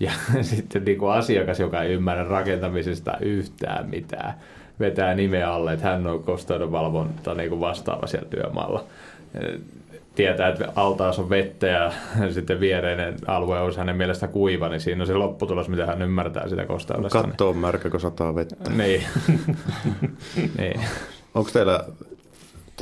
Ja 0.00 0.12
sitten 0.42 0.84
niin 0.84 0.98
kuin 0.98 1.12
asiakas, 1.12 1.60
joka 1.60 1.82
ei 1.82 1.92
ymmärrä 1.92 2.24
rakentamisesta 2.24 3.16
yhtään 3.20 3.90
mitään, 3.90 4.34
vetää 4.80 5.14
nimeä 5.14 5.52
alle, 5.52 5.72
että 5.72 5.86
hän 5.86 6.06
on 6.06 6.22
kosteudonvalvonta 6.22 7.34
niin 7.34 7.48
kuin 7.48 7.60
vastaava 7.60 8.06
siellä 8.06 8.28
työmaalla. 8.28 8.84
Tietää, 10.14 10.48
että 10.48 10.72
altaas 10.76 11.18
on 11.18 11.30
vettä 11.30 11.66
ja 11.66 11.92
sitten 12.34 12.60
viereinen 12.60 13.16
alue 13.26 13.60
on 13.60 13.76
hänen 13.76 13.96
mielestä 13.96 14.28
kuiva, 14.28 14.68
niin 14.68 14.80
siinä 14.80 15.02
on 15.02 15.06
se 15.06 15.14
lopputulos, 15.14 15.68
mitä 15.68 15.86
hän 15.86 16.02
ymmärtää 16.02 16.48
sitä 16.48 16.66
kosteudesta. 16.66 17.22
Katto 17.22 17.48
on 17.48 17.56
märkä, 17.56 17.90
kun 17.90 18.00
sataa 18.00 18.34
vettä. 18.34 18.70
niin. 18.70 19.04
niin. 20.58 20.80
Onko 21.34 21.50
teillä 21.52 21.84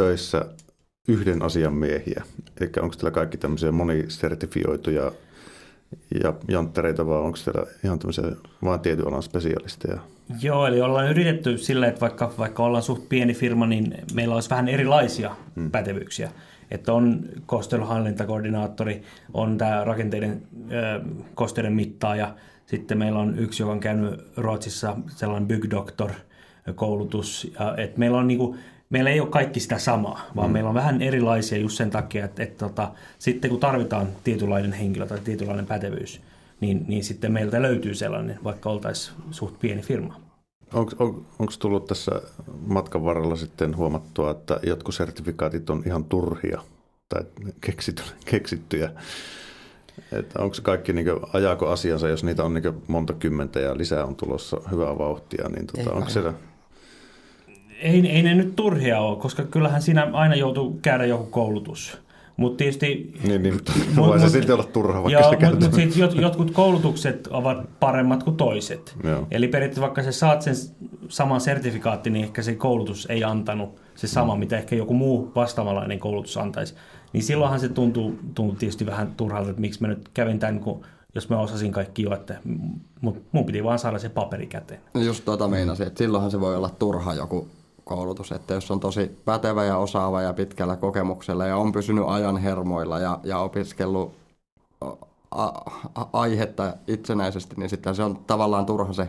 töissä 0.00 0.44
yhden 1.08 1.42
asian 1.42 1.74
miehiä? 1.74 2.22
Eli 2.60 2.70
onko 2.82 2.94
teillä 2.94 3.10
kaikki 3.10 3.36
tämmöisiä 3.36 3.72
monisertifioituja 3.72 5.12
ja 6.24 6.34
janttereita, 6.48 7.06
vai 7.06 7.18
onko 7.18 7.36
siellä 7.36 7.66
ihan 7.84 7.98
tämmöisiä 7.98 8.24
vain 8.64 8.80
tietyn 8.80 9.08
alan 9.08 9.22
spesialisteja? 9.22 10.00
Joo, 10.42 10.66
eli 10.66 10.80
ollaan 10.80 11.10
yritetty 11.10 11.58
sillä, 11.58 11.86
että 11.86 12.00
vaikka, 12.00 12.32
vaikka 12.38 12.62
ollaan 12.62 12.82
suht 12.82 13.08
pieni 13.08 13.34
firma, 13.34 13.66
niin 13.66 13.94
meillä 14.14 14.34
olisi 14.34 14.50
vähän 14.50 14.68
erilaisia 14.68 15.36
hmm. 15.56 15.70
pätevyyksiä. 15.70 16.30
Että 16.70 16.92
on 16.92 17.22
kosteluhallintakoordinaattori, 17.46 19.02
on 19.34 19.58
tämä 19.58 19.84
rakenteiden 19.84 20.42
äh, 20.54 21.00
kosteiden 21.34 21.72
mittaaja, 21.72 22.34
sitten 22.66 22.98
meillä 22.98 23.18
on 23.18 23.38
yksi, 23.38 23.62
joka 23.62 23.72
on 23.72 23.80
käynyt 23.80 24.20
Ruotsissa 24.36 24.96
sellainen 25.06 25.48
bygdoktor 25.48 26.10
koulutus. 26.74 27.52
Ja, 27.60 27.74
että 27.76 27.98
meillä, 27.98 28.18
on 28.18 28.26
niinku, 28.26 28.56
meillä 28.90 29.10
ei 29.10 29.20
ole 29.20 29.28
kaikki 29.28 29.60
sitä 29.60 29.78
samaa, 29.78 30.26
vaan 30.36 30.46
hmm. 30.46 30.52
meillä 30.52 30.68
on 30.68 30.74
vähän 30.74 31.02
erilaisia 31.02 31.58
just 31.58 31.76
sen 31.76 31.90
takia, 31.90 32.24
että, 32.24 32.42
että, 32.42 32.52
että 32.52 32.68
tota, 32.68 32.92
sitten 33.18 33.50
kun 33.50 33.60
tarvitaan 33.60 34.08
tietynlainen 34.24 34.72
henkilö 34.72 35.06
tai 35.06 35.18
tietynlainen 35.18 35.66
pätevyys, 35.66 36.20
niin, 36.60 36.84
niin 36.88 37.04
sitten 37.04 37.32
meiltä 37.32 37.62
löytyy 37.62 37.94
sellainen, 37.94 38.38
vaikka 38.44 38.70
oltaisiin 38.70 39.16
suht 39.30 39.60
pieni 39.60 39.82
firma. 39.82 40.20
Onko 40.74 41.24
on, 41.38 41.48
tullut 41.58 41.86
tässä 41.86 42.12
matkan 42.66 43.04
varrella 43.04 43.36
sitten 43.36 43.76
huomattua, 43.76 44.30
että 44.30 44.60
jotkut 44.62 44.94
sertifikaatit 44.94 45.70
on 45.70 45.82
ihan 45.86 46.04
turhia 46.04 46.62
tai 47.08 47.22
keksitty, 47.60 48.02
keksittyjä? 48.24 48.90
Että 50.12 50.42
onko 50.42 50.54
se 50.54 50.62
kaikki, 50.62 50.92
niin 50.92 51.06
kuin, 51.06 51.20
ajaako 51.32 51.68
asiansa, 51.68 52.08
jos 52.08 52.24
niitä 52.24 52.44
on 52.44 52.54
niin 52.54 52.82
monta 52.86 53.12
kymmentä 53.12 53.60
ja 53.60 53.76
lisää 53.76 54.04
on 54.04 54.16
tulossa 54.16 54.60
hyvää 54.70 54.98
vauhtia, 54.98 55.48
niin 55.48 55.66
tota, 55.66 55.92
onko 55.92 56.08
siellä... 56.08 56.34
Ei, 57.82 58.08
ei 58.10 58.22
ne 58.22 58.34
nyt 58.34 58.56
turhia 58.56 59.00
ole, 59.00 59.16
koska 59.16 59.42
kyllähän 59.42 59.82
siinä 59.82 60.10
aina 60.12 60.34
joutuu 60.34 60.78
käydä 60.82 61.06
joku 61.06 61.24
koulutus. 61.24 61.98
Mutta 62.36 62.56
tietysti... 62.56 63.14
Niin, 63.22 63.42
niin 63.42 63.54
mutta 63.54 63.72
mut, 63.94 64.06
voi 64.06 64.18
se 64.18 64.24
mut, 64.24 64.32
silti 64.32 64.52
olla 64.52 64.64
turha, 64.64 65.02
vaikka 65.02 65.20
joo, 65.20 65.50
mutta 65.50 65.66
mut 65.66 65.74
sit 65.74 65.96
jot, 65.96 66.14
jotkut 66.14 66.50
koulutukset 66.50 67.26
ovat 67.26 67.80
paremmat 67.80 68.22
kuin 68.22 68.36
toiset. 68.36 68.96
Joo. 69.04 69.26
Eli 69.30 69.48
periaatteessa 69.48 69.80
vaikka 69.80 70.02
sä 70.02 70.12
saat 70.12 70.42
sen 70.42 70.54
saman 71.08 71.40
sertifikaatti, 71.40 72.10
niin 72.10 72.24
ehkä 72.24 72.42
se 72.42 72.54
koulutus 72.54 73.06
ei 73.10 73.24
antanut 73.24 73.80
se 73.94 74.06
sama, 74.06 74.34
mm. 74.34 74.38
mitä 74.38 74.58
ehkä 74.58 74.76
joku 74.76 74.94
muu 74.94 75.32
vastaavanlainen 75.34 75.98
koulutus 75.98 76.36
antaisi. 76.36 76.74
Niin 77.12 77.22
silloinhan 77.22 77.60
se 77.60 77.68
tuntuu, 77.68 78.18
tuntuu 78.34 78.56
tietysti 78.56 78.86
vähän 78.86 79.12
turhalta, 79.16 79.50
että 79.50 79.60
miksi 79.60 79.82
mä 79.82 79.88
nyt 79.88 80.08
kävin 80.14 80.38
tämän, 80.38 80.60
kun 80.60 80.84
jos 81.14 81.28
mä 81.28 81.40
osasin 81.40 81.72
kaikki 81.72 82.02
jo, 82.02 82.14
että 82.14 82.38
mun 83.32 83.44
piti 83.46 83.64
vaan 83.64 83.78
saada 83.78 83.98
se 83.98 84.08
paperi 84.08 84.46
käteen. 84.46 84.80
Just 84.94 85.24
tuota 85.24 85.48
meinasin, 85.48 85.86
että 85.86 85.98
silloinhan 85.98 86.30
se 86.30 86.40
voi 86.40 86.56
olla 86.56 86.70
turha 86.78 87.14
joku 87.14 87.48
koulutus, 87.90 88.32
että 88.32 88.54
jos 88.54 88.70
on 88.70 88.80
tosi 88.80 89.20
pätevä 89.24 89.64
ja 89.64 89.76
osaava 89.76 90.22
ja 90.22 90.32
pitkällä 90.32 90.76
kokemuksella 90.76 91.46
ja 91.46 91.56
on 91.56 91.72
pysynyt 91.72 92.04
ajan 92.06 92.36
hermoilla 92.36 92.98
ja, 92.98 93.20
ja 93.24 93.38
opiskellut 93.38 94.12
a, 95.30 95.44
a, 95.94 96.06
aihetta 96.12 96.74
itsenäisesti, 96.86 97.54
niin 97.58 97.70
sitten 97.70 97.94
se 97.94 98.02
on 98.02 98.16
tavallaan 98.26 98.66
turha 98.66 98.92
se 98.92 99.08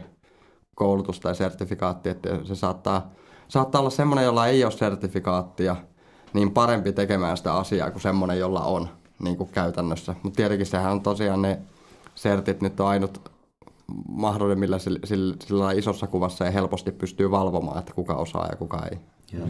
koulutus 0.75 1.19
tai 1.19 1.36
sertifikaatti, 1.36 2.09
että 2.09 2.29
se 2.43 2.55
saattaa, 2.55 3.09
saattaa 3.47 3.82
olla 3.82 3.89
semmoinen, 3.89 4.25
jolla 4.25 4.47
ei 4.47 4.63
ole 4.63 4.71
sertifikaattia, 4.71 5.75
niin 6.34 6.51
parempi 6.51 6.91
tekemään 6.91 7.38
sitä 7.38 7.53
asiaa 7.53 7.91
kuin 7.91 8.01
semmoinen, 8.01 8.39
jolla 8.39 8.61
on 8.61 8.89
niin 9.19 9.38
kuin 9.38 9.49
käytännössä. 9.49 10.15
Mutta 10.23 10.38
tietenkin 10.38 10.67
sehän 10.67 10.91
on 10.91 11.01
tosiaan 11.01 11.41
ne 11.41 11.59
sertit 12.15 12.61
nyt 12.61 12.79
on 12.79 12.88
ainut 12.88 13.30
mahdollinen, 14.07 14.59
millä 14.59 14.79
sillä, 14.79 14.99
sillä, 15.03 15.35
sillä 15.45 15.71
isossa 15.71 16.07
kuvassa 16.07 16.45
ei 16.45 16.53
helposti 16.53 16.91
pystyy 16.91 17.31
valvomaan, 17.31 17.79
että 17.79 17.93
kuka 17.93 18.15
osaa 18.15 18.47
ja 18.49 18.55
kuka 18.55 18.85
ei. 18.91 18.97
Joo. 19.33 19.47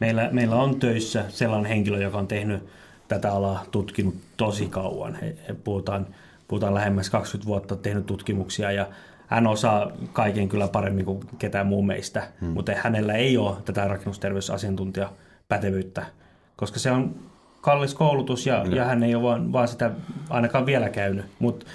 Meillä, 0.00 0.28
meillä 0.32 0.56
on 0.56 0.80
töissä 0.80 1.24
sellainen 1.28 1.68
henkilö, 1.68 2.02
joka 2.02 2.18
on 2.18 2.28
tehnyt 2.28 2.62
tätä 3.08 3.32
alaa 3.32 3.64
tutkinut 3.70 4.14
tosi 4.36 4.66
kauan. 4.66 5.14
He, 5.14 5.36
he 5.48 5.54
puhutaan, 5.54 6.06
puhutaan 6.48 6.74
lähemmäs 6.74 7.10
20 7.10 7.48
vuotta 7.48 7.76
tehnyt 7.76 8.06
tutkimuksia 8.06 8.72
ja 8.72 8.86
hän 9.26 9.46
osaa 9.46 9.90
kaiken 10.12 10.48
kyllä 10.48 10.68
paremmin 10.68 11.04
kuin 11.04 11.20
ketään 11.38 11.66
muu 11.66 11.82
meistä, 11.82 12.28
hmm. 12.40 12.48
mutta 12.48 12.72
hänellä 12.82 13.14
ei 13.14 13.36
ole 13.36 13.56
tätä 13.64 13.88
rakennusterveysasiantuntijapätevyyttä, 13.88 16.06
koska 16.56 16.78
se 16.78 16.90
on 16.90 17.14
kallis 17.60 17.94
koulutus 17.94 18.46
ja, 18.46 18.64
ja 18.70 18.84
hän 18.84 19.02
ei 19.02 19.14
ole 19.14 19.22
vaan, 19.22 19.52
vaan 19.52 19.68
sitä 19.68 19.90
ainakaan 20.30 20.66
vielä 20.66 20.88
käynyt. 20.88 21.26
Mutta 21.38 21.66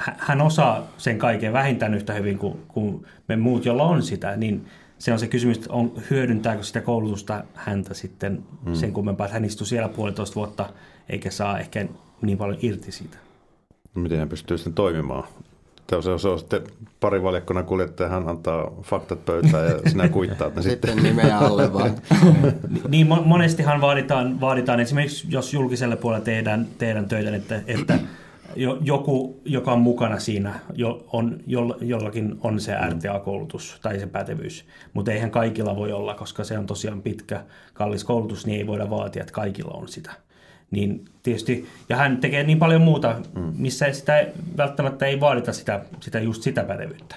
hän 0.00 0.40
osaa 0.40 0.86
sen 0.98 1.18
kaiken 1.18 1.52
vähintään 1.52 1.94
yhtä 1.94 2.12
hyvin 2.12 2.38
kuin, 2.38 2.58
kuin 2.68 3.06
me 3.28 3.36
muut, 3.36 3.64
jolla 3.64 3.84
on 3.84 4.02
sitä, 4.02 4.36
niin 4.36 4.66
se 4.98 5.12
on 5.12 5.18
se 5.18 5.26
kysymys, 5.26 5.56
että 5.56 5.72
on, 5.72 5.92
hyödyntääkö 6.10 6.62
sitä 6.62 6.80
koulutusta 6.80 7.44
häntä 7.54 7.94
sitten 7.94 8.42
hmm. 8.64 8.74
sen 8.74 8.92
kummempaa, 8.92 9.26
että 9.26 9.34
hän 9.34 9.44
istuu 9.44 9.66
siellä 9.66 9.88
puolitoista 9.88 10.34
vuotta 10.34 10.68
eikä 11.08 11.30
saa 11.30 11.58
ehkä 11.58 11.86
niin 12.22 12.38
paljon 12.38 12.58
irti 12.62 12.92
siitä. 12.92 13.16
No 13.94 14.02
miten 14.02 14.18
hän 14.18 14.28
pystyy 14.28 14.58
sitten 14.58 14.74
toimimaan? 14.74 15.24
Se 16.00 16.10
on, 16.10 16.20
se 16.20 16.28
on 16.28 16.38
sitten 16.38 16.62
pari 17.00 17.22
valjakkonen 17.22 17.64
kuljettaja, 17.64 18.08
hän 18.08 18.28
antaa 18.28 18.70
faktat 18.82 19.24
pöytään 19.24 19.66
ja 19.70 19.90
sinä 19.90 20.08
kuittaat 20.08 20.54
ne 20.56 20.62
sitten. 20.62 20.90
Sitten 20.90 21.16
nimeä 21.16 21.38
alle 21.38 21.72
vaan. 21.72 21.90
niin 22.88 23.06
monestihan 23.24 23.80
vaaditaan, 23.80 24.40
vaaditaan, 24.40 24.80
esimerkiksi 24.80 25.26
jos 25.30 25.54
julkiselle 25.54 25.96
puolelle 25.96 26.24
tehdään, 26.24 26.66
tehdään 26.78 27.08
töitä, 27.08 27.36
että, 27.36 27.62
että 27.66 27.98
joku, 28.80 29.40
joka 29.44 29.72
on 29.72 29.80
mukana 29.80 30.18
siinä, 30.18 30.60
jo, 30.74 31.06
on, 31.12 31.40
jollakin 31.80 32.38
on 32.40 32.60
se 32.60 32.72
RTA-koulutus 32.74 33.78
tai 33.82 33.98
se 33.98 34.06
pätevyys, 34.06 34.64
mutta 34.92 35.12
eihän 35.12 35.30
kaikilla 35.30 35.76
voi 35.76 35.92
olla, 35.92 36.14
koska 36.14 36.44
se 36.44 36.58
on 36.58 36.66
tosiaan 36.66 37.02
pitkä, 37.02 37.44
kallis 37.74 38.04
koulutus, 38.04 38.46
niin 38.46 38.58
ei 38.58 38.66
voida 38.66 38.90
vaatia, 38.90 39.22
että 39.22 39.32
kaikilla 39.32 39.74
on 39.74 39.88
sitä. 39.88 40.10
Niin 40.70 41.04
tietysti, 41.22 41.68
ja 41.88 41.96
hän 41.96 42.16
tekee 42.16 42.42
niin 42.42 42.58
paljon 42.58 42.82
muuta, 42.82 43.20
missä 43.56 43.92
sitä 43.92 44.26
välttämättä 44.56 45.06
ei 45.06 45.20
vaadita 45.20 45.52
sitä, 45.52 45.84
sitä 46.00 46.20
just 46.20 46.42
sitä 46.42 46.64
pätevyyttä. 46.64 47.16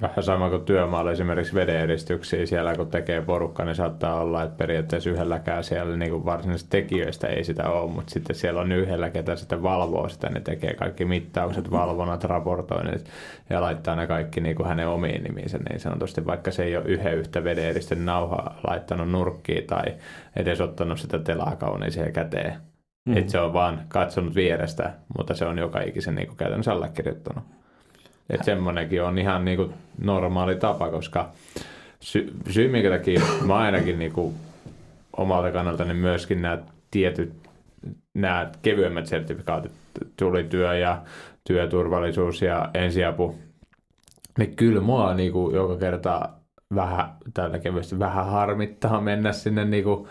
Vähän 0.00 0.22
sama 0.22 0.50
kuin 0.50 0.64
työmaalla 0.64 1.10
esimerkiksi 1.10 1.54
vedeneristyksiä 1.54 2.46
siellä, 2.46 2.76
kun 2.76 2.90
tekee 2.90 3.22
porukka, 3.22 3.64
niin 3.64 3.74
saattaa 3.74 4.20
olla, 4.20 4.42
että 4.42 4.56
periaatteessa 4.56 5.10
yhdelläkään 5.10 5.64
siellä 5.64 5.96
niin 5.96 6.10
kuin 6.10 6.24
varsinaisista 6.24 6.70
tekijöistä 6.70 7.26
ei 7.26 7.44
sitä 7.44 7.68
ole, 7.70 7.90
mutta 7.90 8.12
sitten 8.12 8.36
siellä 8.36 8.60
on 8.60 8.72
yhdellä, 8.72 9.10
ketä 9.10 9.36
sitten 9.36 9.62
valvoo 9.62 10.08
sitä, 10.08 10.28
ne 10.28 10.40
tekee 10.40 10.74
kaikki 10.74 11.04
mittaukset, 11.04 11.70
valvonnat, 11.70 12.24
raportoinnit 12.24 13.10
ja 13.50 13.60
laittaa 13.60 13.96
ne 13.96 14.06
kaikki 14.06 14.40
niin 14.40 14.56
kuin 14.56 14.68
hänen 14.68 14.88
omiin 14.88 15.22
nimiinsä 15.22 15.58
niin 15.58 15.80
sanotusti, 15.80 16.26
vaikka 16.26 16.50
se 16.50 16.62
ei 16.62 16.76
ole 16.76 16.84
yhden 16.84 17.18
yhtä 17.18 17.44
vedeeristen 17.44 18.04
nauhaa 18.04 18.60
laittanut 18.68 19.10
nurkkiin 19.10 19.66
tai 19.66 19.84
edes 20.36 20.60
ottanut 20.60 20.98
sitä 20.98 21.18
telaa 21.18 21.56
kauniiseen 21.56 22.12
käteen. 22.12 22.56
Mm. 23.08 23.16
Että 23.16 23.32
se 23.32 23.40
on 23.40 23.52
vaan 23.52 23.80
katsonut 23.88 24.34
vierestä, 24.34 24.92
mutta 25.18 25.34
se 25.34 25.44
on 25.44 25.58
joka 25.58 25.80
ikisen 25.80 26.14
niin 26.14 26.26
kuin 26.26 26.36
käytännössä 26.36 26.72
allekirjoittanut. 26.72 27.61
Että 28.32 28.44
semmoinenkin 28.44 29.02
on 29.02 29.18
ihan 29.18 29.44
niinku 29.44 29.72
normaali 29.98 30.56
tapa, 30.56 30.90
koska 30.90 31.30
sy- 32.00 32.32
syy 32.50 32.68
minkä 32.68 32.90
takia 32.90 33.20
mä 33.46 33.56
ainakin 33.56 33.98
niinku 33.98 34.34
omalta 35.16 35.50
kannaltani 35.50 35.94
myöskin 35.94 36.42
nämä 36.42 36.58
tietyt 36.90 37.32
nämä 38.14 38.50
kevyemmät 38.62 39.06
sertifikaatit, 39.06 39.72
tulityö 40.16 40.76
ja 40.76 41.02
työturvallisuus 41.44 42.42
ja 42.42 42.70
ensiapu, 42.74 43.38
niin 44.38 44.56
kyllä 44.56 44.80
mua 44.80 45.14
niinku 45.14 45.50
joka 45.54 45.76
kerta 45.76 46.28
vähän, 46.74 47.10
tällä 47.34 47.58
kevyesti 47.58 47.98
vähän 47.98 48.26
harmittaa 48.26 49.00
mennä 49.00 49.32
sinne 49.32 49.64
niinku 49.64 50.08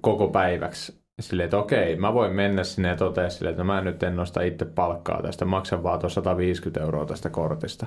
koko 0.00 0.28
päiväksi 0.28 1.03
silleen, 1.20 1.44
että 1.44 1.58
okei, 1.58 1.96
mä 1.96 2.14
voin 2.14 2.32
mennä 2.32 2.64
sinne 2.64 2.88
ja 2.88 2.96
totea 2.96 3.30
silleen, 3.30 3.50
että 3.50 3.62
no 3.62 3.66
mä 3.66 3.80
nyt 3.80 4.02
en 4.02 4.16
nosta 4.16 4.42
itse 4.42 4.64
palkkaa 4.64 5.22
tästä, 5.22 5.44
maksan 5.44 5.82
vaan 5.82 5.98
tuossa 5.98 6.20
150 6.20 6.80
euroa 6.80 7.06
tästä 7.06 7.30
kortista. 7.30 7.86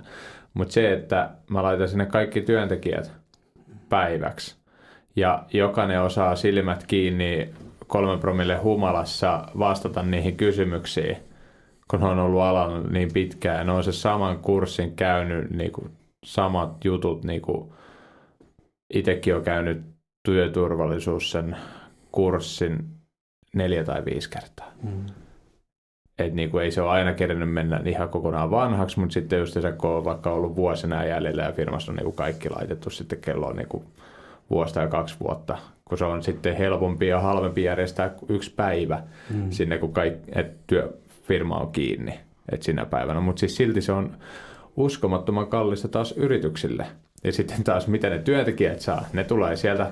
Mutta 0.53 0.73
se, 0.73 0.93
että 0.93 1.29
mä 1.49 1.63
laitan 1.63 1.89
sinne 1.89 2.05
kaikki 2.05 2.41
työntekijät 2.41 3.11
päiväksi 3.89 4.55
ja 5.15 5.43
jokainen 5.53 6.01
osaa 6.01 6.35
silmät 6.35 6.83
kiinni 6.87 7.49
kolme 7.87 8.17
promille 8.17 8.57
humalassa 8.57 9.43
vastata 9.59 10.03
niihin 10.03 10.37
kysymyksiin, 10.37 11.17
kun 11.87 12.03
on 12.03 12.19
ollut 12.19 12.41
alalla 12.41 12.79
niin 12.79 13.13
pitkään. 13.13 13.67
Ne 13.67 13.71
on 13.71 13.83
se 13.83 13.91
saman 13.91 14.39
kurssin 14.39 14.95
käynyt, 14.95 15.49
niin 15.49 15.71
kuin, 15.71 15.91
samat 16.25 16.85
jutut, 16.85 17.23
niin 17.23 17.41
kuin 17.41 17.71
itsekin 18.93 19.35
on 19.35 19.43
käynyt 19.43 19.81
työturvallisuus 20.25 21.31
sen 21.31 21.57
kurssin 22.11 22.96
neljä 23.55 23.83
tai 23.83 24.05
viisi 24.05 24.29
kertaa. 24.29 24.71
Mm. 24.83 25.05
Et 26.19 26.33
niinku 26.33 26.57
ei 26.57 26.71
se 26.71 26.81
ole 26.81 26.89
aina 26.89 27.13
kerennyt 27.13 27.53
mennä 27.53 27.81
ihan 27.85 28.09
kokonaan 28.09 28.51
vanhaksi, 28.51 28.99
mutta 28.99 29.13
sitten 29.13 29.39
just 29.39 29.53
se, 29.53 29.71
kun 29.71 29.89
on 29.89 30.05
vaikka 30.05 30.31
ollut 30.31 30.55
vuosina 30.55 31.05
jäljellä 31.05 31.43
ja 31.43 31.51
firmassa 31.51 31.91
on 31.91 31.95
niinku 31.95 32.11
kaikki 32.11 32.49
laitettu 32.49 32.89
sitten 32.89 33.19
kello 33.19 33.53
niinku 33.53 33.83
vuosi 34.49 34.73
tai 34.73 34.87
kaksi 34.87 35.15
vuotta, 35.19 35.57
kun 35.85 35.97
se 35.97 36.05
on 36.05 36.23
sitten 36.23 36.55
helpompi 36.55 37.07
ja 37.07 37.19
halvempi 37.19 37.63
järjestää 37.63 38.13
yksi 38.29 38.53
päivä 38.55 39.03
mm. 39.33 39.51
sinne, 39.51 39.77
kun 39.77 39.93
kaikki, 39.93 40.31
et 40.35 40.67
työfirma 40.67 41.57
on 41.57 41.71
kiinni 41.71 42.19
et 42.51 42.63
sinä 42.63 42.85
päivänä. 42.85 43.19
Mutta 43.19 43.39
siis 43.39 43.55
silti 43.55 43.81
se 43.81 43.91
on 43.91 44.17
uskomattoman 44.75 45.47
kallista 45.47 45.87
taas 45.87 46.11
yrityksille. 46.11 46.85
Ja 47.23 47.31
sitten 47.31 47.63
taas, 47.63 47.87
miten 47.87 48.11
ne 48.11 48.19
työntekijät 48.19 48.79
saa, 48.79 49.05
ne 49.13 49.23
tulee 49.23 49.55
sieltä 49.55 49.91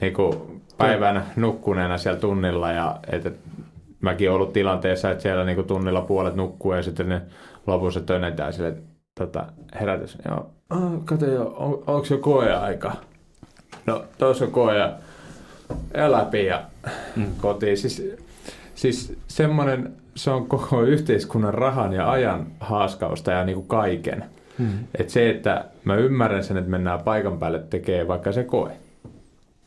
niin 0.00 0.12
kuin 0.12 0.62
päivän 0.78 1.26
nukkuneena 1.36 1.98
siellä 1.98 2.20
tunnilla 2.20 2.72
ja 2.72 2.98
että 3.12 3.30
mäkin 4.00 4.30
olen 4.30 4.40
ollut 4.40 4.52
tilanteessa, 4.52 5.10
että 5.10 5.22
siellä 5.22 5.44
niinku 5.44 5.62
tunnilla 5.62 6.00
puolet 6.00 6.34
nukkuu 6.34 6.72
ja 6.72 6.82
sitten 6.82 7.08
ne 7.08 7.22
lopussa 7.66 8.00
tönetään 8.00 8.52
sille 8.52 8.74
tota, 9.18 9.46
herätys. 9.80 10.18
Joo, 10.28 10.50
oh, 10.70 11.04
kato 11.04 11.26
jo, 11.26 11.54
on, 11.56 11.72
onko 11.86 12.06
jo 12.10 12.18
koeaika? 12.18 12.92
No, 13.86 14.04
tuossa 14.18 14.44
on 14.44 14.50
koe 14.50 14.76
ja, 14.76 14.92
läpi 16.12 16.46
ja 16.46 16.62
mm. 17.16 17.26
kotiin. 17.40 17.76
Siis, 17.76 18.16
siis 18.74 19.18
semmoinen, 19.28 19.92
se 20.14 20.30
on 20.30 20.46
koko 20.46 20.82
yhteiskunnan 20.82 21.54
rahan 21.54 21.92
ja 21.92 22.10
ajan 22.10 22.46
haaskausta 22.60 23.30
ja 23.30 23.44
niinku 23.44 23.62
kaiken. 23.62 24.24
Mm. 24.58 24.78
Et 24.94 25.10
se, 25.10 25.30
että 25.30 25.64
mä 25.84 25.94
ymmärrän 25.96 26.44
sen, 26.44 26.56
että 26.56 26.70
mennään 26.70 27.02
paikan 27.02 27.38
päälle 27.38 27.58
tekee 27.58 28.08
vaikka 28.08 28.32
se 28.32 28.44
koe. 28.44 28.72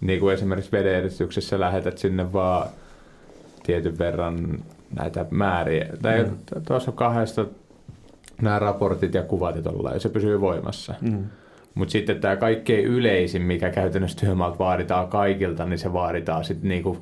Niin 0.01 0.19
kuin 0.19 0.33
esimerkiksi 0.33 0.71
vedenedistyksessä 0.71 1.59
lähetät 1.59 1.97
sinne 1.97 2.33
vaan 2.33 2.67
tietyn 3.63 3.97
verran 3.97 4.59
näitä 4.95 5.25
määriä. 5.31 5.89
Tai 6.01 6.23
mm. 6.23 6.37
tuossa 6.67 6.91
on 6.91 6.97
kahdesta 6.97 7.45
nämä 8.41 8.59
raportit 8.59 9.13
ja 9.13 9.23
kuvat 9.23 9.55
ja 9.55 9.61
tollaan, 9.61 9.95
ja 9.95 9.99
se 9.99 10.09
pysyy 10.09 10.41
voimassa. 10.41 10.95
Mm. 11.01 11.25
Mutta 11.75 11.91
sitten 11.91 12.21
tämä 12.21 12.35
kaikkein 12.35 12.85
yleisin, 12.85 13.41
mikä 13.41 13.69
käytännössä 13.69 14.19
työmaalta 14.19 14.59
vaaditaan 14.59 15.07
kaikilta, 15.07 15.65
niin 15.65 15.79
se 15.79 15.93
vaaditaan 15.93 16.45
sitten 16.45 16.69
niinku 16.69 16.97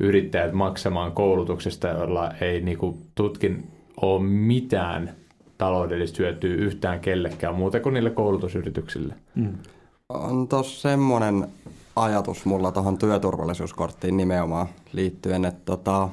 yrittäjät 0.00 0.52
maksamaan 0.52 1.12
koulutuksesta, 1.12 1.88
jolla 1.88 2.32
ei 2.40 2.60
niinku 2.60 2.98
tutkin 3.14 3.66
ole 4.02 4.22
mitään 4.22 5.10
taloudellista 5.58 6.22
hyötyä 6.22 6.54
yhtään 6.54 7.00
kellekään 7.00 7.54
muuta 7.54 7.80
kuin 7.80 7.94
niille 7.94 8.10
koulutusyrityksille. 8.10 9.14
Mm. 9.34 9.52
On 10.08 10.48
tuossa 10.48 10.88
semmoinen 10.88 11.46
ajatus 11.96 12.44
mulla 12.44 12.72
tuohon 12.72 12.98
työturvallisuuskorttiin 12.98 14.16
nimenomaan 14.16 14.66
liittyen, 14.92 15.44
että 15.44 15.60
tota, 15.64 16.08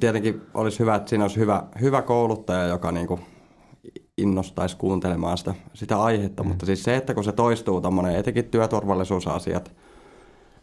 tietenkin 0.00 0.42
olisi 0.54 0.78
hyvä, 0.78 0.94
että 0.94 1.08
siinä 1.08 1.24
olisi 1.24 1.36
hyvä, 1.36 1.62
hyvä 1.80 2.02
kouluttaja, 2.02 2.64
joka 2.64 2.92
niinku 2.92 3.20
innostaisi 4.18 4.76
kuuntelemaan 4.76 5.38
sitä, 5.38 5.54
sitä 5.74 6.02
aihetta, 6.02 6.42
mm. 6.42 6.48
mutta 6.48 6.66
siis 6.66 6.84
se, 6.84 6.96
että 6.96 7.14
kun 7.14 7.24
se 7.24 7.32
toistuu 7.32 7.80
tuommoinen, 7.80 8.16
etenkin 8.16 8.44
työturvallisuusasiat 8.44 9.72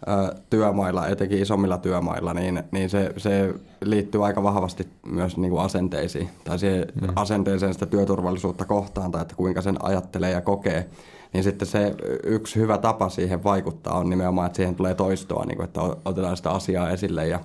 ö, 0.07 0.35
työmailla, 0.49 1.07
etenkin 1.07 1.41
isommilla 1.41 1.77
työmailla, 1.77 2.33
niin, 2.33 2.63
niin 2.71 2.89
se, 2.89 3.13
se 3.17 3.53
liittyy 3.81 4.25
aika 4.25 4.43
vahvasti 4.43 4.87
myös 5.05 5.37
niin 5.37 5.51
kuin 5.51 5.61
asenteisiin, 5.61 6.29
tai 6.43 6.59
siihen 6.59 6.87
mm. 7.01 7.07
asenteeseen 7.15 7.73
sitä 7.73 7.85
työturvallisuutta 7.85 8.65
kohtaan, 8.65 9.11
tai 9.11 9.21
että 9.21 9.35
kuinka 9.35 9.61
sen 9.61 9.85
ajattelee 9.85 10.31
ja 10.31 10.41
kokee, 10.41 10.89
niin 11.33 11.43
sitten 11.43 11.67
se 11.67 11.95
yksi 12.23 12.59
hyvä 12.59 12.77
tapa 12.77 13.09
siihen 13.09 13.43
vaikuttaa 13.43 13.97
on 13.97 14.09
nimenomaan, 14.09 14.45
että 14.45 14.55
siihen 14.57 14.75
tulee 14.75 14.95
toistoa, 14.95 15.45
niin 15.45 15.55
kuin, 15.57 15.65
että 15.65 15.81
otetaan 16.05 16.37
sitä 16.37 16.51
asiaa 16.51 16.89
esille, 16.89 17.27
ja 17.27 17.39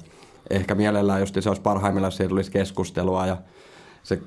ehkä 0.51 0.75
mielellään 0.75 1.21
just 1.21 1.37
se 1.41 1.51
olisi 1.51 1.63
parhaimmillaan, 1.63 2.09
jos 2.09 2.17
siitä 2.17 2.29
tulisi 2.29 2.51
keskustelua, 2.51 3.27
ja 3.27 3.37
se 4.03 4.21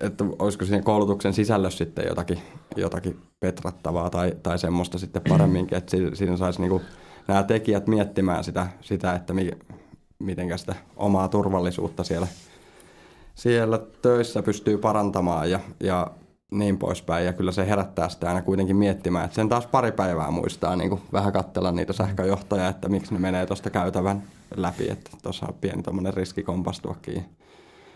että 0.00 0.24
olisiko 0.38 0.64
siinä 0.64 0.82
koulutuksen 0.82 1.32
sisällössä 1.32 1.78
sitten 1.78 2.04
jotakin, 2.08 2.38
jotakin 2.76 3.20
petrattavaa 3.40 4.10
tai, 4.10 4.32
tai 4.42 4.58
semmoista 4.58 4.98
sitten 4.98 5.22
paremminkin, 5.28 5.78
että 5.78 5.96
siinä 6.14 6.36
saisi 6.36 6.60
niin 6.60 6.80
nämä 7.28 7.42
tekijät 7.42 7.86
miettimään 7.86 8.44
sitä, 8.44 8.66
sitä 8.80 9.14
että 9.14 9.34
mi, 9.34 9.50
miten 10.18 10.58
sitä 10.58 10.74
omaa 10.96 11.28
turvallisuutta 11.28 12.04
siellä, 12.04 12.26
siellä 13.34 13.80
töissä 14.02 14.42
pystyy 14.42 14.78
parantamaan 14.78 15.50
ja, 15.50 15.60
ja 15.80 16.06
niin 16.50 16.78
poispäin. 16.78 17.26
Ja 17.26 17.32
kyllä 17.32 17.52
se 17.52 17.66
herättää 17.66 18.08
sitä 18.08 18.28
aina 18.28 18.42
kuitenkin 18.42 18.76
miettimään, 18.76 19.24
että 19.24 19.34
sen 19.34 19.48
taas 19.48 19.66
pari 19.66 19.92
päivää 19.92 20.30
muistaa 20.30 20.76
niin 20.76 20.90
kuin 20.90 21.00
vähän 21.12 21.32
katsella 21.32 21.72
niitä 21.72 21.92
sähköjohtoja, 21.92 22.68
että 22.68 22.88
miksi 22.88 23.14
ne 23.14 23.20
menee 23.20 23.46
tuosta 23.46 23.70
käytävän 23.70 24.22
läpi, 24.56 24.90
että 24.90 25.10
tuossa 25.22 25.46
on 25.46 25.54
pieni 25.60 25.82
tuommoinen 25.82 26.14
riski 26.14 26.42
kompastuakin. 26.42 27.24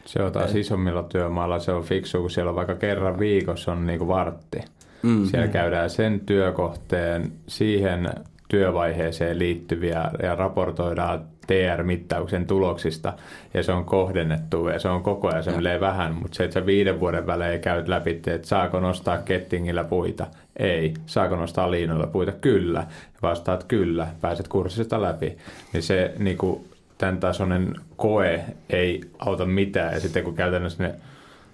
Se 0.05 0.23
on 0.23 0.33
taas 0.33 0.55
isommilla 0.55 1.03
työmailla, 1.03 1.59
se 1.59 1.73
on 1.73 1.85
fiksu, 1.85 2.21
kun 2.21 2.31
siellä 2.31 2.51
on 2.51 2.57
vaikka 2.57 2.75
kerran 2.75 3.19
viikossa 3.19 3.73
on 3.73 3.87
niin 3.87 3.99
kuin 3.99 4.09
vartti. 4.09 4.59
Mm-hmm. 5.03 5.27
Siellä 5.27 5.49
käydään 5.49 5.91
sen 5.91 6.21
työkohteen, 6.21 7.33
siihen 7.47 8.11
työvaiheeseen 8.51 9.39
liittyviä 9.39 10.11
ja 10.23 10.35
raportoidaan 10.35 11.21
TR-mittauksen 11.47 12.47
tuloksista 12.47 13.13
ja 13.55 13.63
se 13.63 13.73
on 13.73 13.85
kohdennettu 13.85 14.69
ja 14.69 14.79
se 14.79 14.89
on 14.89 15.03
koko 15.03 15.29
ajan 15.29 15.45
se 15.45 15.51
menee 15.51 15.81
vähän, 15.81 16.15
mutta 16.15 16.37
se, 16.37 16.45
että 16.45 16.55
sä 16.55 16.67
viiden 16.67 17.01
vuoden 17.01 17.27
välein 17.27 17.61
käyt 17.61 17.89
läpi, 17.89 18.11
että 18.11 18.47
saako 18.47 18.81
nostaa 18.81 19.19
kettingillä 19.19 19.85
puita? 19.85 20.27
Ei. 20.57 20.95
Saako 21.07 21.37
nostaa 21.37 21.71
liinoilla 21.71 22.07
puita? 22.07 22.33
Kyllä. 22.33 22.87
Vastaat 23.23 23.65
kyllä. 23.65 24.07
Pääset 24.21 24.49
kurssista 24.49 25.03
läpi. 25.03 25.37
Niin 25.73 25.83
se 25.83 26.15
niin 26.19 26.39
kuin, 26.39 26.65
tämän 26.99 27.21
tasoinen 27.21 27.75
koe 27.97 28.45
ei 28.71 29.01
auta 29.19 29.47
mitään. 29.47 29.95
Ja 29.95 30.01
sitten 30.01 30.25
kun 30.25 30.35
käytännössä 30.35 30.83
ne 30.83 30.95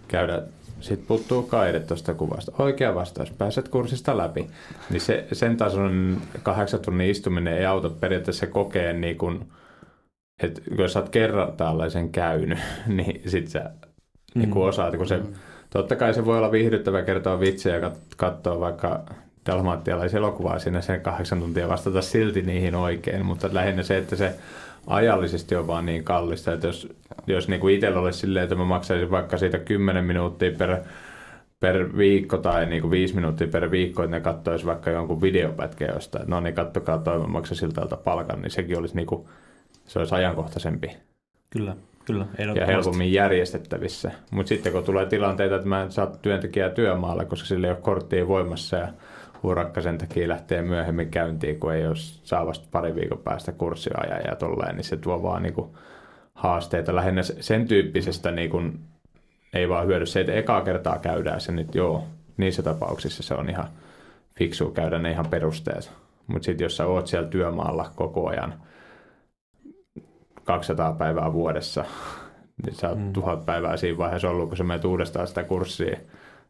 käydään, 0.09 0.43
sitten 0.81 1.07
puuttuu 1.07 1.43
kaide 1.43 1.81
tuosta 1.81 2.15
kuvasta. 2.15 2.53
Oikea 2.59 2.95
vastaus, 2.95 3.31
pääset 3.31 3.69
kurssista 3.69 4.17
läpi. 4.17 4.47
Niin 4.91 5.01
se, 5.01 5.27
sen 5.33 5.57
tasoinen 5.57 6.17
kahdeksan 6.43 6.81
tunnin 6.81 7.11
istuminen 7.11 7.59
ei 7.59 7.67
auta 7.67 7.91
periaatteessa 7.91 8.47
kokeen 8.47 9.01
niin 9.01 9.19
kuin, 9.19 9.53
että 10.43 10.61
jos 10.79 10.93
sä 10.93 10.99
oot 10.99 11.09
kerran 11.09 11.53
tällaisen 11.53 12.13
käynyt, 12.13 12.59
niin 12.87 13.23
sit 13.27 13.49
sä 13.49 13.71
mm. 14.35 14.41
niin 14.41 14.51
kuin 14.51 14.69
osaat, 14.69 14.97
kun 14.97 15.09
se, 15.09 15.21
totta 15.71 15.97
kai 15.97 16.15
se 16.15 16.25
voi 16.25 16.39
olla 16.39 16.53
viihdyttävä 16.53 17.03
kertoa 17.03 17.41
vitsejä 17.41 17.77
ja 17.77 17.91
katsoa 18.17 18.61
vaikka 18.61 19.05
dalmaattialaiselokuvaa 19.47 20.59
sinne 20.59 20.83
sen 20.83 21.01
kahdeksan 21.01 21.41
tuntia 21.41 21.69
vastata 21.69 22.03
silti 22.03 22.43
niihin 22.43 22.75
oikein, 22.75 23.27
mutta 23.27 23.49
lähinnä 23.53 23.83
se, 23.83 23.97
että 23.97 24.17
se 24.17 24.35
ajallisesti 24.87 25.57
on 25.57 25.67
vaan 25.67 25.87
niin 25.87 26.05
kallista, 26.05 26.53
että 26.53 26.67
jos, 26.67 26.89
jos 27.27 27.49
niin 27.49 27.61
kuin 27.61 27.75
itsellä 27.75 28.01
olisi 28.01 28.19
silleen, 28.19 28.43
että 28.43 28.55
mä 28.55 28.65
maksaisin 28.65 29.11
vaikka 29.11 29.39
siitä 29.39 29.59
10 29.59 30.05
minuuttia 30.05 30.53
per, 30.59 30.77
per 31.61 31.97
viikko 31.97 32.39
tai 32.39 32.67
niin 32.67 32.83
kuin 32.83 32.91
5 32.91 33.15
minuuttia 33.15 33.49
per 33.49 33.71
viikko, 33.71 34.03
että 34.03 34.17
ne 34.17 34.21
katsoisi 34.21 34.67
vaikka 34.67 34.91
jonkun 34.91 35.23
videopätkän 35.23 35.91
jostain, 35.95 36.31
no 36.31 36.41
niin 36.41 36.55
kattokaa 36.55 36.99
toi, 36.99 37.19
mä 37.19 37.27
maksan 37.27 37.57
siltä 37.57 37.97
palkan, 38.05 38.43
niin 38.43 38.51
sekin 38.51 38.79
olisi 38.79 38.97
niin 38.97 39.07
kuin, 39.07 39.27
se 39.87 39.99
olisi 39.99 40.15
ajankohtaisempi. 40.15 40.97
Kyllä, 41.51 41.77
kyllä. 42.05 42.27
Ja 42.55 42.67
helpommin 42.67 43.13
järjestettävissä. 43.13 44.11
Mutta 44.31 44.49
sitten 44.49 44.73
kun 44.73 44.85
tulee 44.85 45.07
tilanteita, 45.07 45.57
että 45.57 45.69
mä 45.69 45.83
en 45.83 45.93
saa 45.93 46.07
työntekijää 46.07 46.71
työmaalla, 46.71 47.25
koska 47.25 47.47
sillä 47.47 47.67
ei 47.67 47.71
ole 47.71 47.81
korttia 47.81 48.29
voimassa 48.29 48.77
ja 48.77 48.89
urakka 49.43 49.81
sen 49.81 49.99
takia 49.99 50.29
lähtee 50.29 50.63
myöhemmin 50.63 51.11
käyntiin, 51.11 51.61
kun 51.61 51.75
ei 51.75 51.87
ole 51.87 51.97
saa 51.97 52.47
vasta 52.47 52.69
pari 52.71 52.95
viikon 52.95 53.19
päästä 53.19 53.53
kurssiajan 53.53 54.23
ja 54.27 54.37
tolleen, 54.37 54.77
niin 54.77 54.85
se 54.85 54.97
tuo 54.97 55.23
vaan 55.23 55.43
niin 55.43 55.55
kuin 55.55 55.71
haasteita 56.35 56.95
lähinnä 56.95 57.23
sen 57.23 57.69
tyyppisestä 57.69 58.31
niin 58.31 58.51
kuin, 58.51 58.81
ei 59.53 59.69
vaan 59.69 59.87
hyödy 59.87 60.07
se, 60.07 60.21
että 60.21 60.33
ekaa 60.33 60.61
kertaa 60.61 60.99
käydään 60.99 61.41
se 61.41 61.53
nyt, 61.53 61.75
joo, 61.75 62.05
niissä 62.37 62.63
tapauksissa 62.63 63.23
se 63.23 63.35
on 63.35 63.51
ihan 63.51 63.69
fiksu 64.39 64.71
käydä 64.71 64.99
ne 64.99 65.11
ihan 65.11 65.27
perusteet. 65.27 65.93
Mutta 66.27 66.47
sitten 66.47 66.65
jos 66.65 66.77
sä 66.77 66.87
oot 66.87 67.07
siellä 67.07 67.29
työmaalla 67.29 67.91
koko 67.97 68.29
ajan 68.29 68.55
200 70.45 70.93
päivää 70.93 71.33
vuodessa, 71.33 71.85
niin 72.67 72.75
sä 72.75 72.89
oot 72.89 72.99
mm. 72.99 73.13
tuhat 73.13 73.47
päivää 73.47 73.77
siinä 73.77 73.99
vaiheessa 73.99 74.31
ollut, 74.31 74.49
kun 74.49 74.57
sä 74.57 74.65
menet 74.65 74.85
uudestaan 74.85 75.29
sitä 75.29 75.45
kurssia 75.45 75.99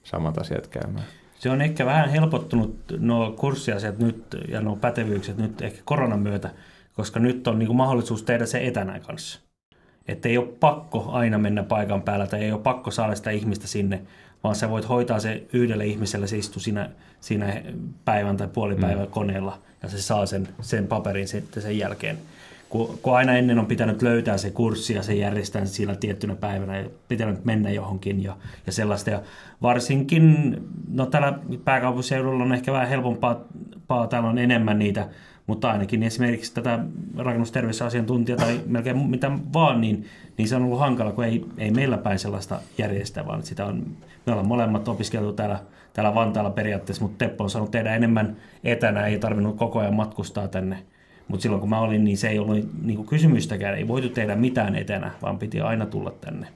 samat 0.02 0.38
asiat 0.38 0.66
käymään. 0.66 1.06
Se 1.38 1.50
on 1.50 1.62
ehkä 1.62 1.86
vähän 1.86 2.10
helpottunut 2.10 2.76
nuo 2.98 3.30
kurssiasiat 3.30 3.98
nyt 3.98 4.24
ja 4.48 4.60
nuo 4.60 4.76
pätevyykset 4.76 5.36
nyt 5.36 5.62
ehkä 5.62 5.80
koronan 5.84 6.20
myötä, 6.20 6.50
koska 6.94 7.20
nyt 7.20 7.48
on 7.48 7.58
niin 7.58 7.66
kuin 7.66 7.76
mahdollisuus 7.76 8.22
tehdä 8.22 8.46
se 8.46 8.66
etänä 8.66 9.00
kanssa. 9.00 9.40
Että 10.08 10.28
ei 10.28 10.38
ole 10.38 10.46
pakko 10.46 11.10
aina 11.12 11.38
mennä 11.38 11.62
paikan 11.62 12.02
päällä 12.02 12.26
tai 12.26 12.40
ei 12.40 12.52
ole 12.52 12.60
pakko 12.60 12.90
saada 12.90 13.14
sitä 13.14 13.30
ihmistä 13.30 13.66
sinne, 13.66 14.02
vaan 14.44 14.54
sä 14.54 14.70
voit 14.70 14.88
hoitaa 14.88 15.20
se 15.20 15.46
yhdelle 15.52 15.86
ihmiselle, 15.86 16.26
se 16.26 16.38
istuu 16.38 16.62
siinä, 16.62 16.90
siinä 17.20 17.62
päivän 18.04 18.36
tai 18.36 18.48
puolipäivän 18.48 19.06
mm. 19.06 19.10
koneella 19.10 19.58
ja 19.82 19.88
se 19.88 20.02
saa 20.02 20.26
sen, 20.26 20.48
sen 20.60 20.86
paperin 20.86 21.28
sitten 21.28 21.62
sen 21.62 21.78
jälkeen 21.78 22.18
kun, 22.68 22.98
kun 23.02 23.16
aina 23.16 23.32
ennen 23.32 23.58
on 23.58 23.66
pitänyt 23.66 24.02
löytää 24.02 24.38
se 24.38 24.50
kurssi 24.50 24.94
ja 24.94 25.02
se 25.02 25.14
järjestää 25.14 25.64
sillä 25.64 25.94
tiettynä 25.94 26.36
päivänä 26.36 26.78
ja 26.78 26.88
pitänyt 27.08 27.44
mennä 27.44 27.70
johonkin 27.70 28.22
ja, 28.22 28.36
ja 28.66 28.72
sellaista. 28.72 29.10
Ja 29.10 29.22
varsinkin, 29.62 30.56
no 30.92 31.06
täällä 31.06 31.38
pääkaupunkiseudulla 31.64 32.44
on 32.44 32.52
ehkä 32.52 32.72
vähän 32.72 32.88
helpompaa, 32.88 33.44
täällä 34.10 34.28
on 34.28 34.38
enemmän 34.38 34.78
niitä, 34.78 35.08
mutta 35.46 35.70
ainakin 35.70 36.02
esimerkiksi 36.02 36.54
tätä 36.54 36.78
rakennusterveysasiantuntijaa 37.16 38.38
tai 38.38 38.60
melkein 38.66 38.98
mitä 38.98 39.30
vaan, 39.52 39.80
niin, 39.80 40.04
niin 40.38 40.48
se 40.48 40.56
on 40.56 40.62
ollut 40.62 40.80
hankala, 40.80 41.12
kun 41.12 41.24
ei, 41.24 41.44
ei 41.58 41.70
meillä 41.70 41.98
päin 41.98 42.18
sellaista 42.18 42.60
järjestää, 42.78 43.26
vaan 43.26 43.42
sitä 43.42 43.64
on, 43.64 43.86
me 44.26 44.32
ollaan 44.32 44.48
molemmat 44.48 44.88
opiskeltu 44.88 45.32
täällä, 45.32 45.58
täällä 45.92 46.14
Vantaalla 46.14 46.50
periaatteessa, 46.50 47.02
mutta 47.02 47.24
Teppo 47.24 47.44
on 47.44 47.50
saanut 47.50 47.70
tehdä 47.70 47.94
enemmän 47.94 48.36
etänä, 48.64 49.06
ei 49.06 49.18
tarvinnut 49.18 49.56
koko 49.56 49.78
ajan 49.78 49.94
matkustaa 49.94 50.48
tänne 50.48 50.82
mutta 51.28 51.42
silloin 51.42 51.60
kun 51.60 51.70
mä 51.70 51.80
olin, 51.80 52.04
niin 52.04 52.18
se 52.18 52.28
ei 52.28 52.38
ollut 52.38 52.56
niin 52.82 52.96
kuin 52.96 53.08
kysymystäkään, 53.08 53.78
ei 53.78 53.88
voitu 53.88 54.08
tehdä 54.08 54.36
mitään 54.36 54.74
etänä, 54.74 55.10
vaan 55.22 55.38
piti 55.38 55.60
aina 55.60 55.86
tulla 55.86 56.10
tänne. 56.20 56.46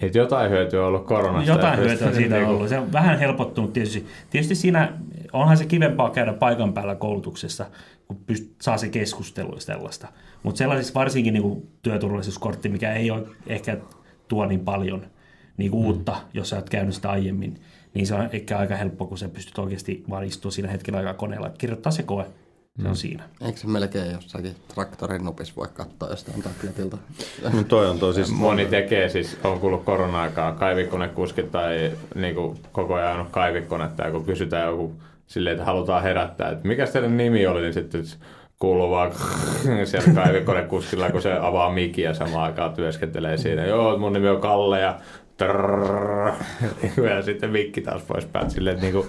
Niin, 0.00 0.12
jotain 0.14 0.50
hyötyä 0.50 0.80
on 0.80 0.88
ollut 0.88 1.06
koronasta. 1.06 1.50
Jotain 1.50 1.78
hyötyä 1.78 2.08
on 2.08 2.14
siitä 2.14 2.34
niinku- 2.36 2.50
ollut. 2.50 2.68
Se 2.68 2.78
on 2.78 2.92
vähän 2.92 3.18
helpottunut 3.18 3.72
tietysti. 3.72 4.06
Tietysti 4.30 4.54
siinä 4.54 4.92
onhan 5.32 5.56
se 5.56 5.66
kivempaa 5.66 6.10
käydä 6.10 6.32
paikan 6.32 6.72
päällä 6.72 6.94
koulutuksessa, 6.94 7.66
kun 8.08 8.16
pyst- 8.32 8.50
saa 8.62 8.78
se 8.78 8.88
keskustelu 8.88 9.54
ja 9.54 9.60
sellaista. 9.60 10.08
Mutta 10.42 10.58
sellaisissa 10.58 10.94
varsinkin 10.94 11.34
niin 11.34 11.42
kuin 11.42 11.68
työturvallisuuskortti, 11.82 12.68
mikä 12.68 12.92
ei 12.92 13.10
ole 13.10 13.22
ehkä 13.46 13.76
tuo 14.28 14.46
niin 14.46 14.60
paljon 14.60 15.06
niin 15.56 15.70
kuin 15.70 15.86
uutta, 15.86 16.16
jos 16.34 16.48
sä 16.48 16.56
oot 16.56 16.70
käynyt 16.70 16.94
sitä 16.94 17.10
aiemmin, 17.10 17.60
niin 17.94 18.06
se 18.06 18.14
on 18.14 18.28
ehkä 18.32 18.58
aika 18.58 18.76
helppo, 18.76 19.06
kun 19.06 19.18
sä 19.18 19.28
pystyt 19.28 19.58
oikeasti 19.58 20.04
vaan 20.10 20.24
istumaan 20.24 20.52
siinä 20.52 20.70
hetkellä 20.70 20.98
aikaa 20.98 21.14
koneella. 21.14 21.50
Kirjoittaa 21.58 21.92
se 21.92 22.02
koe, 22.02 22.26
se 22.82 22.88
on 22.88 22.96
siinä. 22.96 23.24
Eikö 23.40 23.58
se 23.58 23.66
melkein 23.66 24.12
jossakin 24.12 24.56
traktorin 24.74 25.24
nupis 25.24 25.56
voi 25.56 25.68
katsoa 25.74 26.08
jostain 26.08 26.42
tabletilta? 26.42 26.98
No 27.52 27.62
toi 27.62 27.88
on 27.88 27.98
toi 27.98 28.14
siis... 28.14 28.30
Moni 28.30 28.66
tekee 28.66 29.08
siis, 29.08 29.36
on 29.44 29.60
kuullut 29.60 29.84
korona-aikaa 29.84 30.52
kaivikonekuskit 30.52 31.52
tai 31.52 31.92
niin 32.14 32.34
kuin 32.34 32.58
koko 32.72 32.94
ajan 32.94 33.08
ajanut 33.08 33.28
kaivikonetta 33.32 34.02
ja 34.02 34.10
kun 34.10 34.24
kysytään 34.24 34.70
joku 34.70 34.92
silleen, 35.26 35.54
että 35.54 35.64
halutaan 35.64 36.02
herättää, 36.02 36.50
että 36.50 36.68
mikä 36.68 36.86
teidän 36.86 37.16
nimi 37.16 37.46
oli, 37.46 37.60
niin 37.60 37.74
sitten 37.74 38.02
kuuluu 38.58 38.90
vaan 38.90 39.12
siellä 39.84 40.12
kaivikonekuskilla, 40.14 41.10
kun 41.10 41.22
se 41.22 41.32
avaa 41.32 41.72
mikin 41.72 42.04
ja 42.04 42.14
samaan 42.14 42.44
aikaan 42.44 42.74
työskentelee 42.74 43.36
siinä. 43.36 43.66
Joo, 43.66 43.98
mun 43.98 44.12
nimi 44.12 44.28
on 44.28 44.40
Kalle 44.40 44.80
ja 44.80 45.00
trrrr, 45.36 46.32
ja 47.10 47.22
sitten 47.22 47.50
mikki 47.50 47.80
taas 47.80 48.02
pois 48.02 48.26
päät 48.26 48.50
silleen, 48.50 48.74
että, 48.74 48.86
niinku, 48.86 49.06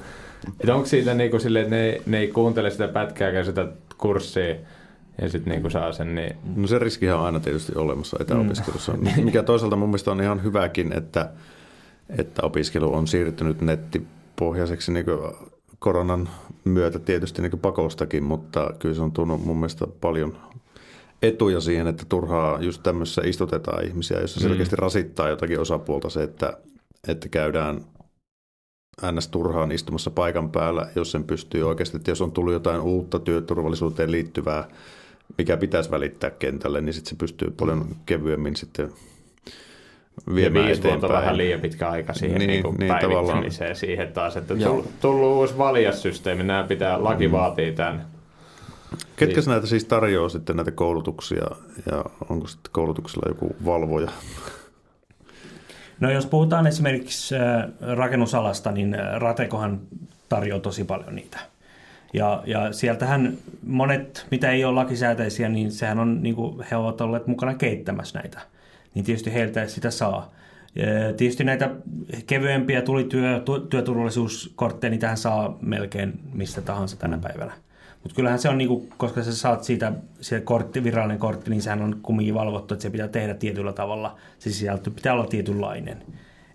että 0.47 0.75
onko 0.75 0.85
siitä 0.85 1.13
niinku 1.13 1.39
silleen, 1.39 1.63
että 1.63 1.75
ne, 1.75 2.01
ne 2.05 2.19
ei 2.19 2.27
kuuntele 2.27 2.69
sitä 2.69 2.87
pätkääkään 2.87 3.45
sitä 3.45 3.67
kurssia 3.97 4.55
ja 5.21 5.29
sitten 5.29 5.51
niinku 5.51 5.69
saa 5.69 5.91
sen, 5.91 6.15
niin 6.15 6.35
No 6.55 6.67
se 6.67 6.79
riskihän 6.79 7.17
on 7.17 7.25
aina 7.25 7.39
tietysti 7.39 7.71
olemassa 7.75 8.17
etäopiskelussa, 8.21 8.93
mikä 9.23 9.43
toisaalta 9.51 9.75
mun 9.75 9.89
mielestä 9.89 10.11
on 10.11 10.21
ihan 10.21 10.43
hyväkin, 10.43 10.93
että, 10.97 11.29
että 12.17 12.41
opiskelu 12.45 12.93
on 12.93 13.07
siirtynyt 13.07 13.61
nettipohjaiseksi 13.61 14.91
niin 14.91 15.05
koronan 15.79 16.29
myötä 16.63 16.99
tietysti 16.99 17.41
niin 17.41 17.59
pakostakin, 17.59 18.23
mutta 18.23 18.73
kyllä 18.79 18.95
se 18.95 19.01
on 19.01 19.11
tuonut 19.11 19.45
mun 19.45 19.57
mielestä 19.57 19.87
paljon 20.01 20.37
etuja 21.21 21.59
siihen, 21.59 21.87
että 21.87 22.05
turhaa 22.09 22.61
just 22.61 22.83
tämmöisessä 22.83 23.21
istutetaan 23.25 23.85
ihmisiä, 23.85 24.19
jossa 24.19 24.39
selkeästi 24.39 24.75
rasittaa 24.75 25.29
jotakin 25.29 25.59
osapuolta 25.59 26.09
se, 26.09 26.23
että, 26.23 26.57
että 27.07 27.29
käydään 27.29 27.81
ns. 29.11 29.27
turhaan 29.27 29.71
istumassa 29.71 30.11
paikan 30.11 30.51
päällä, 30.51 30.87
jos 30.95 31.11
sen 31.11 31.23
pystyy 31.23 31.67
oikeasti, 31.67 31.97
että 31.97 32.11
jos 32.11 32.21
on 32.21 32.31
tullut 32.31 32.53
jotain 32.53 32.81
uutta 32.81 33.19
työturvallisuuteen 33.19 34.11
liittyvää, 34.11 34.67
mikä 35.37 35.57
pitäisi 35.57 35.91
välittää 35.91 36.29
kentälle, 36.29 36.81
niin 36.81 36.93
sitten 36.93 37.09
se 37.09 37.15
pystyy 37.15 37.51
paljon 37.51 37.95
kevyemmin 38.05 38.55
sitten 38.55 38.89
ja 40.27 40.35
viemään 40.35 40.65
viisi 40.65 40.83
vuotta 40.83 40.97
eteenpäin. 40.97 41.21
vähän 41.21 41.37
liian 41.37 41.61
pitkä 41.61 41.89
aika 41.89 42.13
siihen 42.13 42.39
Niin, 42.39 42.47
niin, 42.47 42.63
niin, 42.63 42.75
niin, 42.77 42.87
päivittämiseen 42.87 43.75
siihen 43.75 44.13
taas, 44.13 44.37
että 44.37 44.53
Joo. 44.53 44.69
tullut, 44.69 44.99
tullut 45.01 45.37
uusi 45.37 45.57
valjassysteemi, 45.57 46.43
nämä 46.43 46.63
pitää, 46.63 47.03
laki 47.03 47.27
mm. 47.27 47.31
vaatii 47.31 47.73
tämän. 47.73 48.05
Ketkä 49.15 49.41
näitä 49.47 49.67
siis 49.67 49.85
tarjoaa 49.85 50.29
sitten 50.29 50.55
näitä 50.55 50.71
koulutuksia 50.71 51.45
ja 51.91 52.05
onko 52.29 52.47
sitten 52.47 52.71
koulutuksella 52.71 53.29
joku 53.29 53.55
valvoja? 53.65 54.11
No 55.99 56.11
jos 56.11 56.25
puhutaan 56.25 56.67
esimerkiksi 56.67 57.35
äh, 57.35 57.41
rakennusalasta, 57.95 58.71
niin 58.71 58.93
äh, 58.93 59.19
Ratekohan 59.19 59.79
tarjoaa 60.29 60.59
tosi 60.59 60.83
paljon 60.83 61.15
niitä. 61.15 61.39
Ja, 62.13 62.43
ja 62.45 62.73
sieltähän 62.73 63.37
monet, 63.67 64.27
mitä 64.31 64.51
ei 64.51 64.65
ole 64.65 64.75
lakisääteisiä, 64.75 65.49
niin 65.49 65.71
sehän 65.71 65.99
on, 65.99 66.23
niin 66.23 66.35
kuin 66.35 66.65
he 66.71 66.75
ovat 66.75 67.01
olleet 67.01 67.27
mukana 67.27 67.53
keittämässä 67.53 68.19
näitä. 68.19 68.39
Niin 68.93 69.05
tietysti 69.05 69.33
heiltä 69.33 69.67
sitä 69.67 69.91
saa. 69.91 70.31
Ja 70.75 71.13
Tietysti 71.17 71.43
näitä 71.43 71.69
kevyempiä 72.27 72.81
tuli 72.81 73.03
työ, 73.03 73.39
tu- 73.45 73.59
työturvallisuuskortteja, 73.59 74.91
niin 74.91 74.99
tähän 74.99 75.17
saa 75.17 75.57
melkein 75.61 76.19
mistä 76.33 76.61
tahansa 76.61 76.97
tänä 76.97 77.17
päivänä. 77.17 77.53
Mutta 78.03 78.15
kyllähän 78.15 78.39
se 78.39 78.49
on, 78.49 78.57
niinku, 78.57 78.87
koska 78.97 79.23
sä 79.23 79.35
saat 79.35 79.63
siitä 79.63 79.93
se 80.21 80.41
kortti, 80.41 80.83
virallinen 80.83 81.19
kortti, 81.19 81.49
niin 81.49 81.61
sehän 81.61 81.81
on 81.81 81.99
kumminkin 82.01 82.33
valvottu, 82.33 82.73
että 82.73 82.83
se 82.83 82.89
pitää 82.89 83.07
tehdä 83.07 83.33
tietyllä 83.33 83.73
tavalla. 83.73 84.15
Se 84.39 84.51
sisältö 84.51 84.91
pitää 84.91 85.13
olla 85.13 85.25
tietynlainen. 85.25 85.97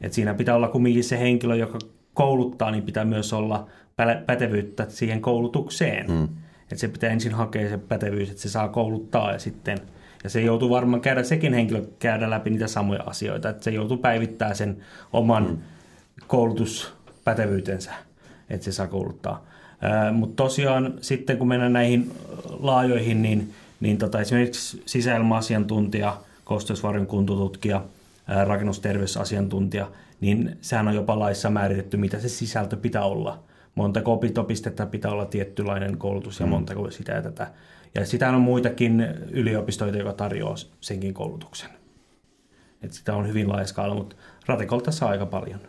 Et 0.01 0.12
siinä 0.12 0.34
pitää 0.34 0.55
olla 0.55 0.68
kumminkin 0.68 1.05
se 1.05 1.18
henkilö, 1.18 1.57
joka 1.57 1.78
kouluttaa, 2.14 2.70
niin 2.70 2.82
pitää 2.82 3.05
myös 3.05 3.32
olla 3.32 3.66
pä- 4.03 4.24
pätevyyttä 4.26 4.86
siihen 4.88 5.20
koulutukseen. 5.20 6.11
Mm. 6.11 6.24
Että 6.62 6.76
se 6.76 6.88
pitää 6.88 7.11
ensin 7.11 7.32
hakea 7.32 7.68
se 7.68 7.78
pätevyys, 7.78 8.30
että 8.30 8.42
se 8.42 8.49
saa 8.49 8.68
kouluttaa 8.68 9.32
ja 9.32 9.38
sitten 9.38 9.78
ja 10.24 10.30
se 10.30 10.40
joutuu 10.40 10.70
varmaan 10.70 11.01
käydä, 11.01 11.22
sekin 11.22 11.55
henkilö 11.55 11.82
käydä 11.99 12.30
läpi 12.30 12.51
niitä 12.51 12.66
samoja 12.66 13.03
asioita, 13.07 13.49
että 13.49 13.64
se 13.64 13.70
joutuu 13.70 13.97
päivittämään 13.97 14.57
sen 14.57 14.76
oman 15.12 15.47
mm. 15.51 15.59
koulutuspätevyytensä, 16.26 17.92
että 18.51 18.64
se 18.64 18.72
saa 18.72 18.86
kouluttaa. 18.86 19.47
Mutta 20.12 20.43
tosiaan 20.43 20.95
sitten 21.01 21.39
kun 21.39 21.49
mennään 21.49 21.72
näihin 21.72 22.12
laajoihin, 22.61 23.22
niin, 23.22 23.55
niin 23.81 23.99
tota, 23.99 24.20
esimerkiksi 24.20 24.83
sisäilma-asiantuntija, 24.87 26.16
kosteusvarjon 26.45 27.07
kuntotutkija, 27.07 27.85
ää, 28.27 28.45
rakennusterveysasiantuntija, 28.45 29.91
niin 30.20 30.57
sehän 30.61 30.89
on 30.89 30.95
jopa 30.95 31.18
laissa 31.18 31.51
määritetty, 31.51 31.97
mitä 31.97 32.20
se 32.20 32.29
sisältö 32.29 32.77
pitää 32.77 33.05
olla. 33.05 33.39
Montako 33.75 34.12
opintopistettä 34.12 34.87
pitää 34.87 35.11
olla 35.11 35.25
tiettylainen 35.25 35.99
koulutus 35.99 36.41
ja 36.41 36.47
montako 36.47 36.91
sitä 36.91 37.12
ja 37.12 37.22
tätä. 37.22 37.51
Ja 37.95 38.07
sitä 38.07 38.29
on 38.29 38.41
muitakin 38.41 39.01
yliopistoita, 39.31 39.99
jotka 39.99 40.12
tarjoaa 40.12 40.55
senkin 40.81 41.14
koulutuksen. 41.14 41.70
Et 42.83 42.93
sitä 42.93 43.16
on 43.16 43.29
hyvin 43.29 43.49
laaja 43.49 43.66
skaala, 43.66 43.95
mutta 43.95 44.16
Ratekolta 44.47 44.91
saa 44.91 45.09
aika 45.09 45.27
paljon. 45.27 45.61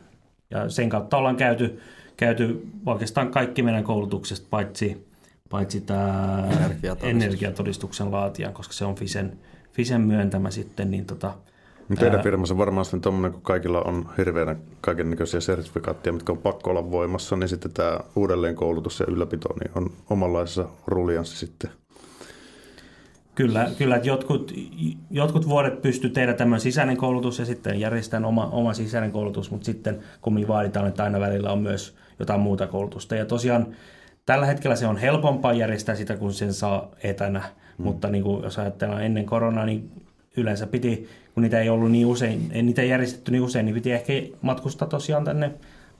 Ja 0.52 0.70
sen 0.70 0.90
kautta 0.90 1.18
ollaan 1.18 1.36
käyty, 1.36 1.80
käyty 2.18 2.68
oikeastaan 2.86 3.32
kaikki 3.32 3.64
meidän 3.64 3.84
koulutuksesta, 3.84 4.48
paitsi, 4.50 5.08
paitsi 5.50 5.82
tämä 5.82 6.44
Energiatodistus. 6.52 7.10
energiatodistuksen 7.10 8.12
laatijan, 8.12 8.54
koska 8.54 8.74
se 8.74 8.86
on 8.86 8.96
Fisen, 8.96 9.40
Fisen 9.72 10.02
myöntämä 10.02 10.52
sitten, 10.52 10.92
niin 10.92 11.06
tota, 11.06 11.34
No 11.90 11.96
Teidän 11.96 12.24
firmassa 12.24 12.58
varmaan 12.58 12.86
sitten 12.86 13.02
tuommoinen, 13.02 13.32
kun 13.34 13.42
kaikilla 13.42 13.82
on 13.82 14.10
hirveänä 14.18 14.56
kaikennäköisiä 14.82 15.40
sertifikaatteja, 15.40 16.14
mitkä 16.14 16.32
on 16.32 16.38
pakko 16.38 16.70
olla 16.70 16.92
voimassa, 16.92 17.36
niin 17.36 17.50
sitten 17.50 17.72
tämä 17.72 18.00
uudelleenkoulutus 18.16 19.00
ja 19.00 19.06
ylläpito 19.10 19.50
niin 19.54 19.72
on 19.76 19.90
omanlaisessa 20.10 20.66
ruljanssi 20.88 21.38
sitten. 21.38 21.70
Kyllä, 23.36 23.72
kyllä 23.78 23.96
että 23.96 24.08
jotkut, 24.08 24.54
jotkut 25.12 25.50
vuodet 25.50 25.82
pystyy 25.82 26.10
tehdä 26.10 26.34
tämmöinen 26.34 26.62
sisäinen 26.62 26.98
koulutus 26.98 27.40
ja 27.40 27.46
sitten 27.46 27.80
järjestetään 27.80 28.26
oma, 28.26 28.46
oma 28.46 28.74
sisäinen 28.74 29.12
koulutus, 29.12 29.52
mutta 29.52 29.66
sitten 29.66 30.00
kumminkin 30.22 30.48
vaaditaan, 30.48 30.88
että 30.88 31.04
aina 31.04 31.20
välillä 31.20 31.52
on 31.52 31.60
myös 31.60 31.96
jotain 32.20 32.40
muuta 32.40 32.68
koulutusta. 32.68 33.16
Ja 33.16 33.26
tosiaan 33.26 33.68
tällä 34.26 34.46
hetkellä 34.46 34.76
se 34.76 34.88
on 34.88 34.98
helpompaa 34.98 35.54
järjestää 35.54 35.96
sitä, 35.96 36.18
kun 36.18 36.34
sen 36.34 36.54
saa 36.54 36.92
etänä, 37.04 37.40
mm. 37.40 37.84
mutta 37.84 38.08
niin 38.10 38.24
kuin, 38.24 38.44
jos 38.44 38.60
ajatellaan 38.60 39.04
ennen 39.04 39.26
koronaa, 39.26 39.66
niin 39.66 39.92
yleensä 40.38 40.68
piti, 40.68 41.10
kun 41.34 41.44
niitä 41.44 41.60
ei 41.60 41.70
ollut 41.70 41.92
niin 41.92 42.08
usein, 42.08 42.50
ei 42.52 42.64
niitä 42.64 42.84
järjestetty 42.84 43.32
niin 43.32 43.44
usein, 43.44 43.66
niin 43.66 43.76
piti 43.76 43.92
ehkä 43.92 44.14
matkustaa 44.42 44.88
tosiaan 44.88 45.24
tänne 45.24 45.52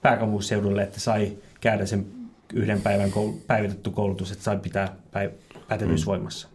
pääkaupunkiseudulle, 0.02 0.82
että 0.82 1.00
sai 1.00 1.32
käydä 1.60 1.86
sen 1.86 2.06
yhden 2.54 2.80
päivän 2.80 3.10
koul- 3.10 3.40
päivitetty 3.46 3.90
koulutus, 3.90 4.32
että 4.32 4.44
sai 4.44 4.58
pitää 4.58 4.96
päiv- 5.12 5.58
pätevyys 5.68 6.06
voimassa. 6.06 6.48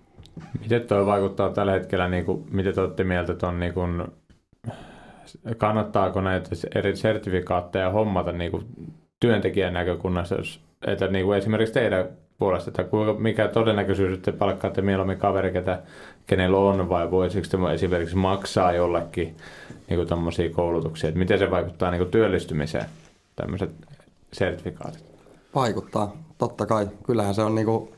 Miten 0.61 0.81
tuo 0.81 1.05
vaikuttaa 1.05 1.49
tällä 1.49 1.71
hetkellä, 1.71 2.09
niin 2.09 2.25
kuin, 2.25 2.47
miten 2.51 2.73
te 2.73 2.81
olette 2.81 3.03
mieltä 3.03 3.33
tuon, 3.33 3.59
niin 3.59 3.73
kuin, 3.73 4.03
kannattaako 5.57 6.21
näitä 6.21 6.49
eri 6.75 6.95
sertifikaatteja 6.95 7.89
hommata 7.89 8.31
niin 8.31 8.51
kuin, 8.51 8.65
työntekijän 9.21 9.73
näkökunnasta, 9.73 10.35
jos, 10.35 10.59
että 10.87 11.07
niin 11.07 11.25
kuin 11.25 11.37
esimerkiksi 11.37 11.73
teidän 11.73 12.05
puolesta, 12.37 12.69
että 12.69 12.83
kuinka, 12.83 13.13
mikä 13.13 13.47
todennäköisyys, 13.47 14.13
että 14.13 14.31
te 14.31 14.37
palkkaatte 14.37 14.81
mieluummin 14.81 15.17
kaveri, 15.17 15.51
ketä, 15.51 15.81
kenellä 16.27 16.57
on, 16.57 16.89
vai 16.89 17.11
voisiko 17.11 17.69
esimerkiksi 17.69 18.15
maksaa 18.15 18.71
jollekin 18.71 19.35
niin 19.89 20.07
tämmöisiä 20.07 20.49
koulutuksia, 20.49 21.07
että 21.07 21.19
miten 21.19 21.39
se 21.39 21.51
vaikuttaa 21.51 21.91
niin 21.91 21.99
kuin 21.99 22.11
työllistymiseen, 22.11 22.85
tämmöiset 23.35 23.71
sertifikaatit? 24.33 25.03
Vaikuttaa, 25.55 26.15
totta 26.37 26.65
kai. 26.65 26.87
Kyllähän 27.03 27.35
se 27.35 27.41
on 27.41 27.55
niinku 27.55 27.93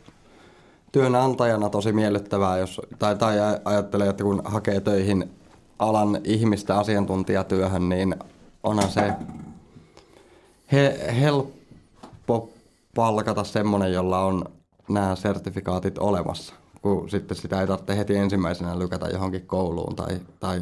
työnantajana 0.92 1.70
tosi 1.70 1.92
miellyttävää, 1.92 2.58
jos, 2.58 2.82
tai, 3.00 3.16
tai 3.16 3.38
ajattelee, 3.66 4.10
että 4.10 4.24
kun 4.24 4.42
hakee 4.46 4.80
töihin 4.80 5.32
alan 5.80 6.18
ihmistä 6.24 6.80
asiantuntijatyöhön, 6.80 7.90
niin 7.90 8.16
onhan 8.64 8.90
se 8.90 9.14
he, 10.74 11.14
helppo 11.22 12.50
palkata 12.96 13.44
semmoinen, 13.44 13.94
jolla 13.94 14.20
on 14.20 14.46
nämä 14.90 15.16
sertifikaatit 15.16 15.98
olemassa, 15.98 16.54
kun 16.82 17.10
sitten 17.10 17.38
sitä 17.38 17.62
ei 17.62 17.68
tarvitse 17.68 17.98
heti 17.98 18.16
ensimmäisenä 18.16 18.80
lykätä 18.80 19.08
johonkin 19.08 19.48
kouluun 19.48 19.96
tai, 19.96 20.20
tai 20.40 20.62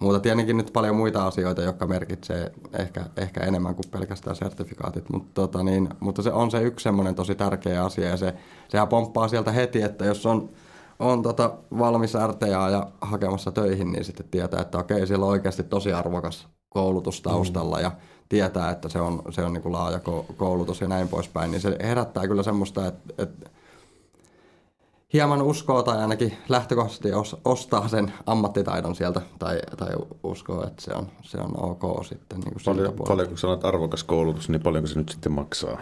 muuta. 0.00 0.20
Tietenkin 0.20 0.56
nyt 0.56 0.70
paljon 0.72 0.96
muita 0.96 1.26
asioita, 1.26 1.62
jotka 1.62 1.86
merkitsee 1.86 2.52
ehkä, 2.78 3.04
ehkä 3.16 3.40
enemmän 3.40 3.74
kuin 3.74 3.90
pelkästään 3.90 4.36
sertifikaatit, 4.36 5.04
mutta, 5.12 5.30
tota 5.34 5.62
niin, 5.62 5.88
mutta 6.00 6.22
se 6.22 6.32
on 6.32 6.50
se 6.50 6.62
yksi 6.62 6.84
semmoinen 6.84 7.14
tosi 7.14 7.34
tärkeä 7.34 7.84
asia 7.84 8.08
ja 8.08 8.16
se, 8.16 8.34
sehän 8.68 8.88
pomppaa 8.88 9.28
sieltä 9.28 9.52
heti, 9.52 9.82
että 9.82 10.04
jos 10.04 10.26
on, 10.26 10.50
on 10.98 11.22
tota 11.22 11.54
valmis 11.78 12.14
RTA 12.26 12.46
ja 12.46 12.86
hakemassa 13.00 13.52
töihin, 13.52 13.92
niin 13.92 14.04
sitten 14.04 14.28
tietää, 14.30 14.60
että 14.60 14.78
okei, 14.78 15.06
siellä 15.06 15.24
on 15.24 15.30
oikeasti 15.30 15.62
tosi 15.62 15.92
arvokas 15.92 16.48
koulutus 16.68 17.20
taustalla 17.20 17.80
ja 17.80 17.90
tietää, 18.28 18.70
että 18.70 18.88
se 18.88 19.00
on, 19.00 19.22
se 19.30 19.44
on 19.44 19.52
niin 19.52 19.62
kuin 19.62 19.72
laaja 19.72 20.00
koulutus 20.36 20.80
ja 20.80 20.88
näin 20.88 21.08
poispäin, 21.08 21.50
niin 21.50 21.60
se 21.60 21.76
herättää 21.82 22.28
kyllä 22.28 22.42
semmoista, 22.42 22.86
että, 22.86 23.22
että 23.22 23.50
hieman 25.12 25.42
uskoo 25.42 25.82
tai 25.82 25.98
ainakin 25.98 26.36
lähtökohtaisesti 26.48 27.08
ostaa 27.44 27.88
sen 27.88 28.12
ammattitaidon 28.26 28.94
sieltä 28.94 29.20
tai, 29.38 29.60
tai 29.76 29.88
uskoo, 30.22 30.66
että 30.66 30.82
se 30.82 30.92
on, 30.94 31.08
se 31.22 31.38
on 31.38 31.64
ok 31.64 32.04
sitten. 32.04 32.40
Niin 32.40 32.52
kuin 32.52 32.62
Paljon, 32.64 32.94
paljon 33.08 33.28
kun 33.28 33.38
sanot 33.38 33.64
arvokas 33.64 34.04
koulutus, 34.04 34.48
niin 34.48 34.62
paljonko 34.62 34.86
se 34.86 34.98
nyt 34.98 35.08
sitten 35.08 35.32
maksaa? 35.32 35.80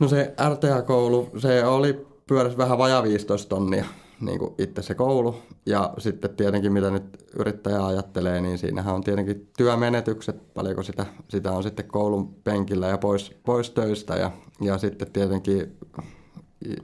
No 0.00 0.08
se 0.08 0.34
RTA-koulu, 0.54 1.30
se 1.38 1.64
oli 1.64 2.06
pyörässä 2.26 2.58
vähän 2.58 2.78
vajaa 2.78 3.02
15 3.02 3.48
tonnia 3.48 3.84
niin 4.20 4.38
kuin 4.38 4.54
itse 4.58 4.82
se 4.82 4.94
koulu. 4.94 5.34
Ja 5.66 5.94
sitten 5.98 6.36
tietenkin, 6.36 6.72
mitä 6.72 6.90
nyt 6.90 7.24
yrittäjä 7.38 7.86
ajattelee, 7.86 8.40
niin 8.40 8.58
siinähän 8.58 8.94
on 8.94 9.04
tietenkin 9.04 9.48
työmenetykset, 9.56 10.54
paljonko 10.54 10.82
sitä, 10.82 11.06
sitä 11.28 11.52
on 11.52 11.62
sitten 11.62 11.88
koulun 11.88 12.34
penkillä 12.44 12.88
ja 12.88 12.98
pois, 12.98 13.36
pois 13.44 13.70
töistä. 13.70 14.14
Ja, 14.14 14.30
ja 14.60 14.78
sitten 14.78 15.12
tietenkin, 15.12 15.76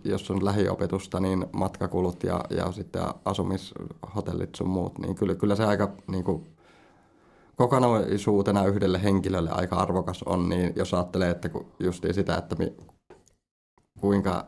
jos 0.04 0.30
on 0.30 0.44
lähiopetusta, 0.44 1.20
niin 1.20 1.46
matkakulut 1.52 2.24
ja, 2.24 2.40
ja 2.50 2.72
sitten 2.72 3.02
asumishotellit 3.24 4.54
sun 4.54 4.68
muut, 4.68 4.98
niin 4.98 5.14
kyllä, 5.14 5.34
kyllä 5.34 5.56
se 5.56 5.64
aika 5.64 5.92
niin 6.06 6.24
kuin, 6.24 6.46
kokonaisuutena 7.56 8.66
yhdelle 8.66 9.02
henkilölle 9.02 9.50
aika 9.50 9.76
arvokas 9.76 10.22
on, 10.22 10.48
niin 10.48 10.72
jos 10.76 10.94
ajattelee, 10.94 11.30
että 11.30 11.50
justiin 11.78 12.14
sitä, 12.14 12.36
että 12.36 12.56
mi, 12.56 12.72
kuinka 14.00 14.46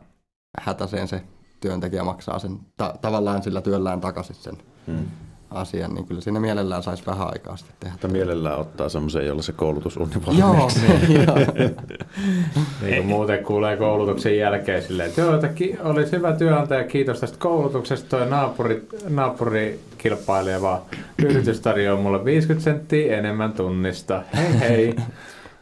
hätäiseen 0.59 1.07
se 1.07 1.21
työntekijä 1.59 2.03
maksaa 2.03 2.39
sen 2.39 2.59
ta- 2.77 2.95
tavallaan 3.01 3.43
sillä 3.43 3.61
työllään 3.61 4.01
takaisin 4.01 4.35
sen 4.35 4.57
hmm. 4.87 5.05
asian, 5.49 5.93
niin 5.93 6.07
kyllä 6.07 6.21
siinä 6.21 6.39
mielellään 6.39 6.83
saisi 6.83 7.05
vähän 7.05 7.27
aikaa 7.33 7.57
sitten 7.57 7.75
tehdä. 7.79 7.95
Että 7.95 8.07
mielellään 8.07 8.59
ottaa 8.59 8.89
semmoisen, 8.89 9.25
jolla 9.25 9.41
se 9.41 9.51
koulutus 9.51 9.97
on 9.97 10.09
Joo, 10.37 10.69
niin, 10.81 11.13
joo. 11.13 11.35
niin 12.81 12.95
kuin 12.95 13.05
muuten 13.05 13.43
kuulee 13.43 13.77
koulutuksen 13.77 14.37
jälkeen 14.37 14.83
silleen, 14.83 15.09
että 15.09 15.21
joo, 15.21 15.35
että 15.35 15.47
ki- 15.47 15.77
oli 15.83 16.11
hyvä 16.11 16.33
työnantaja, 16.33 16.83
kiitos 16.83 17.19
tästä 17.19 17.37
koulutuksesta, 17.39 18.09
toi 18.09 18.29
naapuri, 18.29 18.87
naapuri 19.09 19.79
kilpailee 19.97 20.61
vaan, 20.61 20.81
yritys 21.23 21.59
tarjoaa 21.59 22.01
mulle 22.01 22.25
50 22.25 22.63
senttiä 22.63 23.17
enemmän 23.17 23.53
tunnista, 23.53 24.23
hei 24.35 24.59
hei. 24.59 24.95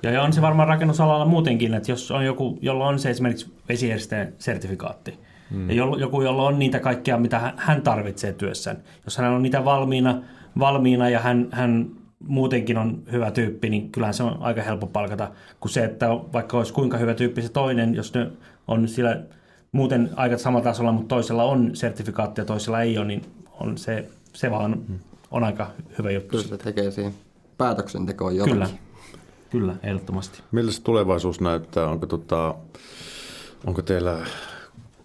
Ja 0.04 0.24
on 0.24 0.34
se 0.34 0.42
varmaan 0.42 0.68
rakennusalalla 0.68 1.26
muutenkin, 1.26 1.74
että 1.74 1.92
jos 1.92 2.12
on 2.12 2.26
joku, 2.26 2.58
jolla 2.62 2.88
on 2.88 3.00
se 3.00 3.10
esimerkiksi 3.10 3.54
vesijärjesteen 3.70 4.34
sertifikaatti, 4.40 5.20
mm. 5.52 5.70
ja 5.70 5.76
joku, 5.98 6.22
jolla 6.22 6.44
on 6.44 6.60
niitä 6.60 6.80
kaikkea, 6.80 7.18
mitä 7.18 7.54
hän 7.58 7.82
tarvitsee 7.82 8.34
työssään. 8.34 8.84
Jos 9.06 9.18
hänellä 9.18 9.36
on 9.36 9.44
niitä 9.44 9.66
valmiina, 9.66 10.22
valmiina 10.60 11.10
ja 11.10 11.20
hän, 11.20 11.48
hän 11.52 11.90
muutenkin 12.28 12.78
on 12.78 13.04
hyvä 13.12 13.32
tyyppi, 13.32 13.70
niin 13.70 13.92
kyllähän 13.92 14.14
se 14.14 14.24
on 14.24 14.38
aika 14.40 14.62
helppo 14.62 14.88
palkata, 14.88 15.32
kuin 15.60 15.72
se, 15.72 15.84
että 15.84 16.08
vaikka 16.10 16.58
olisi 16.58 16.74
kuinka 16.74 16.98
hyvä 16.98 17.14
tyyppi 17.14 17.42
se 17.42 17.50
toinen, 17.50 17.96
jos 17.96 18.14
ne 18.14 18.28
on 18.68 18.88
sillä 18.88 19.22
muuten 19.72 20.10
aika 20.16 20.38
samalla 20.38 20.64
tasolla, 20.64 20.92
mutta 20.92 21.16
toisella 21.16 21.44
on 21.44 21.76
sertifikaatti 21.76 22.42
ja 22.42 22.46
toisella 22.46 22.82
ei 22.82 22.98
ole, 22.98 23.06
niin 23.06 23.22
on 23.60 23.78
se, 23.78 24.10
se 24.34 24.52
vaan 24.52 24.84
on 25.32 25.44
aika 25.44 25.72
hyvä 25.98 26.12
juttu. 26.12 26.30
Kyllä 26.30 26.44
se 26.44 26.58
tekee 26.58 26.92
siihen 26.92 27.14
päätöksentekoon 27.58 28.36
jotakin. 28.36 28.54
Kyllä. 28.54 28.70
Kyllä, 29.50 29.76
ehdottomasti. 29.84 30.42
Miltä 30.52 30.72
se 30.72 30.82
tulevaisuus 30.82 31.42
näyttää? 31.42 31.88
Onko, 31.88 32.06
tota, 32.06 32.56
onko 33.66 33.82
teillä 33.82 34.18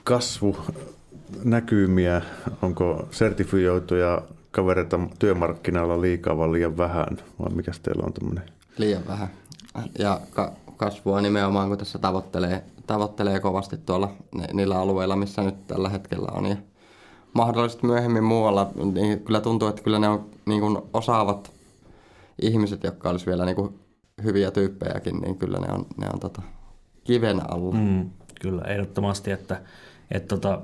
kasvunäkymiä? 0.05 2.23
Onko 2.63 3.09
sertifioituja 3.11 4.23
kavereita 4.51 5.01
työmarkkinoilla 5.19 6.01
liikaa 6.01 6.37
vai 6.37 6.53
liian 6.53 6.77
vähän? 6.77 7.19
Vai 7.39 7.55
mikä 7.55 7.73
teillä 7.83 8.03
on 8.07 8.13
tämmöinen? 8.13 8.45
Liian 8.79 9.03
vähän. 9.09 9.31
Ja 9.99 10.21
ka- 10.31 10.53
kasvua 10.77 11.21
nimenomaan, 11.21 11.69
kun 11.69 11.79
tässä 11.79 11.99
tavoittelee, 11.99 12.65
tavoittelee 12.87 13.41
kovasti 13.41 13.79
tuolla 13.79 14.13
niillä 14.53 14.79
alueilla, 14.79 15.17
missä 15.17 15.43
nyt 15.43 15.67
tällä 15.67 15.89
hetkellä 15.89 16.29
on. 16.33 16.47
Ja 16.47 16.57
mahdollisesti 17.33 17.87
myöhemmin 17.87 18.25
muualla, 18.25 18.71
niin 18.93 19.21
kyllä 19.21 19.41
tuntuu, 19.41 19.69
että 19.69 19.83
kyllä 19.83 19.99
ne 19.99 20.09
on 20.09 20.27
niin 20.47 20.61
kuin 20.61 20.79
osaavat 20.93 21.53
ihmiset, 22.43 22.85
jotka 22.85 23.11
olisi 23.11 23.27
vielä 23.27 23.45
niin 23.45 23.57
kuin 23.57 23.81
hyviä 24.23 24.51
tyyppejäkin, 24.51 25.17
niin 25.17 25.39
kyllä 25.39 25.59
ne 25.59 25.73
on, 25.73 25.87
ne 25.97 26.07
on 26.13 26.21
tota, 26.21 26.43
kiven 27.05 27.53
alla. 27.53 27.75
Mm, 27.75 28.11
kyllä, 28.41 28.63
ehdottomasti, 28.63 29.31
että, 29.31 29.61
että 30.11 30.29
tota, 30.29 30.61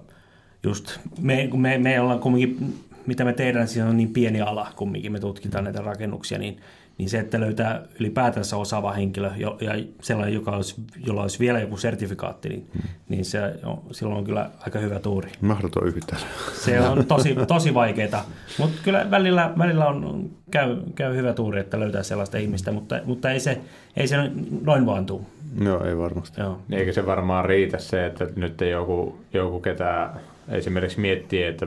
just 0.62 0.98
me, 1.20 1.48
kun 1.50 1.60
me, 1.60 1.78
me 1.78 2.00
ollaan 2.00 2.20
kumminkin, 2.20 2.74
mitä 3.06 3.24
me 3.24 3.32
tehdään, 3.32 3.68
siinä 3.68 3.88
on 3.88 3.96
niin 3.96 4.12
pieni 4.12 4.40
ala 4.40 4.72
kumminkin, 4.76 5.12
me 5.12 5.20
tutkitaan 5.20 5.64
näitä 5.64 5.82
rakennuksia, 5.82 6.38
niin 6.38 6.60
niin 6.98 7.10
se, 7.10 7.18
että 7.18 7.40
löytää 7.40 7.82
ylipäätänsä 8.00 8.56
osaava 8.56 8.92
henkilö 8.92 9.30
jo, 9.36 9.58
ja 9.60 9.72
sellainen, 10.02 10.34
joka 10.34 10.50
olisi, 10.50 10.74
jolla 11.06 11.22
olisi 11.22 11.38
vielä 11.38 11.60
joku 11.60 11.76
sertifikaatti, 11.76 12.48
niin, 12.48 12.66
niin 13.08 13.24
se 13.24 13.40
on, 13.64 13.82
silloin 13.90 14.18
on 14.18 14.24
kyllä 14.24 14.50
aika 14.60 14.78
hyvä 14.78 14.98
tuuri. 14.98 15.30
Mahdoton 15.40 15.86
yhtälö. 15.86 16.20
Se 16.52 16.80
on 16.80 17.06
tosi, 17.06 17.36
tosi 17.48 17.74
vaikeaa, 17.74 18.26
mutta 18.58 18.76
kyllä 18.84 19.10
välillä, 19.10 19.52
välillä 19.58 19.86
on, 19.86 20.30
käy, 20.50 20.76
käy 20.94 21.16
hyvä 21.16 21.32
tuuri, 21.32 21.60
että 21.60 21.80
löytää 21.80 22.02
sellaista 22.02 22.38
ihmistä, 22.38 22.72
mutta, 22.72 23.00
mutta 23.04 23.30
ei, 23.30 23.40
se, 23.40 23.60
ei 23.96 24.08
se 24.08 24.16
noin 24.64 24.86
vaan 24.86 25.06
tule. 25.06 25.22
Joo, 25.60 25.84
ei 25.84 25.98
varmasti. 25.98 26.40
Joo. 26.40 26.58
Eikä 26.72 26.92
se 26.92 27.06
varmaan 27.06 27.44
riitä 27.44 27.78
se, 27.78 28.06
että 28.06 28.28
nyt 28.36 28.60
joku, 28.60 29.18
joku 29.32 29.60
ketä 29.60 30.10
esimerkiksi 30.48 31.00
miettii, 31.00 31.42
että 31.42 31.66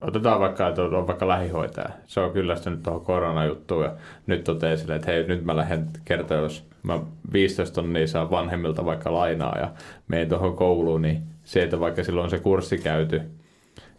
Otetaan 0.00 0.40
vaikka, 0.40 0.68
että 0.68 0.82
on 0.82 1.06
vaikka 1.06 1.28
lähihoitaja. 1.28 1.88
Se 2.06 2.20
on 2.20 2.32
kyllästynyt 2.32 2.82
tuohon 2.82 3.04
koronajuttuun 3.04 3.84
ja 3.84 3.92
nyt 4.26 4.44
toteaa 4.44 4.76
sille, 4.76 4.94
että 4.94 5.10
hei, 5.10 5.26
nyt 5.26 5.44
mä 5.44 5.56
lähden 5.56 5.86
kertoa, 6.04 6.36
jos 6.36 6.66
mä 6.82 7.00
15 7.32 7.74
tonnia 7.74 8.06
saan 8.06 8.30
vanhemmilta 8.30 8.84
vaikka 8.84 9.12
lainaa 9.12 9.58
ja 9.58 9.70
menen 10.08 10.28
tuohon 10.28 10.56
kouluun, 10.56 11.02
niin 11.02 11.22
se, 11.44 11.62
että 11.62 11.80
vaikka 11.80 12.04
silloin 12.04 12.24
on 12.24 12.30
se 12.30 12.38
kurssi 12.38 12.78
käyty, 12.78 13.18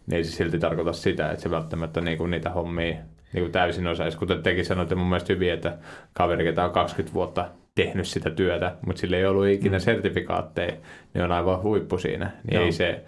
niin 0.06 0.16
ei 0.16 0.24
se 0.24 0.30
silti 0.30 0.58
tarkoita 0.58 0.92
sitä, 0.92 1.30
että 1.30 1.42
se 1.42 1.50
välttämättä 1.50 2.00
niinku 2.00 2.26
niitä 2.26 2.50
hommia 2.50 2.96
niinku 3.32 3.50
täysin 3.50 3.86
osaisi. 3.86 4.18
Kuten 4.18 4.42
tekin 4.42 4.64
sanoitte 4.64 4.94
mun 4.94 5.06
mielestä 5.06 5.32
hyvin, 5.32 5.52
että 5.52 5.78
kaveri, 6.12 6.44
ketä 6.44 6.64
on 6.64 6.72
20 6.72 7.14
vuotta 7.14 7.48
tehnyt 7.74 8.08
sitä 8.08 8.30
työtä, 8.30 8.76
mutta 8.86 9.00
sillä 9.00 9.16
ei 9.16 9.26
ollut 9.26 9.46
ikinä 9.46 9.78
mm. 9.78 9.82
sertifikaatteja, 9.82 10.72
niin 11.14 11.24
on 11.24 11.32
aivan 11.32 11.62
huippu 11.62 11.98
siinä. 11.98 12.30
Niin 12.50 12.62
ei 12.62 12.72
se, 12.72 13.04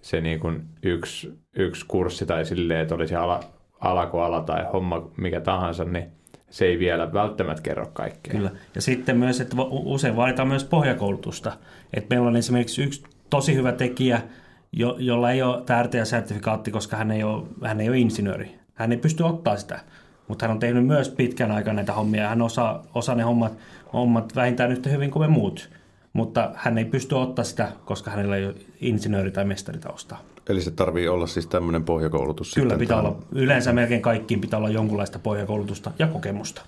se 0.00 0.20
niin 0.20 0.40
kuin 0.40 0.62
yksi, 0.82 1.32
yksi 1.56 1.86
kurssi 1.88 2.26
tai 2.26 2.44
silleen, 2.44 2.80
että 2.80 2.94
olisi 2.94 3.14
ala, 3.14 3.40
alakoala 3.80 4.40
tai 4.42 4.64
homma 4.72 5.10
mikä 5.16 5.40
tahansa, 5.40 5.84
niin 5.84 6.06
se 6.50 6.64
ei 6.64 6.78
vielä 6.78 7.12
välttämättä 7.12 7.62
kerro 7.62 7.86
kaikkea. 7.92 8.34
Kyllä. 8.34 8.50
Ja 8.74 8.80
sitten 8.80 9.16
myös, 9.16 9.40
että 9.40 9.56
usein 9.70 10.16
vaaditaan 10.16 10.48
myös 10.48 10.64
pohjakoulutusta. 10.64 11.52
Että 11.94 12.14
meillä 12.14 12.28
on 12.28 12.36
esimerkiksi 12.36 12.82
yksi 12.82 13.04
tosi 13.30 13.54
hyvä 13.54 13.72
tekijä, 13.72 14.20
jo, 14.72 14.96
jolla 14.98 15.30
ei 15.30 15.42
ole 15.42 15.62
tämä 15.66 16.04
sertifikaatti 16.04 16.70
koska 16.70 16.96
hän 16.96 17.10
ei, 17.10 17.22
ole, 17.22 17.46
hän 17.64 17.80
ei 17.80 17.88
ole 17.88 17.98
insinööri. 17.98 18.58
Hän 18.74 18.92
ei 18.92 18.98
pysty 18.98 19.22
ottaa 19.22 19.56
sitä, 19.56 19.80
mutta 20.28 20.46
hän 20.46 20.54
on 20.54 20.60
tehnyt 20.60 20.86
myös 20.86 21.08
pitkän 21.08 21.50
aikaa 21.50 21.74
näitä 21.74 21.92
hommia. 21.92 22.28
Hän 22.28 22.42
osaa, 22.42 22.84
osaa 22.94 23.14
ne 23.14 23.22
hommat, 23.22 23.52
hommat 23.92 24.36
vähintään 24.36 24.72
yhtä 24.72 24.90
hyvin 24.90 25.10
kuin 25.10 25.22
me 25.22 25.28
muut 25.28 25.70
mutta 26.16 26.50
hän 26.54 26.78
ei 26.78 26.84
pysty 26.84 27.14
ottaa 27.14 27.44
sitä, 27.44 27.72
koska 27.84 28.10
hänellä 28.10 28.36
ei 28.36 28.46
ole 28.46 28.54
insinööri- 28.80 29.30
tai 29.30 29.44
mestaritaustaa. 29.44 30.22
Eli 30.48 30.60
se 30.60 30.70
tarvii 30.70 31.08
olla 31.08 31.26
siis 31.26 31.46
tämmöinen 31.46 31.84
pohjakoulutus? 31.84 32.54
Kyllä, 32.54 32.78
pitää 32.78 33.00
olla. 33.00 33.18
Yleensä 33.32 33.72
melkein 33.72 34.02
kaikkiin 34.02 34.40
pitää 34.40 34.58
olla 34.58 34.68
jonkunlaista 34.68 35.18
pohjakoulutusta 35.18 35.90
ja 35.98 36.06
kokemusta. 36.06 36.62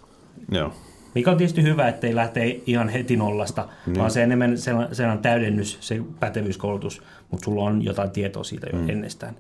Joo. 0.53 0.73
Mikä 1.15 1.31
on 1.31 1.37
tietysti 1.37 1.63
hyvä, 1.63 1.89
ettei 1.89 2.15
lähtee 2.15 2.61
ihan 2.67 2.89
heti 2.89 3.17
nollasta, 3.17 3.69
niin. 3.87 3.99
vaan 3.99 4.11
se 4.11 4.23
enemmän 4.23 4.59
sellainen 4.59 5.19
täydennys, 5.23 5.79
se 5.81 6.03
pätevyyskoulutus, 6.21 7.03
mutta 7.31 7.45
sulla 7.45 7.65
on 7.65 7.85
jotain 7.85 8.11
tietoa 8.11 8.45
siitä 8.45 8.67
jo 8.73 8.79
mm. 8.79 8.89
ennestään. 8.89 9.35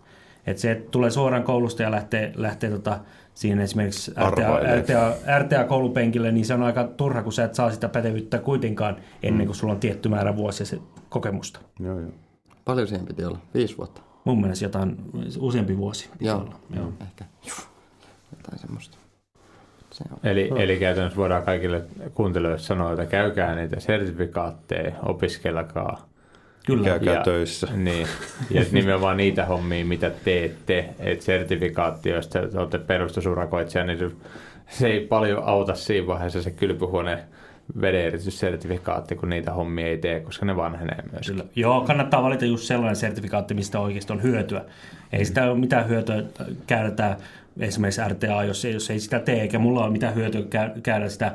Että 0.46 0.60
se, 0.60 0.70
että 0.70 0.90
tulee 0.90 1.10
suoraan 1.10 1.42
koulusta 1.42 1.82
ja 1.82 1.90
lähtee, 1.90 2.32
lähtee 2.36 2.70
tota, 2.70 2.98
siinä 3.38 3.62
esimerkiksi 3.62 4.10
RTA, 4.10 4.58
RTA, 4.78 5.14
RTA-koulupenkille, 5.38 6.32
niin 6.32 6.46
se 6.46 6.54
on 6.54 6.62
aika 6.62 6.84
turha, 6.84 7.22
kun 7.22 7.32
sä 7.32 7.44
et 7.44 7.54
saa 7.54 7.70
sitä 7.70 7.88
pätevyyttä 7.88 8.38
kuitenkaan 8.38 8.96
ennen 9.22 9.46
kuin 9.46 9.56
sulla 9.56 9.72
on 9.72 9.80
tietty 9.80 10.08
määrä 10.08 10.36
vuosia 10.36 10.66
se 10.66 10.78
kokemusta. 11.08 11.60
Joo, 11.80 12.00
joo. 12.00 12.10
Paljon 12.64 12.88
siihen 12.88 13.06
piti 13.06 13.24
olla? 13.24 13.38
Viisi 13.54 13.76
vuotta? 13.76 14.00
Mun 14.24 14.40
mielestä 14.40 14.64
jotain 14.64 14.96
useampi 15.38 15.76
vuosi 15.76 16.08
piti 16.12 16.26
joo, 16.26 16.40
olla. 16.40 16.54
Joo, 16.76 16.92
ehkä. 17.02 17.24
Jotain 18.36 18.58
semmoista. 18.58 18.98
Se 19.90 20.04
on. 20.10 20.18
Eli, 20.22 20.50
eli 20.56 20.76
käytännössä 20.76 21.16
voidaan 21.16 21.42
kaikille 21.42 21.84
kuuntelijoille 22.14 22.58
sanoa, 22.58 22.92
että 22.92 23.06
käykää 23.06 23.54
niitä 23.54 23.80
sertifikaatteja, 23.80 24.92
opiskelkaa– 25.02 26.02
Kyllä. 26.68 26.84
Käykää 26.84 27.14
ja, 27.14 27.22
töissä. 27.22 27.68
Niin, 27.76 28.06
ja 28.50 28.64
nimenomaan 28.72 29.16
niitä 29.16 29.44
hommia, 29.44 29.84
mitä 29.84 30.10
teette, 30.24 30.88
että 30.98 31.24
sertifikaatti, 31.24 32.08
jos 32.08 32.28
te 32.28 32.40
olette 32.54 32.78
perustusurakoitsija, 32.78 33.84
niin 33.84 34.16
se 34.68 34.86
ei 34.86 35.00
paljon 35.00 35.44
auta 35.44 35.74
siinä 35.74 36.06
vaiheessa 36.06 36.42
se 36.42 36.50
kylpyhuoneen 36.50 37.18
vedeneritysertifikaatti, 37.80 39.14
kun 39.14 39.28
niitä 39.28 39.52
hommia 39.52 39.86
ei 39.86 39.98
tee, 39.98 40.20
koska 40.20 40.46
ne 40.46 40.56
vanhenee 40.56 41.02
myös. 41.12 41.26
Kyllä. 41.26 41.44
Joo, 41.56 41.80
kannattaa 41.80 42.22
valita 42.22 42.44
just 42.44 42.64
sellainen 42.64 42.96
sertifikaatti, 42.96 43.54
mistä 43.54 43.80
oikeasti 43.80 44.12
on 44.12 44.22
hyötyä. 44.22 44.64
Ei 45.12 45.24
sitä 45.24 45.50
ole 45.50 45.58
mitään 45.58 45.88
hyötyä 45.88 46.22
käydä 46.66 47.16
esimerkiksi 47.60 48.00
RTA, 48.08 48.44
jos 48.44 48.64
ei, 48.64 48.72
jos 48.72 48.90
ei 48.90 49.00
sitä 49.00 49.18
tee, 49.18 49.40
eikä 49.40 49.58
mulla 49.58 49.84
ole 49.84 49.92
mitään 49.92 50.14
hyötyä 50.14 50.42
käydä 50.82 51.08
sitä 51.08 51.34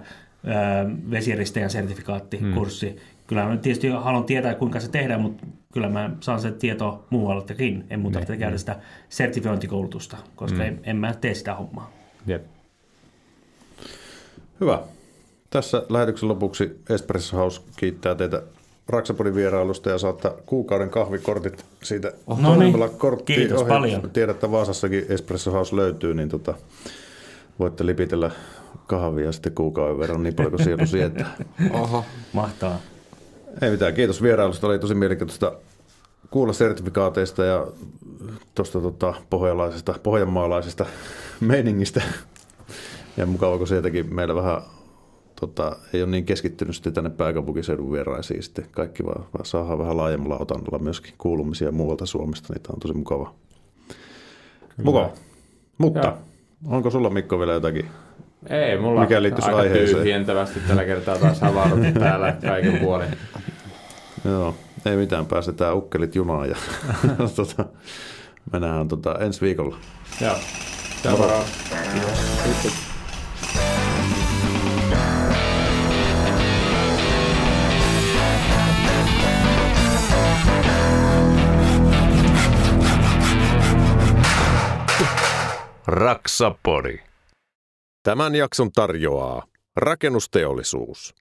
vesiristäjän 1.12 1.70
sertifikaatti, 1.70 2.40
hmm. 2.40 2.54
kurssi, 2.54 2.90
mm. 2.90 2.96
Kyllä 3.28 3.46
mä 3.46 3.58
tietysti 3.58 3.88
haluan 3.88 4.24
tietää, 4.24 4.56
kuinka 4.56 4.80
se 4.80 4.90
tehdään, 4.92 5.22
mutta 5.22 5.46
kyllä 5.74 5.90
mä 5.90 6.10
saan 6.20 6.42
se 6.42 6.52
tieto 6.52 7.06
muualtakin. 7.10 7.86
En 7.90 8.00
muuta 8.00 8.14
tarvitse 8.14 8.38
käydä 8.38 8.58
sitä 8.58 8.76
sertifiointikoulutusta, 9.10 10.18
koska 10.36 10.58
hmm. 10.58 10.68
en, 10.68 10.80
en 10.84 10.96
mä 10.96 11.14
tee 11.14 11.34
sitä 11.34 11.56
hommaa. 11.56 11.92
Jep. 12.28 12.44
Hyvä. 14.60 14.80
Tässä 15.50 15.84
lähetyksen 15.90 16.30
lopuksi 16.30 16.80
Espresso 16.90 17.38
House 17.38 17.62
kiittää 17.78 18.16
teitä 18.16 18.42
Raksapodin 18.88 19.36
vierailusta 19.36 19.90
ja 19.90 19.98
saattaa 19.98 20.32
kuukauden 20.46 20.90
kahvikortit 20.90 21.66
siitä 21.84 22.12
oh, 22.28 22.40
no 22.40 22.56
niin. 22.56 22.76
Kiitos 23.26 23.62
ohi. 23.62 23.70
paljon. 23.70 24.10
Tiedät, 24.14 24.36
että 24.36 24.52
Vaasassakin 24.52 25.06
Espresso 25.10 25.52
House 25.52 25.76
löytyy, 25.76 26.14
niin 26.14 26.30
tota, 26.30 26.54
voitte 27.60 27.86
lipitellä 27.86 28.32
kahvia 28.88 29.32
sitten 29.32 29.54
kuukauden 29.54 30.00
verran 30.00 30.24
niin 30.24 30.36
paljon 30.36 30.52
kuin 30.52 30.64
sielu 30.64 30.86
sietää. 30.86 31.36
Oho, 31.72 32.06
mahtaa. 32.34 32.80
Ei 33.62 33.72
mitään, 33.72 33.94
kiitos 33.94 34.22
vierailusta. 34.22 34.68
Oli 34.68 34.80
tosi 34.80 34.96
mielenkiintoista 34.96 35.54
kuulla 36.32 36.54
sertifikaateista 36.54 37.44
ja 37.44 37.68
tuosta 38.56 38.82
tota, 38.82 39.14
pohjalaisesta, 39.30 39.96
pohjanmaalaisesta 40.04 40.86
meiningistä. 41.40 42.02
Ja 43.18 43.26
mukava, 43.26 43.58
kun 43.58 43.68
sieltäkin 43.68 44.16
meillä 44.16 44.36
vähän 44.36 44.62
tota, 45.40 45.76
ei 45.94 46.02
ole 46.02 46.12
niin 46.12 46.26
keskittynyt 46.26 46.76
sitten 46.76 46.94
tänne 46.94 47.10
pääkaupunkiseudun 47.10 47.92
vieraisiin. 47.92 48.44
Sitten 48.44 48.66
kaikki 48.72 49.06
vaan, 49.06 49.26
vaan 49.34 49.46
saadaan 49.46 49.80
vähän 49.80 49.98
laajemmalla 49.98 50.38
otannalla 50.40 50.80
myöskin 50.80 51.14
kuulumisia 51.18 51.72
muualta 51.72 52.06
Suomesta, 52.06 52.54
niin 52.54 52.62
tämä 52.62 52.74
on 52.74 52.80
tosi 52.80 52.94
mukava. 52.94 53.34
Kyllä. 54.60 54.84
Mukava. 54.84 55.12
Mutta 55.78 56.00
ja. 56.00 56.18
onko 56.68 56.90
sulla 56.90 57.10
Mikko 57.10 57.40
vielä 57.40 57.54
jotakin 57.54 57.86
ei, 58.50 58.78
mulla 58.78 59.02
Mikä 59.02 59.18
aika 59.18 59.58
aiheeseen. 59.58 59.98
tyhjentävästi 60.04 60.60
tällä 60.68 60.86
kertaa 60.86 61.18
taas 61.18 61.42
havahdut 61.42 61.94
täällä 62.00 62.36
kaiken 62.46 62.80
puolin. 62.80 63.18
Joo, 64.26 64.56
ei 64.86 64.96
mitään, 64.96 65.26
päästetään 65.26 65.76
ukkelit 65.76 66.16
junaan 66.16 66.50
ja 66.50 66.56
tota, 67.36 67.66
mennään 68.52 68.88
tota, 68.88 69.16
ensi 69.20 69.42
viikolla. 69.42 69.78
Joo, 70.22 70.36
Moro. 71.18 71.44
Raksapori. 85.88 87.13
Tämän 88.04 88.36
jakson 88.36 88.72
tarjoaa 88.72 89.46
rakennusteollisuus. 89.76 91.16